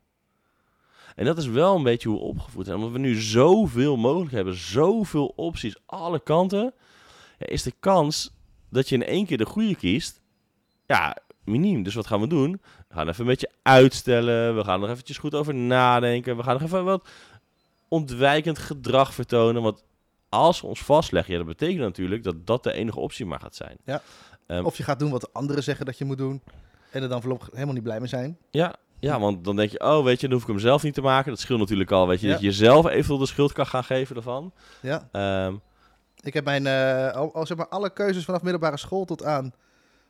En 1.15 1.25
dat 1.25 1.37
is 1.37 1.47
wel 1.47 1.75
een 1.75 1.83
beetje 1.83 2.09
hoe 2.09 2.17
we 2.17 2.23
opgevoed 2.23 2.65
zijn. 2.65 2.77
Omdat 2.77 2.91
we 2.91 2.99
nu 2.99 3.15
zoveel 3.21 3.97
mogelijk 3.97 4.31
hebben, 4.31 4.55
zoveel 4.55 5.33
opties, 5.35 5.75
alle 5.85 6.19
kanten. 6.19 6.73
Ja, 7.39 7.45
is 7.45 7.63
de 7.63 7.73
kans 7.79 8.31
dat 8.69 8.89
je 8.89 8.95
in 8.95 9.05
één 9.05 9.25
keer 9.25 9.37
de 9.37 9.45
goede 9.45 9.75
kiest, 9.75 10.21
ja, 10.85 11.17
miniem. 11.43 11.83
Dus 11.83 11.93
wat 11.93 12.07
gaan 12.07 12.21
we 12.21 12.27
doen? 12.27 12.61
We 12.87 12.93
gaan 12.95 13.07
even 13.07 13.21
een 13.21 13.27
beetje 13.27 13.49
uitstellen. 13.61 14.55
We 14.55 14.63
gaan 14.63 14.73
er 14.73 14.79
nog 14.79 14.89
eventjes 14.89 15.17
goed 15.17 15.35
over 15.35 15.55
nadenken. 15.55 16.37
We 16.37 16.43
gaan 16.43 16.53
nog 16.53 16.63
even 16.63 16.83
wat 16.83 17.07
ontwijkend 17.87 18.57
gedrag 18.57 19.13
vertonen. 19.13 19.61
Want 19.61 19.83
als 20.29 20.61
we 20.61 20.67
ons 20.67 20.81
vastleggen, 20.81 21.31
ja, 21.33 21.39
dat 21.39 21.47
betekent 21.47 21.79
natuurlijk 21.79 22.23
dat 22.23 22.45
dat 22.47 22.63
de 22.63 22.71
enige 22.73 22.99
optie 22.99 23.25
maar 23.25 23.39
gaat 23.39 23.55
zijn. 23.55 23.77
Ja. 23.85 24.01
Ehm, 24.47 24.65
Of 24.65 24.77
je 24.77 24.83
gaat 24.83 24.99
doen 24.99 25.11
wat 25.11 25.21
de 25.21 25.29
anderen 25.31 25.63
zeggen 25.63 25.85
dat 25.85 25.97
je 25.97 26.05
moet 26.05 26.17
doen. 26.17 26.41
En 26.91 27.01
er 27.03 27.09
dan 27.09 27.21
voorlopig 27.21 27.49
helemaal 27.51 27.73
niet 27.73 27.83
blij 27.83 27.99
mee 27.99 28.07
zijn. 28.07 28.37
Ja, 28.51 28.75
ja, 28.99 29.19
want 29.19 29.43
dan 29.43 29.55
denk 29.55 29.71
je, 29.71 29.79
oh, 29.79 30.03
weet 30.03 30.19
je, 30.21 30.27
dan 30.27 30.31
hoef 30.37 30.41
ik 30.47 30.53
hem 30.53 30.59
zelf 30.59 30.83
niet 30.83 30.93
te 30.93 31.01
maken. 31.01 31.31
Dat 31.31 31.39
scheelt 31.39 31.59
natuurlijk 31.59 31.91
al, 31.91 32.07
weet 32.07 32.19
je, 32.19 32.25
Ja. 32.27 32.31
dat 32.33 32.41
je 32.41 32.47
jezelf 32.47 32.85
eventueel 32.87 33.17
de 33.17 33.25
schuld 33.25 33.51
kan 33.51 33.65
gaan 33.67 33.83
geven 33.83 34.15
ervan. 34.15 34.53
Ja. 34.81 35.09
Ehm, 35.11 35.55
Ik 36.21 36.33
heb 36.33 36.45
mijn, 36.45 36.67
eh, 36.67 37.11
al, 37.15 37.33
al 37.33 37.45
zeg 37.45 37.57
maar 37.57 37.67
alle 37.67 37.89
keuzes 37.93 38.25
vanaf 38.25 38.41
middelbare 38.41 38.77
school 38.77 39.05
tot 39.05 39.23
aan... 39.23 39.51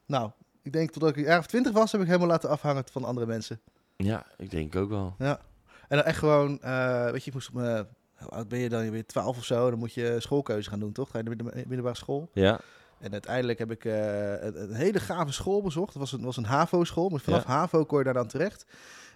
Nou, 0.06 0.32
ik 0.64 0.72
denk 0.74 0.92
totdat 0.92 1.10
ik 1.10 1.16
een 1.18 1.24
jaar 1.24 1.40
of 1.40 1.46
twintig 1.46 1.72
was, 1.74 1.92
heb 1.92 2.02
ik 2.02 2.08
helemaal 2.08 2.28
laten 2.28 2.50
afhangen 2.50 2.84
van 2.92 3.04
andere 3.04 3.26
mensen. 3.26 3.60
ja, 3.98 4.26
ik 4.38 4.50
denk 4.52 4.76
ook 4.76 4.90
wel. 4.90 5.16
Ja. 5.20 5.40
En 5.88 5.98
dan 5.98 6.06
echt 6.06 6.18
gewoon, 6.18 6.62
eh, 6.62 7.04
weet 7.12 7.22
je, 7.24 7.28
ik 7.28 7.34
moest, 7.34 7.54
mijn- 7.54 7.88
hoe 8.18 8.30
oud 8.30 8.48
ben 8.48 8.60
je 8.60 8.70
dan? 8.70 8.84
Je 8.86 8.92
bent 8.92 9.08
12 9.08 9.38
of 9.38 9.44
zo, 9.46 9.70
dan 9.70 9.80
moet 9.80 9.94
je 9.94 10.16
schoolkeuze 10.20 10.70
gaan 10.70 10.80
doen, 10.80 10.92
toch? 10.92 11.12
Ga 11.12 11.18
je 11.18 11.24
naar 11.24 11.36
middelbare 11.68 11.96
school. 11.96 12.30
Ja, 12.34 12.60
En 13.00 13.12
uiteindelijk 13.12 13.60
heb 13.60 13.72
ik 13.72 13.86
eh, 13.86 14.32
een, 14.44 14.62
een 14.62 14.74
hele 14.74 15.00
gave 15.00 15.32
school 15.32 15.62
bezocht. 15.62 15.94
Het 15.94 15.98
was 15.98 16.12
een, 16.12 16.22
was 16.22 16.38
een 16.38 16.46
HAVO-school, 16.46 17.10
maar 17.10 17.20
vanaf 17.20 17.44
HAVO 17.44 17.86
kon 17.86 17.98
je 17.98 18.04
daar 18.04 18.14
dan 18.14 18.28
terecht. 18.28 18.66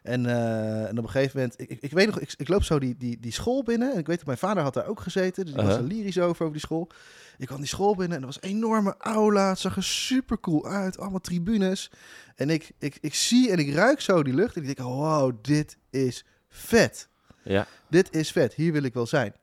En, 0.03 0.25
eh, 0.25 0.87
en 0.87 0.97
op 0.97 1.03
een 1.03 1.09
gegeven 1.09 1.39
moment, 1.39 1.61
ik, 1.61 1.77
ik, 1.81 1.91
weet 1.91 2.05
nog, 2.05 2.19
ik, 2.19 2.33
ik 2.37 2.47
loop 2.47 2.63
zo 2.63 2.79
die, 2.79 2.95
die, 2.97 3.19
die 3.19 3.31
school 3.31 3.63
binnen. 3.63 3.93
En 3.93 3.99
ik 3.99 4.07
weet 4.07 4.17
dat 4.17 4.25
mijn 4.25 4.37
vader 4.37 4.63
had 4.63 4.73
daar 4.73 4.87
ook 4.87 4.99
gezeten, 4.99 5.45
dus 5.45 5.53
die 5.53 5.63
was 5.63 5.73
Uh-huh. 5.73 5.89
er 5.89 5.95
lyrisch 5.95 6.19
over, 6.19 6.41
over 6.41 6.51
die 6.51 6.65
school. 6.65 6.89
Ik 7.37 7.47
kwam 7.47 7.59
die 7.59 7.67
school 7.67 7.95
binnen 7.95 8.15
en 8.15 8.21
er 8.21 8.27
was 8.29 8.41
een 8.41 8.49
enorme 8.49 8.95
aula. 8.97 9.49
Het 9.49 9.59
zag 9.59 9.75
er 9.75 9.83
super 9.83 10.39
cool 10.39 10.67
uit, 10.67 10.97
allemaal 10.97 11.19
tribunes. 11.19 11.91
En 12.35 12.49
ik, 12.49 12.71
ik, 12.79 12.97
ik 13.01 13.13
zie 13.13 13.51
en 13.51 13.57
ik 13.57 13.73
ruik 13.73 14.01
zo 14.01 14.23
die 14.23 14.33
lucht 14.33 14.55
en 14.55 14.61
ik 14.61 14.75
denk, 14.75 14.87
wow, 14.87 15.33
dit 15.41 15.77
is 15.89 16.25
vet. 16.49 17.07
ja, 17.43 17.67
Dit 17.89 18.15
is 18.15 18.31
vet, 18.31 18.53
hier 18.53 18.71
wil 18.71 18.83
ik 18.83 18.93
wel 18.93 19.07
zijn. 19.07 19.33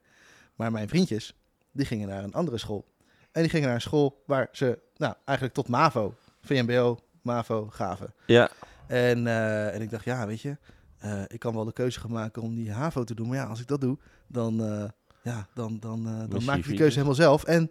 Maar 0.55 0.72
mijn 0.72 0.88
vriendjes, 0.88 1.35
die 1.72 1.87
gingen 1.87 2.09
naar 2.09 2.24
een 2.24 2.35
andere 2.35 2.59
school. 2.59 2.85
En 3.33 3.40
die 3.43 3.51
gingen 3.51 3.66
naar 3.66 3.75
een 3.75 3.81
school 3.81 4.23
waar 4.27 4.49
ze, 4.53 4.79
nou, 4.97 5.14
eigenlijk 5.25 5.57
tot 5.57 5.69
MAVO, 5.69 6.14
VMBO, 6.40 6.99
MAVO 7.23 7.66
gaven. 7.71 8.14
ja, 8.27 8.51
En, 8.87 9.27
eh, 9.27 9.75
en 9.75 9.83
ik 9.83 9.90
dacht, 9.90 10.05
ja, 10.05 10.27
weet 10.27 10.40
je, 10.40 10.57
eh, 10.99 11.23
ik 11.27 11.38
kan 11.38 11.55
wel 11.55 11.64
de 11.64 11.73
keuze 11.73 12.01
gaan 12.01 12.12
maken 12.12 12.43
om 12.43 12.55
die 12.55 12.73
HAVO 12.73 13.05
te 13.05 13.14
doen. 13.14 13.29
Maar 13.29 13.37
ja, 13.37 13.45
als 13.45 13.61
ik 13.61 13.66
dat 13.66 13.81
doe, 13.81 13.99
dan, 14.27 14.64
eh, 14.64 14.85
ja, 15.23 15.47
dan, 15.55 15.79
dan, 15.81 16.27
dan 16.29 16.45
maak 16.45 16.57
ik 16.57 16.64
die 16.64 16.77
keuze 16.77 16.95
helemaal 16.95 17.14
zelf. 17.14 17.45
En 17.45 17.71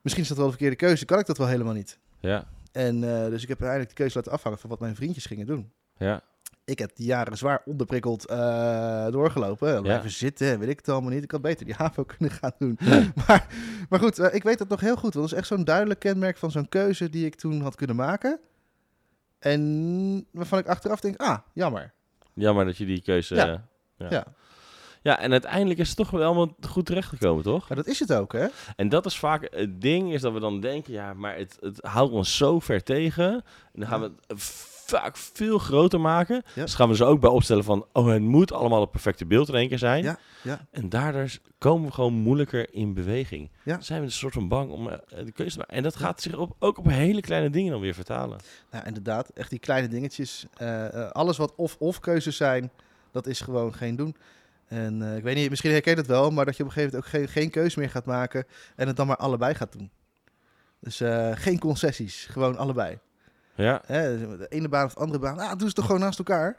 misschien 0.00 0.22
is 0.22 0.28
dat 0.28 0.36
wel 0.36 0.46
de 0.46 0.52
verkeerde 0.52 0.76
keuze, 0.76 1.04
kan 1.04 1.18
ik 1.18 1.26
dat 1.26 1.38
wel 1.38 1.46
helemaal 1.46 1.74
niet. 1.74 1.98
ja, 2.20 2.46
En 2.72 3.00
dus 3.00 3.42
ik 3.42 3.48
heb 3.48 3.60
uiteindelijk 3.60 3.88
de 3.88 3.94
keuze 4.02 4.16
laten 4.16 4.32
afhangen 4.32 4.58
van 4.58 4.70
wat 4.70 4.80
mijn 4.80 4.96
vriendjes 4.96 5.26
gingen 5.26 5.46
doen. 5.46 5.72
ja, 5.98 6.22
Ik 6.68 6.78
heb 6.78 6.90
die 6.94 7.06
jaren 7.06 7.36
zwaar 7.36 7.62
onderprikkeld 7.64 8.26
eh, 8.26 9.06
doorgelopen. 9.06 9.74
En 9.76 9.82
Blijven 9.82 10.10
zitten, 10.10 10.50
en 10.50 10.58
weet 10.58 10.68
ik 10.68 10.76
het 10.76 10.88
allemaal 10.88 11.10
niet. 11.10 11.22
Ik 11.22 11.30
had 11.30 11.42
beter 11.42 11.66
die 11.66 11.74
HAVO 11.78 12.04
kunnen 12.04 12.30
gaan 12.30 12.52
doen. 12.58 12.78
maar, 13.26 13.46
maar 13.88 13.98
goed, 13.98 14.18
eh, 14.18 14.34
ik 14.34 14.42
weet 14.42 14.58
dat 14.58 14.68
nog 14.68 14.80
heel 14.80 14.96
goed. 14.96 15.14
Want 15.14 15.14
dat 15.14 15.24
is 15.24 15.32
echt 15.32 15.46
zo'n 15.46 15.64
duidelijk 15.64 16.00
kenmerk 16.00 16.36
van 16.36 16.50
zo'n 16.50 16.68
keuze 16.68 17.10
die 17.10 17.26
ik 17.26 17.34
toen 17.34 17.60
had 17.60 17.74
kunnen 17.74 17.96
maken. 17.96 18.40
En 19.38 20.26
waarvan 20.30 20.58
ik 20.58 20.66
achteraf 20.66 21.00
denk, 21.00 21.20
ah, 21.20 21.38
jammer. 21.52 21.92
jammer 22.34 22.64
dat 22.64 22.76
je 22.76 22.86
die 22.86 23.02
keuze... 23.02 23.34
Ja. 23.34 23.48
eh, 23.48 23.58
ja. 23.96 24.06
Ja. 24.10 24.24
Ja, 25.02 25.18
en 25.18 25.32
uiteindelijk 25.32 25.80
is 25.80 25.88
het 25.88 25.96
toch 25.96 26.10
wel 26.10 26.24
allemaal 26.24 26.56
goed 26.60 26.86
terechtgekomen, 26.86 27.42
toch? 27.42 27.68
Maar 27.68 27.76
dat 27.76 27.86
is 27.86 27.98
het 27.98 28.12
ook, 28.12 28.32
hè? 28.32 28.46
En 28.76 28.88
dat 28.88 29.06
is 29.06 29.18
vaak 29.18 29.48
het 29.50 29.80
ding, 29.80 30.12
is 30.12 30.20
dat 30.20 30.32
we 30.32 30.40
dan 30.40 30.60
denken, 30.60 30.92
ja, 30.92 31.14
maar 31.14 31.36
het, 31.36 31.56
het 31.60 31.78
houdt 31.82 32.12
ons 32.12 32.36
zo 32.36 32.58
ver 32.58 32.82
tegen. 32.82 33.32
En 33.72 33.80
dan 33.80 33.88
gaan 33.88 34.00
we 34.00 34.12
vaak 34.90 35.16
veel 35.16 35.58
groter 35.58 36.00
maken. 36.00 36.42
Ja. 36.54 36.62
Dus 36.62 36.74
gaan 36.74 36.88
we 36.88 36.96
ze 36.96 37.04
ook 37.04 37.20
bij 37.20 37.30
opstellen 37.30 37.64
van, 37.64 37.86
oh, 37.92 38.06
het 38.06 38.22
moet 38.22 38.52
allemaal 38.52 38.80
het 38.80 38.90
perfecte 38.90 39.26
beeld 39.26 39.48
in 39.48 39.54
één 39.54 39.68
keer 39.68 39.78
zijn. 39.78 40.02
Ja, 40.02 40.18
ja. 40.42 40.66
En 40.70 40.88
daardoor 40.88 41.28
komen 41.58 41.88
we 41.88 41.94
gewoon 41.94 42.12
moeilijker 42.12 42.74
in 42.74 42.94
beweging. 42.94 43.50
Ja. 43.64 43.72
Dan 43.72 43.82
zijn 43.82 44.00
we 44.00 44.06
een 44.06 44.12
soort 44.12 44.32
van 44.32 44.48
bang 44.48 44.70
om 44.70 44.88
eh, 44.88 44.98
de 45.24 45.32
keuze 45.32 45.52
te 45.52 45.58
maken. 45.58 45.76
En 45.76 45.82
dat 45.82 45.96
gaat 45.96 46.22
zich 46.22 46.36
op, 46.36 46.56
ook 46.58 46.78
op 46.78 46.88
hele 46.88 47.20
kleine 47.20 47.50
dingen 47.50 47.72
dan 47.72 47.80
weer 47.80 47.94
vertalen. 47.94 48.38
Nou, 48.70 48.86
inderdaad, 48.86 49.28
echt 49.28 49.50
die 49.50 49.58
kleine 49.58 49.88
dingetjes. 49.88 50.46
Eh, 50.56 50.94
eh, 50.94 51.10
alles 51.10 51.36
wat 51.36 51.54
of-of 51.56 52.00
keuzes 52.00 52.36
zijn, 52.36 52.70
dat 53.12 53.26
is 53.26 53.40
gewoon 53.40 53.74
geen 53.74 53.96
doen. 53.96 54.16
En 54.66 55.02
ik 55.16 55.22
weet 55.22 55.36
niet, 55.36 55.50
misschien 55.50 55.70
herken 55.70 55.92
je 55.92 55.98
het 55.98 56.06
wel, 56.06 56.30
maar 56.30 56.44
dat 56.44 56.56
je 56.56 56.62
op 56.62 56.68
een 56.68 56.74
gegeven 56.74 56.98
moment 56.98 57.14
ook 57.14 57.20
geen, 57.20 57.42
geen 57.42 57.50
keuze 57.50 57.78
meer 57.78 57.90
gaat 57.90 58.04
maken 58.04 58.46
en 58.76 58.86
het 58.86 58.96
dan 58.96 59.06
maar 59.06 59.16
allebei 59.16 59.54
gaat 59.54 59.72
doen. 59.72 59.90
Dus 60.80 61.02
geen 61.34 61.58
concessies, 61.58 62.26
gewoon 62.30 62.56
allebei. 62.56 62.98
Ja, 63.64 63.82
Hè, 63.86 64.36
de 64.38 64.46
ene 64.48 64.68
baan 64.68 64.84
of 64.84 64.94
de 64.94 65.00
andere 65.00 65.18
baan, 65.18 65.38
ah, 65.38 65.58
doe 65.58 65.68
ze 65.68 65.74
toch 65.74 65.84
gewoon 65.86 66.00
naast 66.00 66.18
elkaar. 66.18 66.56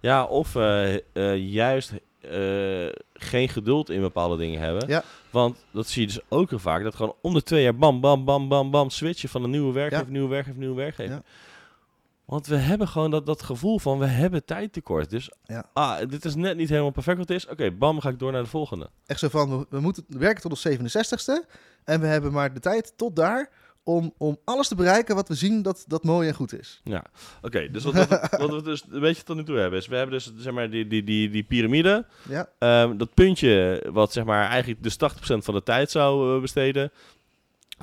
ja 0.00 0.24
of 0.24 0.54
eh, 0.54 0.94
eh, 0.94 1.36
juist 1.52 1.92
eh, 2.20 2.88
geen 3.12 3.48
geduld 3.48 3.90
in 3.90 4.00
bepaalde 4.00 4.36
dingen 4.36 4.60
hebben. 4.60 4.88
Ja. 4.88 5.02
Want 5.30 5.64
dat 5.72 5.86
zie 5.88 6.00
je 6.00 6.06
dus 6.06 6.20
ook 6.28 6.50
heel 6.50 6.58
vaak. 6.58 6.82
Dat 6.82 6.94
gewoon 6.94 7.14
om 7.22 7.34
de 7.34 7.42
twee 7.42 7.62
jaar 7.62 7.76
bam, 7.76 8.00
bam, 8.00 8.24
bam, 8.24 8.48
bam, 8.48 8.70
bam 8.70 8.90
switchen 8.90 9.28
van 9.28 9.44
een 9.44 9.50
nieuwe 9.50 9.72
werkgever, 9.72 10.06
Ja. 10.06 10.12
nieuwe 10.12 10.28
werkgever, 10.28 10.58
nieuwe 10.60 10.76
werkgever. 10.76 11.14
Ja. 11.14 11.22
Want 12.24 12.46
we 12.46 12.56
hebben 12.56 12.88
gewoon 12.88 13.10
dat, 13.10 13.26
dat 13.26 13.42
gevoel 13.42 13.78
van 13.78 13.98
we 13.98 14.06
hebben 14.06 14.44
tijd 14.44 14.72
tekort. 14.72 15.10
Dus 15.10 15.30
Ja. 15.44 15.64
ah, 15.72 15.98
dit 16.08 16.24
is 16.24 16.34
net 16.34 16.56
niet 16.56 16.68
helemaal 16.68 16.90
perfect 16.90 17.18
wat 17.18 17.28
het 17.28 17.36
is. 17.36 17.46
Oké, 17.48 17.70
bam, 17.70 18.00
ga 18.00 18.08
ik 18.08 18.18
door 18.18 18.32
naar 18.32 18.42
de 18.42 18.48
volgende. 18.48 18.90
Echt 19.06 19.18
zo 19.20 19.28
van, 19.28 19.58
we, 19.58 19.66
we 19.70 19.80
moeten 19.80 20.04
werken 20.08 20.42
tot 20.42 20.50
ons 20.50 20.68
67ste 20.68 21.46
en 21.84 22.00
we 22.00 22.06
hebben 22.06 22.32
maar 22.32 22.54
de 22.54 22.60
tijd 22.60 22.92
tot 22.96 23.16
daar 23.16 23.50
om, 23.84 24.14
om 24.18 24.38
alles 24.44 24.68
te 24.68 24.74
bereiken 24.74 25.14
wat 25.14 25.28
we 25.28 25.34
zien 25.34 25.62
dat, 25.62 25.84
dat 25.88 26.04
mooi 26.04 26.28
en 26.28 26.34
goed 26.34 26.58
is. 26.58 26.80
Ja, 26.84 27.04
oké. 27.42 27.70
dus 27.70 27.84
wat, 27.84 27.94
wat, 27.94 28.08
wat 28.40 28.50
we 28.50 28.62
dus 28.62 28.84
een 28.90 29.00
beetje 29.00 29.22
tot 29.22 29.36
nu 29.36 29.44
toe 29.44 29.56
hebben 29.56 29.78
is, 29.78 29.86
we 29.86 29.96
hebben 29.96 30.14
dus 30.14 30.32
zeg 30.36 30.52
maar 30.52 30.70
die, 30.70 30.86
die, 30.86 31.04
die, 31.04 31.30
die 31.30 31.42
piramide. 31.42 32.06
Ja, 32.28 32.48
Ehm, 32.58 32.96
dat 32.96 33.14
puntje 33.14 33.82
wat 33.92 34.12
zeg 34.12 34.24
maar 34.24 34.48
eigenlijk 34.48 34.82
dus 34.82 34.94
80% 34.94 34.96
van 35.18 35.54
de 35.54 35.62
tijd 35.62 35.90
zou 35.90 36.34
eh, 36.34 36.40
besteden. 36.40 36.90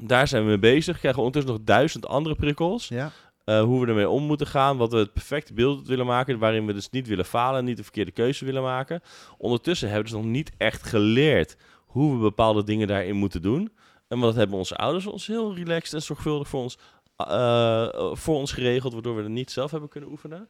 Daar 0.03 0.27
zijn 0.27 0.41
we 0.43 0.47
mee 0.47 0.60
bezig. 0.60 0.99
Krijgen 0.99 1.19
we 1.19 1.25
ondertussen 1.25 1.53
nog 1.53 1.63
duizend 1.63 2.07
andere 2.07 2.36
prikkels. 2.36 2.88
ja, 2.88 3.12
eh, 3.43 3.62
hoe 3.62 3.81
we 3.81 3.88
ermee 3.88 4.10
om 4.10 4.23
moeten 4.23 4.47
gaan. 4.47 4.77
Wat 4.77 4.91
we 4.91 4.97
het 4.97 5.13
perfecte 5.13 5.53
beeld 5.53 5.88
willen 5.88 6.05
maken. 6.05 6.39
Waarin 6.39 6.65
we 6.65 6.73
dus 6.73 6.89
niet 6.89 7.07
willen 7.07 7.25
falen. 7.25 7.65
Niet 7.65 7.77
de 7.77 7.83
verkeerde 7.83 8.12
keuze 8.12 8.45
willen 8.45 8.62
maken. 8.62 9.01
Ondertussen 9.38 9.89
hebben 9.89 10.05
we 10.05 10.12
dus 10.13 10.21
nog 10.23 10.31
niet 10.31 10.51
echt 10.57 10.83
geleerd 10.83 11.57
hoe 11.86 12.13
we 12.13 12.21
bepaalde 12.21 12.63
dingen 12.63 12.88
daarin 12.88 13.15
moeten 13.15 13.41
doen. 13.41 13.71
En 14.08 14.20
wat 14.20 14.36
hebben 14.36 14.58
onze 14.58 14.76
ouders 14.76 15.06
ons 15.06 15.28
heel 15.28 15.56
relaxed 15.56 15.93
en 15.93 16.02
zorgvuldig 16.02 16.48
voor 16.48 16.62
ons, 16.62 16.78
eh, 17.15 18.13
voor 18.13 18.36
ons 18.36 18.52
geregeld. 18.52 18.93
Waardoor 18.93 19.15
we 19.15 19.22
het 19.22 19.32
niet 19.32 19.52
zelf 19.52 19.72
hebben 19.72 19.89
kunnen 19.89 20.10
oefenen. 20.10 20.50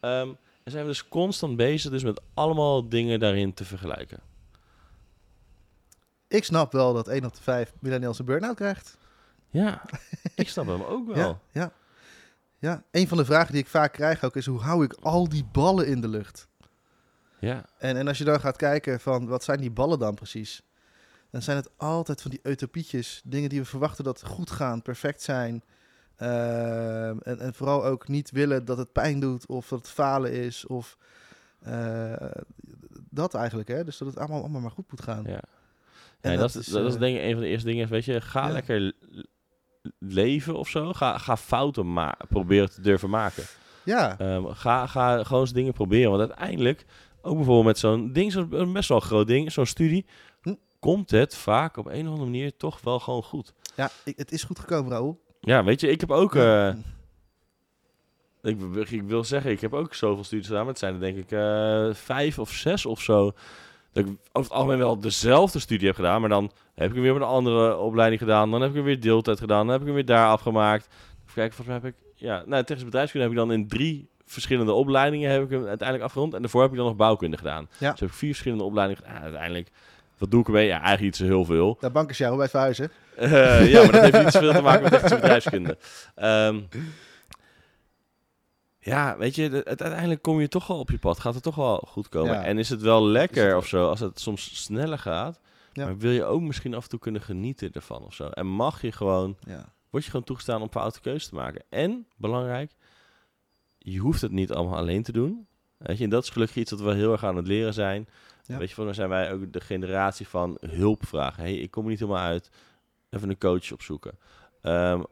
Ehm, 0.00 0.28
en 0.62 0.70
zijn 0.70 0.82
we 0.82 0.90
dus 0.90 1.08
constant 1.08 1.56
bezig 1.56 1.90
dus 1.90 2.04
met 2.04 2.20
allemaal 2.34 2.88
dingen 2.88 3.20
daarin 3.20 3.54
te 3.54 3.64
vergelijken. 3.64 4.20
ik 6.28 6.44
snap 6.44 6.72
wel 6.72 6.92
dat 6.92 7.08
1 7.08 7.24
op 7.24 7.34
de 7.34 7.42
5 7.42 7.72
millennials 7.78 8.18
een 8.18 8.24
burn-out 8.24 8.56
krijgt. 8.56 8.96
Ja, 9.50 9.82
ik 10.34 10.48
snap 10.48 10.66
hem 10.66 10.82
ook 10.82 11.06
wel. 11.06 11.16
Ja, 11.16 11.40
ja. 11.60 11.72
ja, 12.58 12.82
een 12.90 13.08
van 13.08 13.16
de 13.16 13.24
vragen 13.24 13.52
die 13.52 13.62
ik 13.62 13.68
vaak 13.68 13.92
krijg 13.92 14.24
ook 14.24 14.36
is 14.36 14.46
hoe 14.46 14.60
hou 14.60 14.84
ik 14.84 14.92
al 14.92 15.28
die 15.28 15.44
ballen 15.44 15.86
in 15.86 16.00
de 16.00 16.08
lucht? 16.08 16.48
Ja, 17.38 17.64
En, 17.78 17.96
en 17.96 18.08
als 18.08 18.18
je 18.18 18.24
dan 18.24 18.40
gaat 18.40 18.56
kijken 18.56 19.00
van 19.00 19.26
wat 19.26 19.44
zijn 19.44 19.60
die 19.60 19.70
ballen 19.70 19.98
dan 19.98 20.14
precies? 20.14 20.62
Dan 21.34 21.42
zijn 21.42 21.56
het 21.56 21.70
altijd 21.76 22.22
van 22.22 22.30
die 22.30 22.40
utopietjes, 22.42 23.20
dingen 23.24 23.48
die 23.48 23.60
we 23.60 23.66
verwachten 23.66 24.04
dat 24.04 24.24
goed 24.26 24.50
gaan, 24.50 24.82
perfect 24.82 25.22
zijn. 25.22 25.62
Ehm, 26.16 27.18
en, 27.22 27.38
en 27.38 27.54
vooral 27.54 27.84
ook 27.84 28.08
niet 28.08 28.30
willen 28.30 28.64
dat 28.64 28.78
het 28.78 28.92
pijn 28.92 29.20
doet 29.20 29.46
of 29.46 29.68
dat 29.68 29.78
het 29.78 29.88
falen 29.88 30.32
is 30.32 30.66
of 30.66 30.96
eh, 31.60 32.12
dat 33.10 33.34
eigenlijk. 33.34 33.68
Hè? 33.68 33.84
Dus 33.84 33.98
dat 33.98 34.08
het 34.08 34.18
allemaal, 34.18 34.40
allemaal 34.40 34.60
maar 34.60 34.70
goed 34.70 34.90
moet 34.90 35.02
gaan. 35.02 35.24
ja. 35.26 35.40
En 36.20 36.36
dat, 36.38 36.52
dat 36.52 36.62
is, 36.62 36.66
dat 36.68 36.86
is 36.86 36.94
eh, 36.94 37.00
denk 37.00 37.16
ik 37.16 37.22
een 37.22 37.32
van 37.32 37.42
de 37.42 37.48
eerste 37.48 37.68
dingen. 37.68 37.88
Weet 37.88 38.04
je, 38.04 38.20
ga 38.20 38.46
Ja. 38.46 38.52
lekker 38.52 38.92
leven 39.98 40.56
of 40.56 40.68
zo. 40.68 40.92
Ga, 40.92 41.18
ga 41.18 41.36
fouten 41.36 41.92
ma 41.92 42.14
proberen 42.28 42.70
te 42.70 42.80
durven 42.80 43.10
maken. 43.10 43.44
Ja, 43.84 44.18
Ehm, 44.18 44.46
ga, 44.46 44.86
ga 44.86 45.24
gewoon 45.24 45.40
eens 45.42 45.52
dingen 45.52 45.72
proberen. 45.72 46.10
Want 46.10 46.28
uiteindelijk, 46.28 46.84
ook 47.22 47.34
bijvoorbeeld 47.36 47.66
met 47.66 47.78
zo'n 47.78 48.12
ding, 48.12 48.32
zo'n 48.32 48.72
best 48.72 48.88
wel 48.88 49.00
groot 49.00 49.26
ding, 49.26 49.52
zo'n 49.52 49.66
studie. 49.66 50.06
Komt 50.84 51.10
het 51.10 51.36
vaak 51.36 51.76
op 51.76 51.86
een 51.86 52.00
of 52.06 52.12
andere 52.12 52.24
manier 52.30 52.56
toch 52.56 52.80
wel 52.80 53.00
gewoon 53.00 53.22
goed. 53.22 53.52
ja 53.76 53.90
ik- 54.04 54.16
het 54.18 54.32
is 54.32 54.42
goed 54.42 54.58
gekomen, 54.58 54.90
Raoul. 54.92 55.20
Ja, 55.40 55.64
weet 55.64 55.80
je, 55.80 55.88
ik 55.90 56.00
heb 56.00 56.10
ook, 56.10 56.34
eh, 56.34 56.72
ik, 58.42 59.02
wil 59.02 59.24
zeggen, 59.24 59.50
ik 59.50 59.60
heb 59.60 59.74
ook 59.74 59.94
zoveel 59.94 60.24
studies 60.24 60.46
gedaan, 60.46 60.60
maar 60.62 60.70
het 60.70 60.78
zijn 60.78 60.94
er 60.94 61.00
denk 61.00 61.16
ik 61.16 61.30
eh, 61.32 61.88
vijf 61.94 62.38
of 62.38 62.50
zes 62.50 62.86
of 62.86 63.00
zo. 63.00 63.32
Dat 63.92 64.04
ik 64.04 64.10
over 64.32 64.50
het 64.50 64.50
algemeen 64.50 64.78
wel 64.78 65.00
dezelfde 65.00 65.58
studie 65.58 65.86
heb 65.86 65.96
gedaan, 65.96 66.20
maar 66.20 66.28
dan 66.30 66.50
heb 66.74 66.88
ik 66.88 66.94
hem 66.94 67.02
weer 67.02 67.12
met 67.12 67.22
een 67.22 67.28
andere 67.28 67.76
opleiding 67.76 68.20
gedaan. 68.20 68.50
Dan 68.50 68.60
heb 68.60 68.70
ik 68.70 68.76
hem 68.76 68.84
weer 68.84 69.00
deeltijd 69.00 69.38
gedaan, 69.38 69.58
dan 69.64 69.68
heb 69.68 69.80
ik 69.80 69.86
hem 69.86 69.94
weer 69.94 70.04
daar 70.04 70.28
afgemaakt. 70.28 70.86
Even 70.86 71.34
kijken, 71.34 71.54
volgens 71.56 71.66
mij 71.82 71.90
heb 71.90 72.00
ik, 72.00 72.12
ja, 72.14 72.42
nou, 72.46 72.64
technisch 72.64 72.84
bedrijfskunde 72.84 73.26
heb 73.26 73.36
ik 73.36 73.42
dan 73.42 73.52
in 73.52 73.68
drie 73.68 74.08
verschillende 74.26 74.72
opleidingen 74.72 75.30
heb 75.30 75.42
ik 75.42 75.50
hem 75.50 75.66
uiteindelijk 75.66 76.06
afgerond. 76.08 76.34
En 76.34 76.40
daarvoor 76.40 76.62
heb 76.62 76.70
ik 76.70 76.76
dan 76.76 76.86
nog 76.86 76.96
bouwkunde 76.96 77.36
gedaan. 77.36 77.68
Ja. 77.78 77.90
Dus 77.90 78.00
heb 78.00 78.08
ik 78.08 78.14
vier 78.14 78.28
verschillende 78.30 78.64
opleidingen 78.64 79.02
gedaan. 79.02 79.16
Ja, 79.18 79.22
uiteindelijk, 79.24 79.68
wat 80.18 80.30
doe 80.30 80.40
ik 80.40 80.46
ermee? 80.46 80.66
Ja, 80.66 80.72
eigenlijk 80.72 81.02
niet 81.02 81.16
zo 81.16 81.24
heel 81.24 81.44
veel. 81.44 81.76
Daar 81.80 81.92
bank 81.92 82.10
is 82.10 82.18
jou 82.18 82.32
bij 82.32 82.42
het 82.42 82.50
verhuizen. 82.50 82.90
Eh, 83.16 83.70
ja, 83.72 83.82
maar 83.82 83.92
dat 83.92 84.02
heeft 84.02 84.22
niet 84.24 84.32
zoveel 84.32 84.52
te 84.52 84.60
maken 84.62 84.82
met 84.82 84.90
technische 84.92 85.16
bedrijfskunde. 85.16 85.78
Ehm, 86.14 86.60
ja, 88.78 89.16
weet 89.18 89.34
je, 89.34 89.42
het, 89.50 89.66
uiteindelijk 89.80 90.22
kom 90.22 90.40
je 90.40 90.48
toch 90.48 90.66
wel 90.66 90.78
op 90.78 90.90
je 90.90 90.98
pad. 90.98 91.20
Gaat 91.20 91.34
het 91.34 91.42
toch 91.42 91.54
wel 91.54 91.84
goed 91.88 92.08
komen. 92.08 92.32
Ja. 92.34 92.44
En 92.44 92.58
is 92.58 92.68
het 92.68 92.80
wel 92.80 93.06
lekker 93.06 93.48
het 93.48 93.56
of 93.56 93.66
zo, 93.66 93.88
als 93.88 94.00
het 94.00 94.20
soms 94.20 94.62
sneller 94.62 94.98
gaat. 94.98 95.40
Ja. 95.72 95.84
Maar 95.84 95.98
wil 95.98 96.10
je 96.10 96.24
ook 96.24 96.40
misschien 96.40 96.74
af 96.74 96.82
en 96.82 96.88
toe 96.88 96.98
kunnen 96.98 97.22
genieten 97.22 97.72
ervan 97.72 98.02
of 98.02 98.14
zo. 98.14 98.28
En 98.28 98.46
mag 98.46 98.82
je 98.82 98.92
gewoon, 98.92 99.36
Ja. 99.46 99.72
word 99.90 100.04
je 100.04 100.10
gewoon 100.10 100.26
toegestaan 100.26 100.62
om 100.62 100.70
foute 100.70 101.00
keuzes 101.00 101.28
te 101.28 101.34
maken. 101.34 101.64
En, 101.68 102.06
belangrijk, 102.16 102.72
je 103.78 103.98
hoeft 103.98 104.20
het 104.20 104.32
niet 104.32 104.52
allemaal 104.52 104.78
alleen 104.78 105.02
te 105.02 105.12
doen. 105.12 105.46
Weet 105.76 105.98
je, 105.98 106.04
en 106.04 106.10
dat 106.10 106.22
is 106.22 106.30
gelukkig 106.30 106.56
iets 106.56 106.70
dat 106.70 106.80
we 106.80 106.94
heel 106.94 107.12
erg 107.12 107.24
aan 107.24 107.36
het 107.36 107.46
leren 107.46 107.74
zijn. 107.74 108.08
Ja. 108.46 108.58
Weet 108.58 108.68
je, 108.68 108.74
volgens 108.74 108.98
mij 108.98 109.06
zijn 109.08 109.18
wij 109.20 109.32
ook 109.32 109.52
de 109.52 109.60
generatie 109.60 110.28
van 110.28 110.58
hulp 110.60 111.06
vragen. 111.06 111.42
hey, 111.42 111.54
ik 111.54 111.70
kom 111.70 111.84
er 111.84 111.90
niet 111.90 111.98
helemaal 111.98 112.22
uit. 112.22 112.50
Even 113.10 113.28
een 113.30 113.38
coach 113.38 113.72
opzoeken. 113.72 114.18
Ehm 114.62 115.02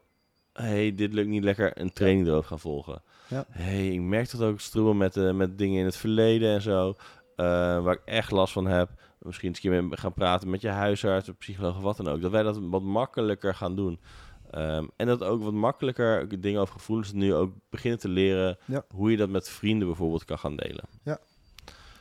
hey, 0.53 0.95
dit 0.95 1.13
lukt 1.13 1.27
niet 1.29 1.43
lekker. 1.43 1.79
Een 1.81 1.93
training 1.93 2.27
erover 2.27 2.47
gaan 2.47 2.59
volgen. 2.59 3.01
Ja. 3.27 3.45
hey, 3.49 3.87
ik 3.87 4.01
merk 4.01 4.31
dat 4.31 4.41
ook 4.41 4.59
strubbel 4.59 4.93
met, 4.93 5.17
eh, 5.17 5.31
met 5.31 5.57
dingen 5.57 5.79
in 5.79 5.85
het 5.85 5.95
verleden 5.97 6.53
en 6.53 6.61
zo. 6.61 6.95
eh, 7.35 7.45
waar 7.83 7.93
ik 7.93 8.01
echt 8.05 8.31
last 8.31 8.53
van 8.53 8.67
heb. 8.67 8.89
Misschien 9.19 9.47
eens 9.49 9.63
een 9.63 9.89
keer 9.89 9.97
gaan 9.97 10.13
praten 10.13 10.49
met 10.49 10.61
je 10.61 10.67
huisarts, 10.69 11.29
of 11.29 11.37
psycholoog 11.37 11.75
of 11.75 11.81
wat 11.81 11.97
dan 11.97 12.07
ook. 12.07 12.21
Dat 12.21 12.31
wij 12.31 12.43
dat 12.43 12.59
wat 12.61 12.81
makkelijker 12.81 13.55
gaan 13.55 13.75
doen. 13.75 13.99
Ehm, 14.51 14.87
en 14.95 15.07
dat 15.07 15.23
ook 15.23 15.43
wat 15.43 15.53
makkelijker 15.53 16.41
dingen 16.41 16.61
over 16.61 16.73
gevoelens 16.73 17.11
nu 17.11 17.33
ook 17.33 17.53
beginnen 17.69 17.99
te 17.99 18.09
leren. 18.09 18.57
Ja. 18.65 18.85
Hoe 18.89 19.11
je 19.11 19.17
dat 19.17 19.29
met 19.29 19.49
vrienden 19.49 19.87
bijvoorbeeld 19.87 20.25
kan 20.25 20.39
gaan 20.39 20.55
delen. 20.55 20.83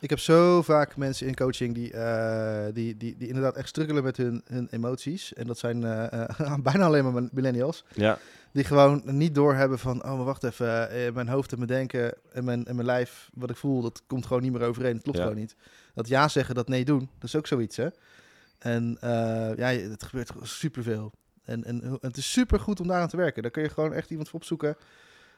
Ik 0.03 0.11
heb 0.11 0.19
zo 0.19 0.63
vaak 0.63 0.97
mensen 0.97 1.27
in 1.27 1.35
coaching 1.35 1.75
die, 1.75 1.93
eh, 1.93 2.75
die, 2.75 2.97
die, 2.97 3.17
die 3.17 3.29
inderdaad 3.29 3.57
echt 3.57 3.69
struggelen 3.69 4.03
met 4.03 4.17
hun, 4.17 4.43
hun 4.47 4.69
emoties. 4.71 5.35
En 5.35 5.47
dat 5.47 5.59
zijn 5.59 5.85
eh, 5.85 6.57
bijna 6.63 6.85
alleen 6.85 7.13
maar 7.13 7.29
millennials. 7.33 7.85
Ja, 7.95 8.19
Die 8.53 8.65
gewoon 8.65 9.03
niet 9.05 9.35
doorhebben 9.35 9.79
van, 9.79 10.05
oh 10.05 10.17
maar 10.17 10.25
wacht 10.25 10.45
even, 10.45 10.89
mijn 11.15 11.29
hoofd 11.29 11.53
en 11.53 11.57
mijn 11.59 11.71
denken 11.71 12.15
en 12.33 12.45
mijn, 12.45 12.65
en 12.65 12.75
mijn 12.75 12.87
lijf, 12.87 13.31
wat 13.35 13.51
ik 13.51 13.57
voel, 13.57 13.83
dat 13.83 14.03
komt 14.07 14.27
gewoon 14.27 14.43
niet 14.43 14.53
meer 14.53 14.63
overeen. 14.63 14.95
Het 14.95 15.03
klopt 15.03 15.19
Ja. 15.19 15.25
gewoon 15.25 15.39
niet. 15.41 15.57
Dat 15.95 16.09
ja 16.09 16.29
zeggen, 16.29 16.55
dat 16.55 16.69
nee 16.69 16.85
doen, 16.85 17.11
dat 17.19 17.29
is 17.29 17.37
ook 17.37 17.47
zoiets 17.47 17.77
hè. 17.77 17.89
En 18.59 18.97
ja, 19.57 19.67
het 19.69 20.03
gebeurt 20.03 20.31
superveel. 20.43 21.13
En, 21.45 21.65
en 21.65 21.99
het 22.01 22.17
is 22.17 22.33
super 22.33 22.61
goed 22.61 22.81
om 22.81 22.87
daaraan 22.87 23.09
te 23.09 23.17
werken. 23.17 23.43
Daar 23.43 23.51
kun 23.51 23.63
je 23.63 23.69
gewoon 23.69 23.93
echt 23.93 24.11
iemand 24.11 24.29
voor 24.29 24.39
opzoeken. 24.41 24.77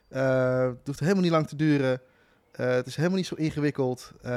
Het 0.08 0.86
hoeft 0.86 1.00
helemaal 1.00 1.22
niet 1.22 1.30
lang 1.30 1.48
te 1.48 1.56
duren. 1.56 2.00
Eh, 2.56 2.70
het 2.70 2.86
is 2.86 2.96
helemaal 2.96 3.16
niet 3.16 3.26
zo 3.26 3.34
ingewikkeld. 3.34 4.12
Eh, 4.22 4.30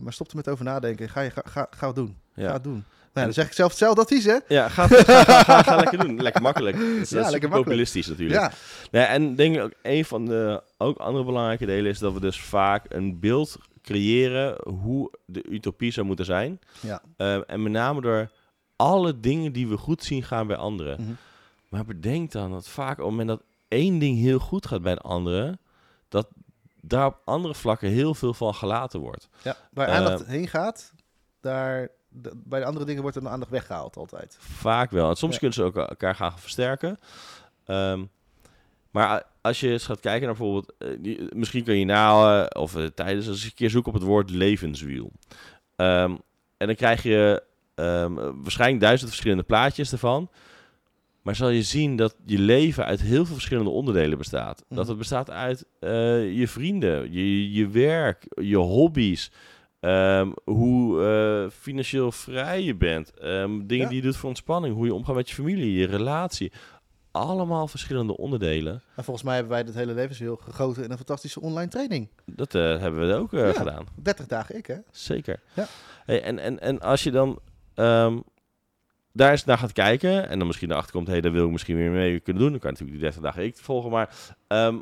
maar 0.00 0.12
stop 0.12 0.30
er 0.30 0.36
met 0.36 0.48
over 0.48 0.64
nadenken. 0.64 1.08
Ga, 1.08 1.20
je, 1.20 1.30
ga, 1.30 1.42
ga, 1.44 1.66
ga 1.70 1.86
het 1.86 1.96
doen. 1.96 2.16
Ga 2.34 2.42
ja. 2.42 2.52
het 2.52 2.64
doen. 2.64 2.84
Nou, 3.12 3.26
dan 3.26 3.34
zeg 3.34 3.46
ik 3.46 3.52
zelf 3.52 3.70
hetzelfde 3.70 4.00
advies, 4.00 4.24
hè? 4.24 4.38
Ja, 4.48 4.68
ga, 4.68 4.86
ga, 4.86 5.62
ga, 5.62 5.76
lekker 5.76 5.98
doen. 5.98 6.22
Lekker 6.22 6.42
makkelijk. 6.42 6.76
Dat 7.10 7.24
is 7.24 7.30
lekker 7.30 7.48
populistisch 7.48 8.06
natuurlijk. 8.06 8.40
Ja, 8.40 8.52
Ja, 8.90 9.06
en 9.06 9.34
denk 9.34 9.56
ik 9.56 9.62
ook 9.62 9.72
een 9.82 10.04
van 10.04 10.26
de 10.26 10.62
ook 10.76 10.98
andere 10.98 11.24
belangrijke 11.24 11.66
delen 11.66 11.90
is 11.90 11.98
dat 11.98 12.12
we 12.12 12.20
dus 12.20 12.40
vaak 12.40 12.84
een 12.88 13.20
beeld 13.20 13.56
creëren 13.82 14.56
hoe 14.68 15.10
de 15.26 15.44
utopie 15.48 15.92
zou 15.92 16.06
moeten 16.06 16.24
zijn. 16.24 16.60
ja. 16.80 17.02
Ehm, 17.16 17.42
en 17.46 17.62
met 17.62 17.72
name 17.72 18.00
door 18.00 18.30
alle 18.76 19.20
dingen 19.20 19.52
die 19.52 19.68
we 19.68 19.76
goed 19.76 20.04
zien 20.04 20.22
gaan 20.22 20.46
bij 20.46 20.56
anderen. 20.56 21.00
Mhm. 21.00 21.12
Maar 21.68 21.84
bedenk 21.84 22.32
dan 22.32 22.50
dat 22.50 22.68
vaak 22.68 22.90
op 22.90 22.96
het 22.96 23.10
moment 23.10 23.28
dat 23.28 23.42
één 23.68 23.98
ding 23.98 24.18
heel 24.18 24.38
goed 24.38 24.66
gaat 24.66 24.82
bij 24.82 24.92
een 24.92 24.98
andere, 24.98 25.58
dat 26.08 26.28
daar 26.82 27.06
op 27.06 27.20
andere 27.24 27.54
vlakken 27.54 27.88
heel 27.88 28.14
veel 28.14 28.34
van 28.34 28.54
gelaten 28.54 29.00
wordt. 29.00 29.28
Ja, 29.42 29.56
waar 29.72 29.88
Eh, 29.88 29.94
aandacht 29.94 30.26
heen 30.26 30.48
gaat, 30.48 30.92
daar, 31.40 31.88
de- 32.08 32.32
bij 32.44 32.60
de 32.60 32.66
andere 32.66 32.84
dingen 32.84 33.02
wordt 33.02 33.16
er 33.16 33.22
de 33.22 33.28
aandacht 33.28 33.50
weggehaald 33.50 33.96
altijd. 33.96 34.36
Vaak 34.40 34.90
wel. 34.90 35.10
En 35.10 35.16
soms 35.16 35.32
Ja. 35.32 35.38
kunnen 35.38 35.56
ze 35.56 35.62
ook 35.64 35.76
elkaar 35.76 36.14
gaan 36.14 36.38
versterken. 36.38 36.98
Ehm, 37.64 38.04
Maar 38.90 39.22
als 39.40 39.60
je 39.60 39.68
eens 39.70 39.84
gaat 39.86 40.00
kijken 40.00 40.26
naar 40.26 40.36
bijvoorbeeld... 40.36 40.72
eh, 40.78 41.28
misschien 41.34 41.64
kun 41.64 41.78
je 41.78 41.84
na 41.84 42.44
of 42.46 42.76
eh, 42.76 42.84
tijdens 42.86 43.26
eens 43.26 43.44
een 43.44 43.54
keer 43.54 43.70
zoeken 43.70 43.92
op 43.92 43.98
het 43.98 44.08
woord 44.08 44.30
levenswiel. 44.30 45.10
Ehm, 45.76 46.16
en 46.56 46.66
dan 46.66 46.74
krijg 46.74 47.02
je 47.02 47.42
ehm, 47.74 48.14
waarschijnlijk 48.14 48.80
duizend 48.80 49.08
verschillende 49.10 49.42
plaatjes 49.42 49.92
ervan. 49.92 50.30
Maar 51.22 51.36
zal 51.36 51.48
je 51.48 51.62
zien 51.62 51.96
dat 51.96 52.16
je 52.26 52.38
leven 52.38 52.84
uit 52.84 53.00
heel 53.00 53.24
veel 53.24 53.34
verschillende 53.34 53.70
onderdelen 53.70 54.18
bestaat. 54.18 54.64
Mhm. 54.68 54.74
Dat 54.78 54.88
het 54.88 54.98
bestaat 54.98 55.30
uit 55.30 55.64
eh, 55.80 55.90
je 56.38 56.48
vrienden, 56.48 57.12
je, 57.12 57.52
je 57.52 57.68
werk, 57.68 58.24
je 58.40 58.56
hobby's. 58.56 59.30
ehm, 59.80 60.30
hoe 60.44 61.02
eh, 61.04 61.50
financieel 61.60 62.12
vrij 62.12 62.62
je 62.62 62.74
bent. 62.76 63.10
ehm, 63.18 63.50
dingen 63.66 63.82
Ja. 63.84 63.88
die 63.88 63.96
je 63.96 64.02
doet 64.02 64.16
voor 64.16 64.28
ontspanning. 64.28 64.74
Hoe 64.74 64.86
je 64.86 64.94
omgaat 64.94 65.14
met 65.14 65.28
je 65.28 65.34
familie, 65.34 65.72
je 65.72 65.86
relatie. 65.86 66.52
Allemaal 67.10 67.68
verschillende 67.68 68.16
onderdelen. 68.16 68.82
En 68.96 69.04
volgens 69.04 69.24
mij 69.26 69.34
hebben 69.34 69.52
wij 69.52 69.62
het 69.66 69.74
hele 69.74 69.94
levenswiel 69.94 70.36
gegoten 70.36 70.84
in 70.84 70.90
een 70.90 70.96
fantastische 70.96 71.40
online 71.40 71.70
training. 71.70 72.08
Dat 72.26 72.54
eh, 72.54 72.62
hebben 72.78 73.08
we 73.08 73.14
ook 73.14 73.30
Ja. 73.30 73.52
gedaan. 73.52 73.86
30 74.02 74.26
dagen 74.26 74.56
ik, 74.56 74.66
hè? 74.66 74.76
Zeker. 74.90 75.40
Ja. 75.54 75.66
Hey, 76.04 76.22
en, 76.22 76.38
en, 76.38 76.60
en 76.60 76.80
als 76.80 77.02
je 77.02 77.10
dan 77.10 77.38
ehm, 77.74 78.18
daar 79.12 79.30
eens 79.30 79.44
naar 79.44 79.58
gaat 79.58 79.72
kijken. 79.72 80.28
En 80.28 80.38
dan 80.38 80.46
misschien 80.46 80.70
erachter 80.70 80.92
komt, 80.92 81.06
hé, 81.06 81.20
daar 81.20 81.32
wil 81.32 81.44
ik 81.44 81.52
misschien 81.52 81.76
weer 81.76 81.90
mee 81.90 82.20
kunnen 82.20 82.42
doen. 82.42 82.50
Dan 82.50 82.60
kan 82.60 82.70
je 82.70 82.84
natuurlijk 82.84 83.00
die 83.00 83.10
30 83.10 83.22
dagen 83.22 83.44
ik 83.44 83.56
volgen, 83.56 83.90
maar 83.90 84.14
ehm, 84.46 84.76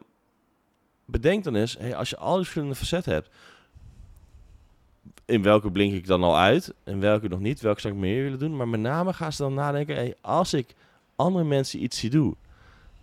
bedenk 1.05 1.45
dan 1.45 1.55
eens, 1.55 1.77
hey, 1.79 1.97
als 1.97 2.11
je 2.11 2.17
al 2.17 2.35
die 2.35 2.43
verschillende 2.43 2.75
facetten 2.75 3.13
hebt, 3.13 3.31
in 5.25 5.43
welke 5.43 5.71
blink 5.71 5.93
ik 5.93 6.07
dan 6.07 6.23
al 6.23 6.39
uit? 6.39 6.75
En 6.85 7.01
welke 7.01 7.29
nog 7.29 7.41
niet, 7.41 7.61
welke 7.61 7.81
zou 7.81 7.95
ik 7.95 8.01
meer 8.01 8.23
willen 8.23 8.39
doen, 8.39 8.57
maar 8.57 8.69
met 8.69 8.81
name 8.81 9.13
gaan 9.13 9.33
ze 9.33 9.43
dan 9.43 9.55
nadenken, 9.55 9.95
hey, 9.95 10.15
als 10.21 10.55
ik 10.55 10.75
andere 11.17 11.45
mensen 11.45 11.83
iets 11.83 11.99
zie 11.99 12.11
doen, 12.11 12.37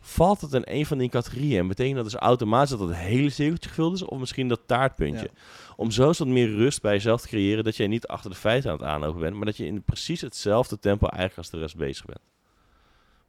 valt 0.08 0.42
het 0.42 0.54
in 0.54 0.62
een 0.66 0.86
van 0.86 0.98
die 0.98 1.10
categorieën 1.10 1.60
en 1.60 1.68
betekent 1.68 1.96
dat 1.96 2.04
dus 2.04 2.16
automatisch 2.16 2.70
dat 2.70 2.80
het 2.80 2.96
hele 2.96 3.30
cirkeltje 3.30 3.70
gevuld 3.70 3.96
is 3.96 4.04
of 4.04 4.20
misschien 4.20 4.48
dat 4.48 4.62
taartpuntje. 4.66 5.30
Ja. 5.34 5.40
Om 5.76 5.92
zo 5.92 6.08
eens 6.08 6.18
wat 6.18 6.28
meer 6.28 6.48
rust 6.56 6.82
bij 6.82 6.94
jezelf 6.94 7.22
te 7.22 7.28
creëren. 7.28 7.64
Dat 7.64 7.76
jij 7.76 7.88
niet 7.88 8.08
achter 8.08 8.30
de 8.30 8.36
feiten 8.36 8.72
aan 8.72 8.78
het 8.78 8.86
aanlopen 8.86 9.20
bent. 9.20 9.36
Maar 9.36 9.46
dat 9.46 9.58
je 9.58 9.66
in 9.66 9.84
precies 9.84 10.22
hetzelfde 10.22 10.80
tempo 10.80 11.08
eigenlijk 11.08 11.38
als 11.38 11.50
de 11.50 11.58
rest 11.58 11.76
bezig 11.76 12.06
bent. 12.06 12.20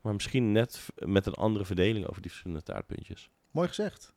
Maar 0.00 0.12
misschien 0.12 0.52
net 0.52 0.80
met 0.94 1.26
een 1.26 1.34
andere 1.34 1.64
verdeling 1.64 2.06
over 2.08 2.22
die 2.22 2.30
verschillende 2.30 2.64
taartpuntjes. 2.64 3.30
Mooi 3.50 3.68
gezegd. 3.68 4.12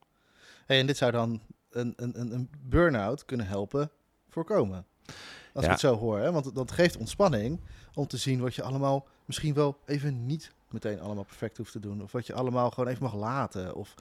Hey, 0.66 0.80
en 0.80 0.88
dit 0.88 0.98
zou 0.98 1.12
dan 1.12 1.42
een, 1.70 1.94
een, 1.96 2.20
een, 2.20 2.34
een 2.34 2.50
burn-out 2.62 3.26
kunnen 3.26 3.48
helpen 3.48 3.92
voorkomen. 4.30 4.86
Als 5.06 5.16
Ja. 5.54 5.62
ik 5.64 5.70
het 5.70 5.80
zo 5.80 5.96
hoor. 5.96 6.20
Hè? 6.20 6.32
Want 6.32 6.56
dat 6.56 6.72
geeft 6.72 6.98
ontspanning 6.98 7.60
om 7.94 8.08
te 8.08 8.18
zien 8.18 8.40
wat 8.40 8.56
je 8.56 8.64
allemaal 8.64 9.08
misschien 9.26 9.54
wel 9.54 9.78
even 9.86 10.26
niet 10.26 10.52
meteen 10.74 11.00
allemaal 11.00 11.24
perfect 11.24 11.58
hoeft 11.58 11.72
te 11.72 11.80
doen. 11.80 12.02
Of 12.02 12.12
wat 12.12 12.28
je 12.28 12.34
allemaal 12.34 12.72
gewoon 12.72 12.90
even 12.90 13.04
mag 13.04 13.16
laten. 13.16 13.76
Of 13.76 13.94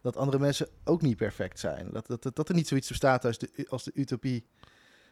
dat 0.00 0.16
andere 0.16 0.38
mensen 0.38 0.68
ook 0.84 1.02
niet 1.02 1.16
perfect 1.16 1.58
zijn. 1.58 1.88
Dat, 1.92 2.06
dat, 2.06 2.22
dat, 2.22 2.36
dat 2.36 2.48
er 2.48 2.54
niet 2.54 2.68
zoiets 2.68 2.88
bestaat 2.88 3.24
als 3.24 3.38
de, 3.38 3.66
als 3.68 3.84
de 3.84 3.90
utopie 3.94 4.46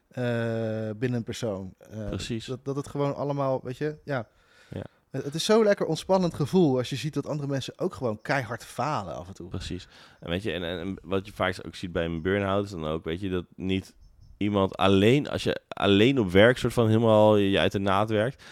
eh, 0.09 0.91
binnen 0.97 1.19
een 1.19 1.25
persoon. 1.25 1.75
Eh, 1.79 2.09
Precies. 2.09 2.45
Dat, 2.47 2.65
dat 2.65 2.77
het 2.77 2.89
gewoon 2.89 3.15
allemaal, 3.15 3.61
weet 3.63 3.77
je, 3.77 3.97
ja. 4.05 4.29
Ja. 4.71 4.85
Het, 5.11 5.25
het 5.25 5.35
is 5.35 5.45
zo'n 5.45 5.65
lekker 5.65 5.87
ontspannend 5.87 6.35
gevoel 6.35 6.77
als 6.77 6.91
je 6.91 6.97
ziet 6.97 7.15
dat 7.15 7.27
andere 7.27 7.49
mensen 7.49 7.79
ook 7.79 7.95
gewoon 7.95 8.23
keihard 8.23 8.65
falen 8.65 9.15
af 9.15 9.29
en 9.29 9.35
toe. 9.35 9.49
Precies. 9.49 9.89
En 10.21 10.31
weet 10.31 10.43
je, 10.43 10.53
en, 10.53 10.63
en, 10.63 10.79
en 10.79 10.99
wat 11.03 11.27
je 11.27 11.33
vaak 11.33 11.57
ook 11.67 11.75
ziet 11.75 11.93
bij 11.93 12.05
een 12.05 12.23
burn-out 12.23 12.65
is 12.65 12.71
dan 12.71 12.87
ook, 12.87 13.05
weet 13.05 13.21
je, 13.21 13.31
dat 13.31 13.45
niet 13.57 13.95
iemand 14.37 14.77
alleen, 14.77 15.29
als 15.29 15.43
je 15.43 15.61
alleen 15.69 16.19
op 16.19 16.31
werk 16.31 16.59
soort 16.59 16.73
van 16.73 16.87
helemaal 16.87 17.37
je 17.37 17.59
uit 17.59 17.73
de 17.73 17.79
naad 17.79 18.11
werkt, 18.11 18.43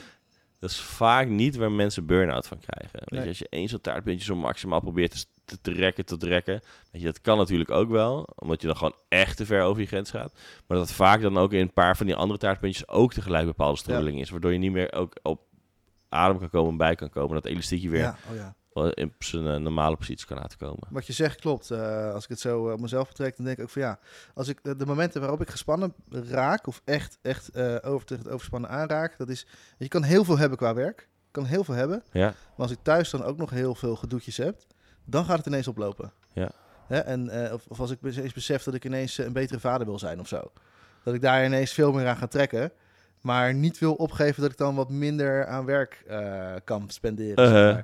dat 0.59 0.71
is 0.71 0.81
vaak 0.81 1.29
niet 1.29 1.57
waar 1.57 1.73
mensen 1.73 2.07
burn-out 2.07 2.47
van 2.47 2.59
krijgen. 2.59 2.99
Weet 2.99 3.11
Nee. 3.11 3.23
je, 3.23 3.29
als 3.29 3.39
je 3.39 3.47
één 3.51 3.69
zo'n 3.69 3.81
taartpuntje 3.81 4.25
zo 4.25 4.37
maximaal 4.37 4.81
probeert 4.81 5.11
te, 5.11 5.25
te 5.45 5.73
trekken, 5.73 6.05
te 6.05 6.17
trekken, 6.17 6.61
weet 6.91 7.01
je, 7.03 7.07
dat 7.07 7.21
kan 7.21 7.39
natuurlijk 7.39 7.71
ook 7.71 7.91
wel, 7.91 8.29
omdat 8.37 8.61
je 8.61 8.67
dan 8.67 8.77
gewoon 8.77 8.97
echt 9.09 9.37
te 9.37 9.47
ver 9.47 9.63
over 9.63 9.81
je 9.81 9.87
grens 9.89 10.11
gaat. 10.11 10.33
Maar 10.67 10.79
dat 10.79 10.87
het 10.87 10.97
vaak 10.97 11.21
dan 11.21 11.39
ook 11.39 11.53
in 11.53 11.61
een 11.61 11.73
paar 11.73 11.97
van 11.97 12.07
die 12.07 12.15
andere 12.15 12.39
taartpuntjes 12.39 12.89
ook 12.89 13.13
tegelijk 13.13 13.47
bepaalde 13.47 13.79
strubbeling 13.79 14.21
is, 14.21 14.31
waardoor 14.31 14.53
je 14.53 14.59
niet 14.59 14.73
meer 14.73 14.93
ook 14.93 15.13
op 15.23 15.41
adem 16.09 16.39
kan 16.39 16.51
komen 16.51 16.71
en 16.71 16.77
bij 16.77 16.95
kan 16.95 17.11
komen, 17.11 17.35
dat 17.35 17.45
elastiekje 17.45 17.89
weer 17.91 18.01
Ja, 18.01 18.17
oh 18.31 18.37
ja. 18.37 18.55
In 18.87 19.13
zijn 19.19 19.47
eh, 19.47 19.57
normale 19.57 19.97
positie 19.97 20.27
kan 20.27 20.37
laten 20.37 20.59
komen. 20.59 20.89
Wat 20.91 21.07
je 21.07 21.13
zegt 21.13 21.41
klopt. 21.41 21.71
Eh, 21.71 22.13
als 22.13 22.25
ik 22.25 22.31
het 22.31 22.41
zo 22.41 22.67
eh, 22.67 22.73
op 22.73 22.81
mezelf 22.81 23.09
betrek, 23.09 23.37
dan 23.37 23.45
denk 23.45 23.59
ik 23.59 23.65
ook 23.65 23.71
van 23.71 23.83
ja, 23.83 23.99
als 24.35 24.49
ik 24.49 24.59
de, 24.63 24.87
momenten 24.87 25.21
waarop 25.21 25.41
ik 25.41 25.51
gespannen 25.51 25.95
raak 26.11 26.67
of 26.67 26.83
echt, 26.85 27.19
echt 27.23 27.57
over 27.85 28.07
tegen 28.07 28.25
het 28.25 28.33
overspannen 28.33 28.71
aanraak, 28.71 29.19
dat 29.19 29.29
is, 29.29 29.47
je 29.79 29.89
kan 29.89 30.03
heel 30.03 30.25
veel 30.25 30.39
hebben 30.39 30.59
qua 30.59 30.75
werk, 30.75 31.09
kan 31.31 31.45
heel 31.45 31.65
veel 31.65 31.75
hebben, 31.75 32.03
Ja, 32.13 32.27
maar 32.27 32.35
als 32.57 32.71
ik 32.71 32.79
thuis 32.83 33.11
dan 33.11 33.25
ook 33.25 33.37
nog 33.37 33.51
heel 33.51 33.75
veel 33.75 33.97
gedoetjes 33.97 34.37
heb, 34.37 34.61
dan 35.05 35.25
gaat 35.25 35.37
het 35.37 35.47
ineens 35.47 35.69
oplopen. 35.69 36.13
Ja. 36.33 36.51
Hè? 36.87 36.99
En, 36.99 37.53
of, 37.53 37.67
of 37.69 37.81
als 37.81 37.91
ik 37.91 37.99
eens 38.03 38.33
besef 38.33 38.63
dat 38.63 38.75
ik 38.75 38.85
ineens 38.85 39.19
een 39.19 39.33
betere 39.33 39.61
vader 39.61 39.87
wil 39.87 39.99
zijn 39.99 40.21
of 40.21 40.29
zo. 40.29 40.51
Dat 41.03 41.15
ik 41.15 41.21
daar 41.21 41.45
ineens 41.45 41.73
veel 41.73 41.93
meer 41.93 42.07
aan 42.07 42.17
ga 42.17 42.27
trekken. 42.27 42.73
Maar 43.21 43.55
niet 43.55 43.79
wil 43.79 43.95
opgeven 43.95 44.43
dat 44.43 44.51
ik 44.51 44.57
dan 44.57 44.75
wat 44.75 44.91
minder 44.91 45.47
aan 45.47 45.65
werk 45.65 46.05
kan 46.65 46.91
spenderen. 46.91 47.45
Uh-huh. 47.45 47.79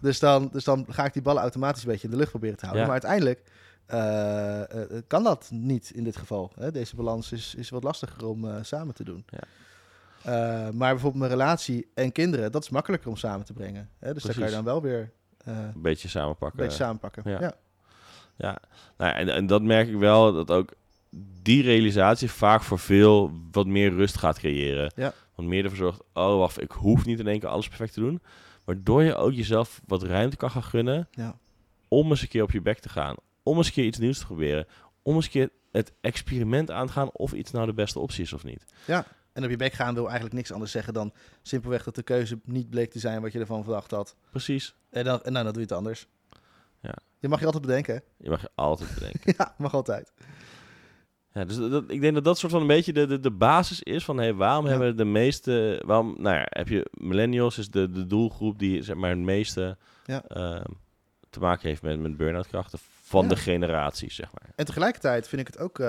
Dus, 0.00 0.18
dan, 0.18 0.48
dus 0.52 0.64
dan 0.64 0.86
ga 0.88 1.04
ik 1.04 1.12
die 1.12 1.22
ballen 1.22 1.42
automatisch 1.42 1.82
een 1.82 1.90
beetje 1.90 2.04
in 2.04 2.10
de 2.10 2.16
lucht 2.16 2.30
proberen 2.30 2.56
te 2.56 2.66
houden. 2.66 2.86
Ja. 2.86 2.92
Maar 2.92 3.02
uiteindelijk 3.02 3.42
eh, 3.86 4.60
eh, 4.62 4.96
eh, 4.96 5.02
kan 5.06 5.22
dat 5.22 5.48
niet 5.52 5.90
in 5.90 6.04
dit 6.04 6.16
geval. 6.16 6.52
Hè? 6.54 6.70
Deze 6.70 6.96
balans 6.96 7.32
is, 7.32 7.54
is 7.54 7.70
wat 7.70 7.82
lastiger 7.82 8.26
om 8.26 8.48
samen 8.62 8.94
te 8.94 9.04
doen. 9.04 9.24
Ja. 9.26 9.42
Maar 10.72 10.92
bijvoorbeeld 10.92 11.22
mijn 11.22 11.30
relatie 11.30 11.90
en 11.94 12.12
kinderen, 12.12 12.52
dat 12.52 12.62
is 12.62 12.68
makkelijker 12.68 13.08
om 13.08 13.16
samen 13.16 13.46
te 13.46 13.52
brengen. 13.52 13.88
Hè? 13.98 14.14
Dus 14.14 14.22
daar 14.22 14.34
kan 14.34 14.44
je 14.44 14.50
dan 14.50 14.64
wel 14.64 14.82
weer 14.82 15.10
een 15.44 15.54
een 15.54 15.82
beetje 15.82 16.08
samenpakken. 16.08 16.58
beetje 16.58 16.76
samenpakken. 16.76 17.22
ja. 17.30 17.40
Ja. 17.40 17.54
Ja, 18.36 18.58
nou, 18.96 19.14
en, 19.14 19.28
en 19.28 19.46
dat 19.46 19.62
merk 19.62 19.88
ik 19.88 19.96
wel, 19.96 20.32
dat 20.32 20.50
ook 20.50 20.72
die 21.42 21.62
realisatie 21.62 22.30
vaak 22.30 22.62
voor 22.62 22.78
veel 22.78 23.32
wat 23.50 23.66
meer 23.66 23.90
rust 23.90 24.16
gaat 24.16 24.38
creëren. 24.38 24.92
Ja. 24.96 25.12
Want 25.34 25.48
meer 25.48 25.64
ervoor 25.64 25.78
zorgt, 25.78 26.02
oh 26.12 26.38
wacht, 26.38 26.62
ik 26.62 26.70
hoef 26.70 27.04
niet 27.04 27.18
in 27.18 27.26
één 27.26 27.40
keer 27.40 27.48
alles 27.48 27.68
perfect 27.68 27.92
te 27.92 28.00
doen. 28.00 28.22
Waardoor 28.70 29.02
je 29.02 29.14
ook 29.14 29.32
jezelf 29.32 29.80
wat 29.86 30.02
ruimte 30.02 30.36
kan 30.36 30.50
gaan 30.50 30.62
gunnen 30.62 31.08
Ja. 31.10 31.38
om 31.88 32.10
eens 32.10 32.22
een 32.22 32.28
keer 32.28 32.42
op 32.42 32.50
je 32.50 32.60
bek 32.60 32.78
te 32.78 32.88
gaan. 32.88 33.16
Om 33.42 33.56
eens 33.56 33.66
een 33.66 33.72
keer 33.72 33.84
iets 33.84 33.98
nieuws 33.98 34.18
te 34.18 34.24
proberen. 34.26 34.66
Om 35.02 35.14
eens 35.14 35.24
een 35.24 35.30
keer 35.30 35.50
het 35.72 35.92
experiment 36.00 36.70
aan 36.70 36.86
te 36.86 36.92
gaan 36.92 37.10
of 37.12 37.32
iets 37.32 37.50
nou 37.50 37.66
de 37.66 37.72
beste 37.72 37.98
optie 37.98 38.22
is 38.24 38.32
of 38.32 38.44
niet. 38.44 38.64
En 39.32 39.44
op 39.44 39.50
je 39.50 39.56
bek 39.56 39.72
gaan 39.72 39.94
wil 39.94 40.04
eigenlijk 40.04 40.34
niks 40.34 40.52
anders 40.52 40.70
zeggen 40.70 40.94
dan 40.94 41.12
simpelweg 41.42 41.84
dat 41.84 41.94
de 41.94 42.02
keuze 42.02 42.40
niet 42.44 42.70
bleek 42.70 42.90
te 42.90 42.98
zijn 42.98 43.22
wat 43.22 43.32
je 43.32 43.38
ervan 43.38 43.62
verdacht 43.62 43.90
had. 43.90 44.16
Precies. 44.30 44.74
En 44.90 45.04
dan, 45.04 45.22
en 45.22 45.32
nou, 45.32 45.44
dan 45.44 45.52
doe 45.52 45.62
je 45.62 45.68
het 45.68 45.76
anders. 45.78 46.06
Ja. 46.80 46.94
Je 47.18 47.28
mag 47.28 47.38
je 47.40 47.44
altijd 47.46 47.66
bedenken. 47.66 47.94
hè? 47.94 48.00
Je 48.24 48.30
mag 48.30 48.40
je 48.40 48.50
altijd 48.54 48.94
bedenken. 48.94 49.34
ja, 49.38 49.54
mag 49.58 49.74
altijd. 49.74 50.12
Ja, 51.32 51.44
dus 51.44 51.56
dat, 51.56 51.84
ik 51.90 52.00
denk 52.00 52.14
dat 52.14 52.24
dat 52.24 52.38
soort 52.38 52.52
van 52.52 52.60
een 52.60 52.66
beetje 52.66 52.92
de, 52.92 53.06
de, 53.06 53.20
de 53.20 53.30
basis 53.30 53.82
is 53.82 54.04
van 54.04 54.16
hey, 54.18 54.34
waarom 54.34 54.64
Ja. 54.64 54.70
hebben 54.70 54.96
de 54.96 55.04
meeste, 55.04 55.82
waarom, 55.86 56.14
nou 56.18 56.36
ja, 56.36 56.46
heb 56.48 56.68
je 56.68 56.86
millennials 56.90 57.58
is 57.58 57.70
de, 57.70 57.90
de 57.90 58.06
doelgroep 58.06 58.58
die 58.58 58.82
zeg 58.82 58.96
maar 58.96 59.10
het 59.10 59.18
meeste 59.18 59.76
Ja. 60.04 60.22
ehm, 60.26 60.64
te 61.30 61.40
maken 61.40 61.68
heeft 61.68 61.82
met, 61.82 62.00
met 62.00 62.16
burn-out 62.16 62.46
krachten 62.46 62.78
van 63.02 63.22
Ja. 63.22 63.28
de 63.28 63.36
generaties, 63.36 64.14
zeg 64.14 64.32
maar. 64.32 64.50
En 64.56 64.64
tegelijkertijd 64.64 65.28
vind 65.28 65.40
ik 65.40 65.46
het 65.46 65.58
ook 65.58 65.78
eh, 65.78 65.86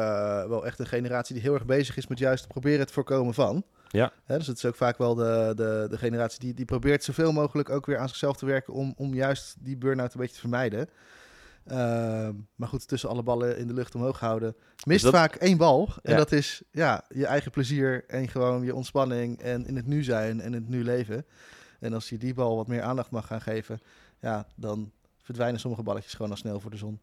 wel 0.48 0.66
echt 0.66 0.80
een 0.80 0.86
generatie 0.88 1.34
die 1.34 1.44
heel 1.44 1.54
erg 1.54 1.66
bezig 1.66 1.98
is 1.98 2.08
met 2.08 2.20
juist 2.20 2.48
proberen 2.48 2.80
het 2.80 2.92
voorkomen 2.92 3.34
van. 3.34 3.64
Ja. 3.90 4.12
Hè, 4.26 4.38
dus 4.38 4.48
het 4.48 4.58
is 4.58 4.66
ook 4.66 4.76
vaak 4.76 4.98
wel 4.98 5.16
de, 5.16 5.54
de, 5.56 5.88
de 5.90 5.98
generatie 5.98 6.40
die, 6.40 6.54
die 6.54 6.66
probeert 6.66 7.04
zoveel 7.04 7.32
mogelijk 7.32 7.70
ook 7.70 7.86
weer 7.86 7.98
aan 7.98 8.08
zichzelf 8.08 8.38
te 8.38 8.46
werken 8.46 8.74
om, 8.74 8.94
om 8.98 9.14
juist 9.14 9.56
die 9.60 9.78
burn-out 9.78 10.14
een 10.14 10.20
beetje 10.20 10.34
te 10.36 10.40
vermijden. 10.40 10.90
Ehm, 11.66 12.34
maar 12.56 12.68
goed, 12.68 12.88
tussen 12.88 13.10
alle 13.10 13.24
ballen 13.24 13.58
in 13.58 13.68
de 13.68 13.74
lucht 13.74 13.96
omhoog 13.96 14.20
houden. 14.20 14.56
Mist 14.86 15.04
dat- 15.04 15.14
vaak 15.14 15.36
één 15.36 15.58
bal. 15.58 15.90
En 16.02 16.12
Ja. 16.12 16.18
dat 16.18 16.32
is 16.32 16.62
ja, 16.72 17.04
je 17.10 17.26
eigen 17.26 17.52
plezier 17.52 18.04
en 18.08 18.28
gewoon 18.28 18.64
je 18.64 18.76
ontspanning 18.76 19.40
en 19.42 19.66
in 19.66 19.76
het 19.76 19.86
nu 19.88 20.04
zijn 20.04 20.40
en 20.42 20.46
in 20.46 20.54
het 20.54 20.70
nu 20.70 20.84
leven. 20.84 21.26
En 21.80 21.94
als 21.94 22.10
je 22.10 22.18
die 22.18 22.34
bal 22.34 22.56
wat 22.56 22.68
meer 22.68 22.82
aandacht 22.82 23.12
mag 23.12 23.28
gaan 23.28 23.42
geven, 23.42 23.80
ja, 24.20 24.48
dan 24.56 24.92
verdwijnen 25.22 25.60
sommige 25.60 25.84
balletjes 25.84 26.14
gewoon 26.14 26.32
al 26.32 26.38
snel 26.38 26.60
voor 26.60 26.72
de 26.72 26.78
zon. 26.78 27.00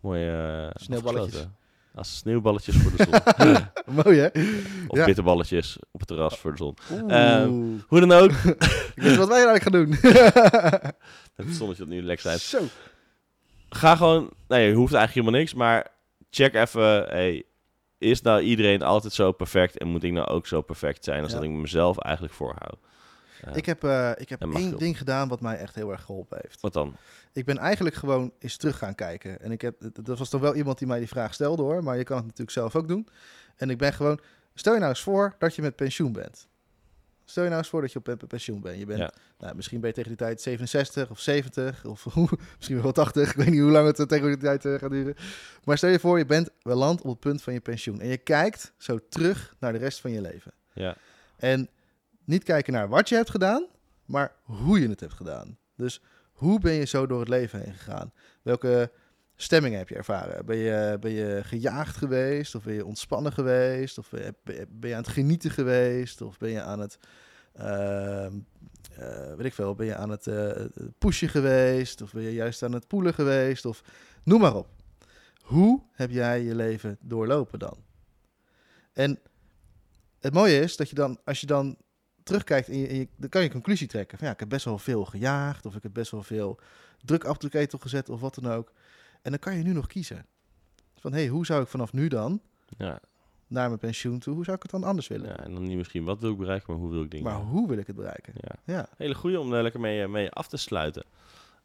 Mooie 0.00 0.70
eh, 0.72 0.82
Sneeuwballetjes. 0.82 1.46
Als 1.94 2.16
sneeuwballetjes 2.16 2.76
voor 2.76 2.90
de 2.96 3.04
zon. 3.04 3.54
Mooi 4.04 4.18
hè? 4.18 4.26
of 4.86 4.98
Ja. 4.98 5.04
bitterballetjes 5.04 5.78
op 5.90 6.00
het 6.00 6.08
terras 6.08 6.38
voor 6.38 6.50
de 6.50 6.56
zon. 6.56 6.76
Ehm, 7.10 7.52
Hoe 7.88 8.00
dan 8.00 8.12
ook. 8.12 8.30
ik 8.94 9.02
weet 9.02 9.16
wat 9.16 9.28
wij 9.28 9.44
eigenlijk 9.46 9.62
gaan 9.62 9.72
doen. 9.72 9.90
het 11.46 11.54
zonnetje 11.56 11.84
dat 11.84 11.92
nu 11.92 12.02
lekker 12.02 12.24
zijn. 12.24 12.38
Zo. 12.38 12.58
Ga 13.74 13.96
gewoon, 13.96 14.30
nee, 14.48 14.68
je 14.68 14.74
hoeft 14.74 14.92
eigenlijk 14.94 15.14
helemaal 15.26 15.40
niks, 15.40 15.54
maar 15.54 15.86
check 16.30 16.54
even, 16.54 17.04
hey, 17.08 17.44
is 17.98 18.22
nou 18.22 18.40
iedereen 18.40 18.82
altijd 18.82 19.12
zo 19.12 19.32
perfect 19.32 19.78
en 19.78 19.88
moet 19.88 20.02
ik 20.02 20.12
nou 20.12 20.26
ook 20.28 20.46
zo 20.46 20.62
perfect 20.62 21.04
zijn 21.04 21.22
als 21.22 21.32
Ja. 21.32 21.38
dat 21.38 21.46
ik 21.46 21.52
mezelf 21.52 21.98
eigenlijk 21.98 22.34
voorhoud? 22.34 22.78
Ja. 23.44 23.54
Ik 23.54 23.66
heb, 23.66 23.84
eh, 23.84 24.10
ik 24.14 24.28
heb 24.28 24.42
één 24.54 24.78
ding 24.78 24.98
gedaan 24.98 25.28
wat 25.28 25.40
mij 25.40 25.56
echt 25.56 25.74
heel 25.74 25.90
erg 25.90 26.02
geholpen 26.02 26.38
heeft. 26.42 26.60
Wat 26.60 26.72
dan? 26.72 26.96
Ik 27.32 27.44
ben 27.44 27.58
eigenlijk 27.58 27.96
gewoon 27.96 28.32
eens 28.38 28.56
terug 28.56 28.78
gaan 28.78 28.94
kijken. 28.94 29.40
En 29.40 29.52
ik 29.52 29.60
heb, 29.60 29.74
dat 30.02 30.18
was 30.18 30.28
toch 30.28 30.40
wel 30.40 30.54
iemand 30.54 30.78
die 30.78 30.86
mij 30.86 30.98
die 30.98 31.08
vraag 31.08 31.34
stelde 31.34 31.62
hoor, 31.62 31.82
maar 31.82 31.96
je 31.96 32.04
kan 32.04 32.16
het 32.16 32.24
natuurlijk 32.24 32.50
zelf 32.50 32.76
ook 32.76 32.88
doen. 32.88 33.08
En 33.56 33.70
ik 33.70 33.78
ben 33.78 33.92
gewoon, 33.92 34.20
stel 34.54 34.72
je 34.72 34.78
nou 34.78 34.90
eens 34.90 35.02
voor 35.02 35.34
dat 35.38 35.54
je 35.54 35.62
met 35.62 35.76
pensioen 35.76 36.12
bent. 36.12 36.48
Stel 37.24 37.42
je 37.42 37.48
nou 37.48 37.60
eens 37.60 37.70
voor 37.70 37.80
dat 37.80 37.92
je 37.92 37.98
op 37.98 38.04
pen- 38.04 38.26
pensioen 38.26 38.60
bent. 38.60 38.78
Je 38.78 38.86
bent, 38.86 38.98
Ja. 38.98 39.12
nou, 39.38 39.54
misschien 39.56 39.80
ben 39.80 39.88
je 39.88 39.94
tegen 39.94 40.08
die 40.10 40.18
tijd 40.18 40.40
67 40.40 41.10
of 41.10 41.20
70 41.20 41.84
of 41.84 42.06
misschien 42.56 42.82
wel 42.82 42.92
80. 42.92 43.30
Ik 43.30 43.36
weet 43.36 43.50
niet 43.50 43.60
hoe 43.60 43.70
lang 43.70 43.86
het 43.86 43.98
eh, 43.98 44.06
tegen 44.06 44.26
die 44.26 44.36
tijd 44.36 44.64
eh, 44.64 44.74
gaat 44.74 44.90
duren. 44.90 45.14
Maar 45.64 45.76
stel 45.78 45.90
je 45.90 45.98
voor, 45.98 46.18
je 46.18 46.26
bent 46.26 46.50
beland 46.62 47.00
op 47.00 47.10
het 47.10 47.20
punt 47.20 47.42
van 47.42 47.52
je 47.52 47.60
pensioen. 47.60 48.00
En 48.00 48.08
je 48.08 48.16
kijkt 48.16 48.72
zo 48.78 48.98
terug 49.08 49.54
naar 49.58 49.72
de 49.72 49.78
rest 49.78 50.00
van 50.00 50.10
je 50.10 50.20
leven. 50.20 50.52
Ja. 50.72 50.96
En 51.36 51.68
niet 52.24 52.42
kijken 52.44 52.72
naar 52.72 52.88
wat 52.88 53.08
je 53.08 53.14
hebt 53.14 53.30
gedaan, 53.30 53.66
maar 54.04 54.32
hoe 54.42 54.80
je 54.80 54.88
het 54.88 55.00
hebt 55.00 55.14
gedaan. 55.14 55.58
Dus 55.76 56.00
hoe 56.32 56.60
ben 56.60 56.72
je 56.72 56.84
zo 56.84 57.06
door 57.06 57.20
het 57.20 57.28
leven 57.28 57.60
heen 57.60 57.74
gegaan? 57.74 58.12
Welke 58.42 58.90
stemmingen 59.42 59.78
heb 59.78 59.88
je 59.88 59.94
ervaren? 59.94 60.46
Ben 60.46 60.56
je, 60.56 60.96
ben 61.00 61.10
je 61.10 61.40
gejaagd 61.44 61.96
geweest? 61.96 62.54
Of 62.54 62.64
ben 62.64 62.74
je 62.74 62.86
ontspannen 62.86 63.32
geweest? 63.32 63.98
Of 63.98 64.10
ben 64.10 64.22
je, 64.44 64.66
ben 64.68 64.88
je 64.88 64.96
aan 64.96 65.02
het 65.02 65.12
genieten 65.12 65.50
geweest? 65.50 66.20
Of 66.20 66.38
ben 66.38 66.50
je 66.50 66.62
aan 66.62 66.80
het, 66.80 66.98
ehm, 67.52 68.32
eh, 68.96 69.34
weet 69.34 69.46
ik 69.46 69.54
veel, 69.54 69.74
ben 69.74 69.86
je 69.86 69.96
aan 69.96 70.10
het 70.10 70.26
eh, 70.26 70.64
pushen 70.98 71.28
geweest? 71.28 72.02
Of 72.02 72.12
ben 72.12 72.22
je 72.22 72.32
juist 72.32 72.62
aan 72.62 72.72
het 72.72 72.86
poelen 72.86 73.14
geweest? 73.14 73.64
Of 73.64 73.82
noem 74.22 74.40
maar 74.40 74.54
op. 74.54 74.68
Hoe 75.42 75.82
heb 75.92 76.10
jij 76.10 76.42
je 76.42 76.54
leven 76.54 76.98
doorlopen 77.00 77.58
dan? 77.58 77.76
En 78.92 79.18
het 80.20 80.32
mooie 80.32 80.60
is 80.60 80.76
dat 80.76 80.88
je 80.88 80.94
dan, 80.94 81.18
als 81.24 81.40
je 81.40 81.46
dan 81.46 81.76
terugkijkt, 82.22 82.68
en 82.68 83.08
dan 83.16 83.28
kan 83.28 83.40
je 83.40 83.46
een 83.46 83.52
conclusie 83.52 83.86
trekken. 83.86 84.18
Van 84.18 84.26
ja, 84.26 84.32
ik 84.32 84.40
heb 84.40 84.48
best 84.48 84.64
wel 84.64 84.78
veel 84.78 85.04
gejaagd, 85.04 85.66
of 85.66 85.76
ik 85.76 85.82
heb 85.82 85.92
best 85.92 86.10
wel 86.10 86.22
veel 86.22 86.60
druk 87.04 87.24
op 87.24 87.40
de 87.40 87.48
ketel 87.48 87.78
gezet, 87.78 88.08
of 88.08 88.20
wat 88.20 88.34
dan 88.34 88.52
ook. 88.52 88.72
En 89.22 89.30
dan 89.30 89.38
kan 89.38 89.56
je 89.56 89.62
nu 89.62 89.72
nog 89.72 89.86
kiezen. 89.86 90.26
Van 90.98 91.12
hé, 91.12 91.18
hey, 91.18 91.28
hoe 91.28 91.46
zou 91.46 91.62
ik 91.62 91.68
vanaf 91.68 91.92
nu 91.92 92.08
dan 92.08 92.40
Ja. 92.78 93.00
naar 93.46 93.66
mijn 93.68 93.78
pensioen 93.80 94.18
toe, 94.18 94.34
hoe 94.34 94.44
zou 94.44 94.56
ik 94.56 94.62
het 94.62 94.70
dan 94.72 94.84
anders 94.84 95.08
willen? 95.08 95.28
ja, 95.28 95.36
en 95.38 95.52
dan 95.54 95.62
niet 95.62 95.76
misschien 95.76 96.04
wat 96.04 96.20
wil 96.20 96.30
ik 96.30 96.38
bereiken, 96.38 96.72
maar 96.72 96.82
hoe 96.82 96.90
wil 96.90 97.02
ik 97.02 97.10
dingen. 97.10 97.26
Maar 97.32 97.40
hoe 97.42 97.68
wil 97.68 97.78
ik 97.78 97.86
het 97.86 97.96
bereiken? 97.96 98.32
Ja. 98.36 98.74
Ja, 98.74 98.86
Hele 98.96 99.14
goede 99.14 99.40
om 99.40 99.52
er 99.52 99.62
lekker 99.62 99.80
mee, 99.80 100.02
eh, 100.02 100.08
mee 100.08 100.30
af 100.30 100.48
te 100.48 100.56
sluiten. 100.56 101.04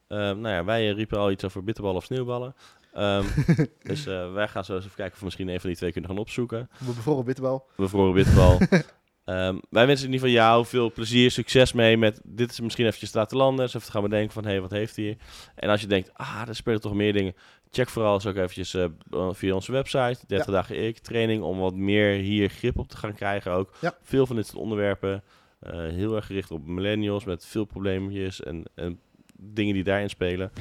Ehm, 0.07 0.39
nou 0.39 0.47
ja, 0.55 0.63
wij 0.63 0.89
eh, 0.89 0.95
riepen 0.95 1.17
al 1.17 1.31
iets 1.31 1.43
over 1.43 1.63
bitterballen 1.63 1.97
of 1.99 2.05
sneeuwballen. 2.05 2.55
Ehm, 2.93 3.25
dus 3.83 4.05
eh, 4.05 4.33
wij 4.33 4.47
gaan 4.47 4.65
zo 4.65 4.75
eens 4.75 4.83
even 4.85 4.95
kijken 4.95 5.13
of 5.13 5.19
we 5.19 5.25
misschien 5.25 5.47
een 5.47 5.59
van 5.59 5.69
die 5.69 5.77
twee 5.77 5.91
kunnen 5.91 6.09
gaan 6.09 6.19
opzoeken. 6.19 6.69
we 6.79 6.85
bevroren 6.85 7.25
bitterbal. 7.25 7.67
Bevroren 7.75 8.13
bitterbal. 8.13 8.57
Ehm, 9.27 9.57
wij 9.69 9.87
wensen 9.87 10.07
in 10.07 10.13
ieder 10.13 10.27
geval 10.27 10.43
jou 10.43 10.65
veel 10.65 10.91
plezier, 10.91 11.31
succes 11.31 11.73
mee 11.73 11.97
met 11.97 12.21
dit 12.23 12.51
is 12.51 12.59
misschien 12.59 12.85
eventjes 12.85 13.13
laten 13.13 13.37
landen. 13.37 13.65
Dus 13.65 13.73
even 13.73 13.85
te 13.85 13.91
gaan 13.91 14.01
bedenken 14.01 14.33
van, 14.33 14.43
hé, 14.43 14.49
hey, 14.49 14.61
wat 14.61 14.71
heeft 14.71 14.95
hij 14.95 15.05
hier? 15.05 15.17
En 15.55 15.69
als 15.69 15.81
je 15.81 15.87
denkt, 15.87 16.11
ah, 16.13 16.43
er 16.47 16.55
spelen 16.55 16.81
toch 16.81 16.93
meer 16.93 17.13
dingen. 17.13 17.35
Check 17.71 17.89
vooral 17.89 18.13
eens 18.13 18.25
ook 18.25 18.35
eventjes 18.35 18.73
eh, 18.73 18.85
via 19.31 19.53
onze 19.53 19.71
website, 19.71 20.19
30 20.27 20.45
dagen 20.45 20.83
ik, 20.83 20.97
training, 20.97 21.43
om 21.43 21.57
wat 21.59 21.75
meer 21.75 22.13
hier 22.13 22.49
grip 22.49 22.77
op 22.77 22.89
te 22.89 22.97
gaan 22.97 23.13
krijgen 23.13 23.51
ook. 23.51 23.73
Ja. 23.81 23.97
Veel 24.01 24.25
van 24.25 24.35
dit 24.35 24.45
soort 24.45 24.57
onderwerpen, 24.57 25.23
eh, 25.59 25.73
heel 25.73 26.15
erg 26.15 26.25
gericht 26.25 26.51
op 26.51 26.67
millennials 26.67 27.23
met 27.23 27.45
veel 27.45 27.65
probleempjes 27.65 28.43
en, 28.43 28.63
en 28.75 28.99
dingen 29.39 29.73
die 29.73 29.83
daarin 29.83 30.09
spelen. 30.09 30.51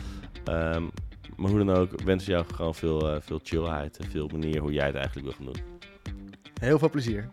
Ehm, 0.44 0.84
maar 1.36 1.50
hoe 1.50 1.64
dan 1.64 1.76
ook, 1.76 2.02
wens 2.02 2.26
jou 2.26 2.44
gewoon 2.54 2.74
veel, 2.74 3.08
eh, 3.08 3.20
veel 3.20 3.40
chillheid 3.42 3.96
en 3.98 4.10
veel 4.10 4.28
manier 4.32 4.60
hoe 4.60 4.72
jij 4.72 4.86
het 4.86 4.96
eigenlijk 4.96 5.26
wil 5.26 5.36
gaan 5.36 5.52
doen. 5.52 5.62
Heel 6.60 6.78
veel 6.78 6.90
plezier. 6.90 7.30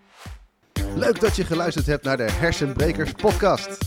Leuk 0.96 1.20
dat 1.20 1.36
je 1.36 1.46
geluisterd 1.46 1.86
hebt 1.86 2.04
naar 2.04 2.18
de 2.18 2.32
Hersenbrekers 2.32 3.12
podcast. 3.12 3.78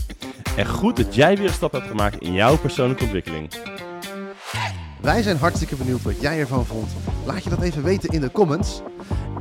En 0.57 0.67
goed 0.67 0.95
dat 0.97 1.15
jij 1.15 1.37
weer 1.37 1.47
een 1.47 1.53
stap 1.53 1.71
hebt 1.71 1.87
gemaakt 1.87 2.21
in 2.21 2.33
jouw 2.33 2.57
persoonlijke 2.57 3.03
ontwikkeling. 3.03 3.49
Wij 5.01 5.21
zijn 5.21 5.37
hartstikke 5.37 5.75
benieuwd 5.75 6.01
wat 6.01 6.21
jij 6.21 6.39
ervan 6.39 6.65
vond. 6.65 6.91
Laat 7.25 7.43
je 7.43 7.49
dat 7.49 7.61
even 7.61 7.83
weten 7.83 8.09
in 8.09 8.21
de 8.21 8.31
comments. 8.31 8.81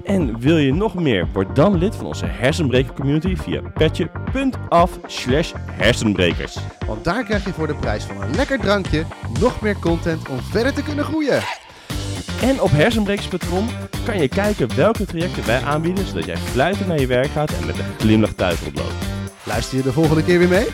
En 0.04 0.38
wil 0.40 0.56
je 0.56 0.74
nog 0.74 0.94
meer? 0.94 1.28
Word 1.32 1.56
dan 1.56 1.78
lid 1.78 1.96
van 1.96 2.06
onze 2.06 2.26
hersenbreker 2.26 2.92
community 2.92 3.36
via 3.36 3.60
petje.af 3.74 4.98
slash 5.06 5.52
hersenbrekers. 5.70 6.58
Want 6.86 7.04
daar 7.04 7.24
krijg 7.24 7.44
je 7.44 7.52
voor 7.52 7.66
de 7.66 7.74
prijs 7.74 8.04
van 8.04 8.22
een 8.22 8.34
lekker 8.34 8.60
drankje 8.60 9.04
nog 9.40 9.60
meer 9.60 9.78
content 9.78 10.28
om 10.28 10.40
verder 10.40 10.74
te 10.74 10.82
kunnen 10.82 11.04
groeien. 11.04 11.42
En 12.42 12.60
op 12.60 12.70
hersenbrekers.com 12.70 13.68
kan 14.04 14.18
je 14.18 14.28
kijken 14.28 14.76
welke 14.76 15.04
trajecten 15.04 15.46
wij 15.46 15.62
aanbieden, 15.62 16.06
zodat 16.06 16.24
jij 16.24 16.36
fluitend 16.36 16.88
naar 16.88 17.00
je 17.00 17.06
werk 17.06 17.30
gaat 17.30 17.50
en 17.50 17.66
met 17.66 17.78
een 17.78 17.84
glimlach 17.98 18.32
thuis 18.32 18.62
oploopt. 18.66 19.04
Luister 19.44 19.76
je 19.76 19.82
de 19.82 19.92
volgende 19.92 20.24
keer 20.24 20.38
weer 20.38 20.48
mee? 20.48 20.66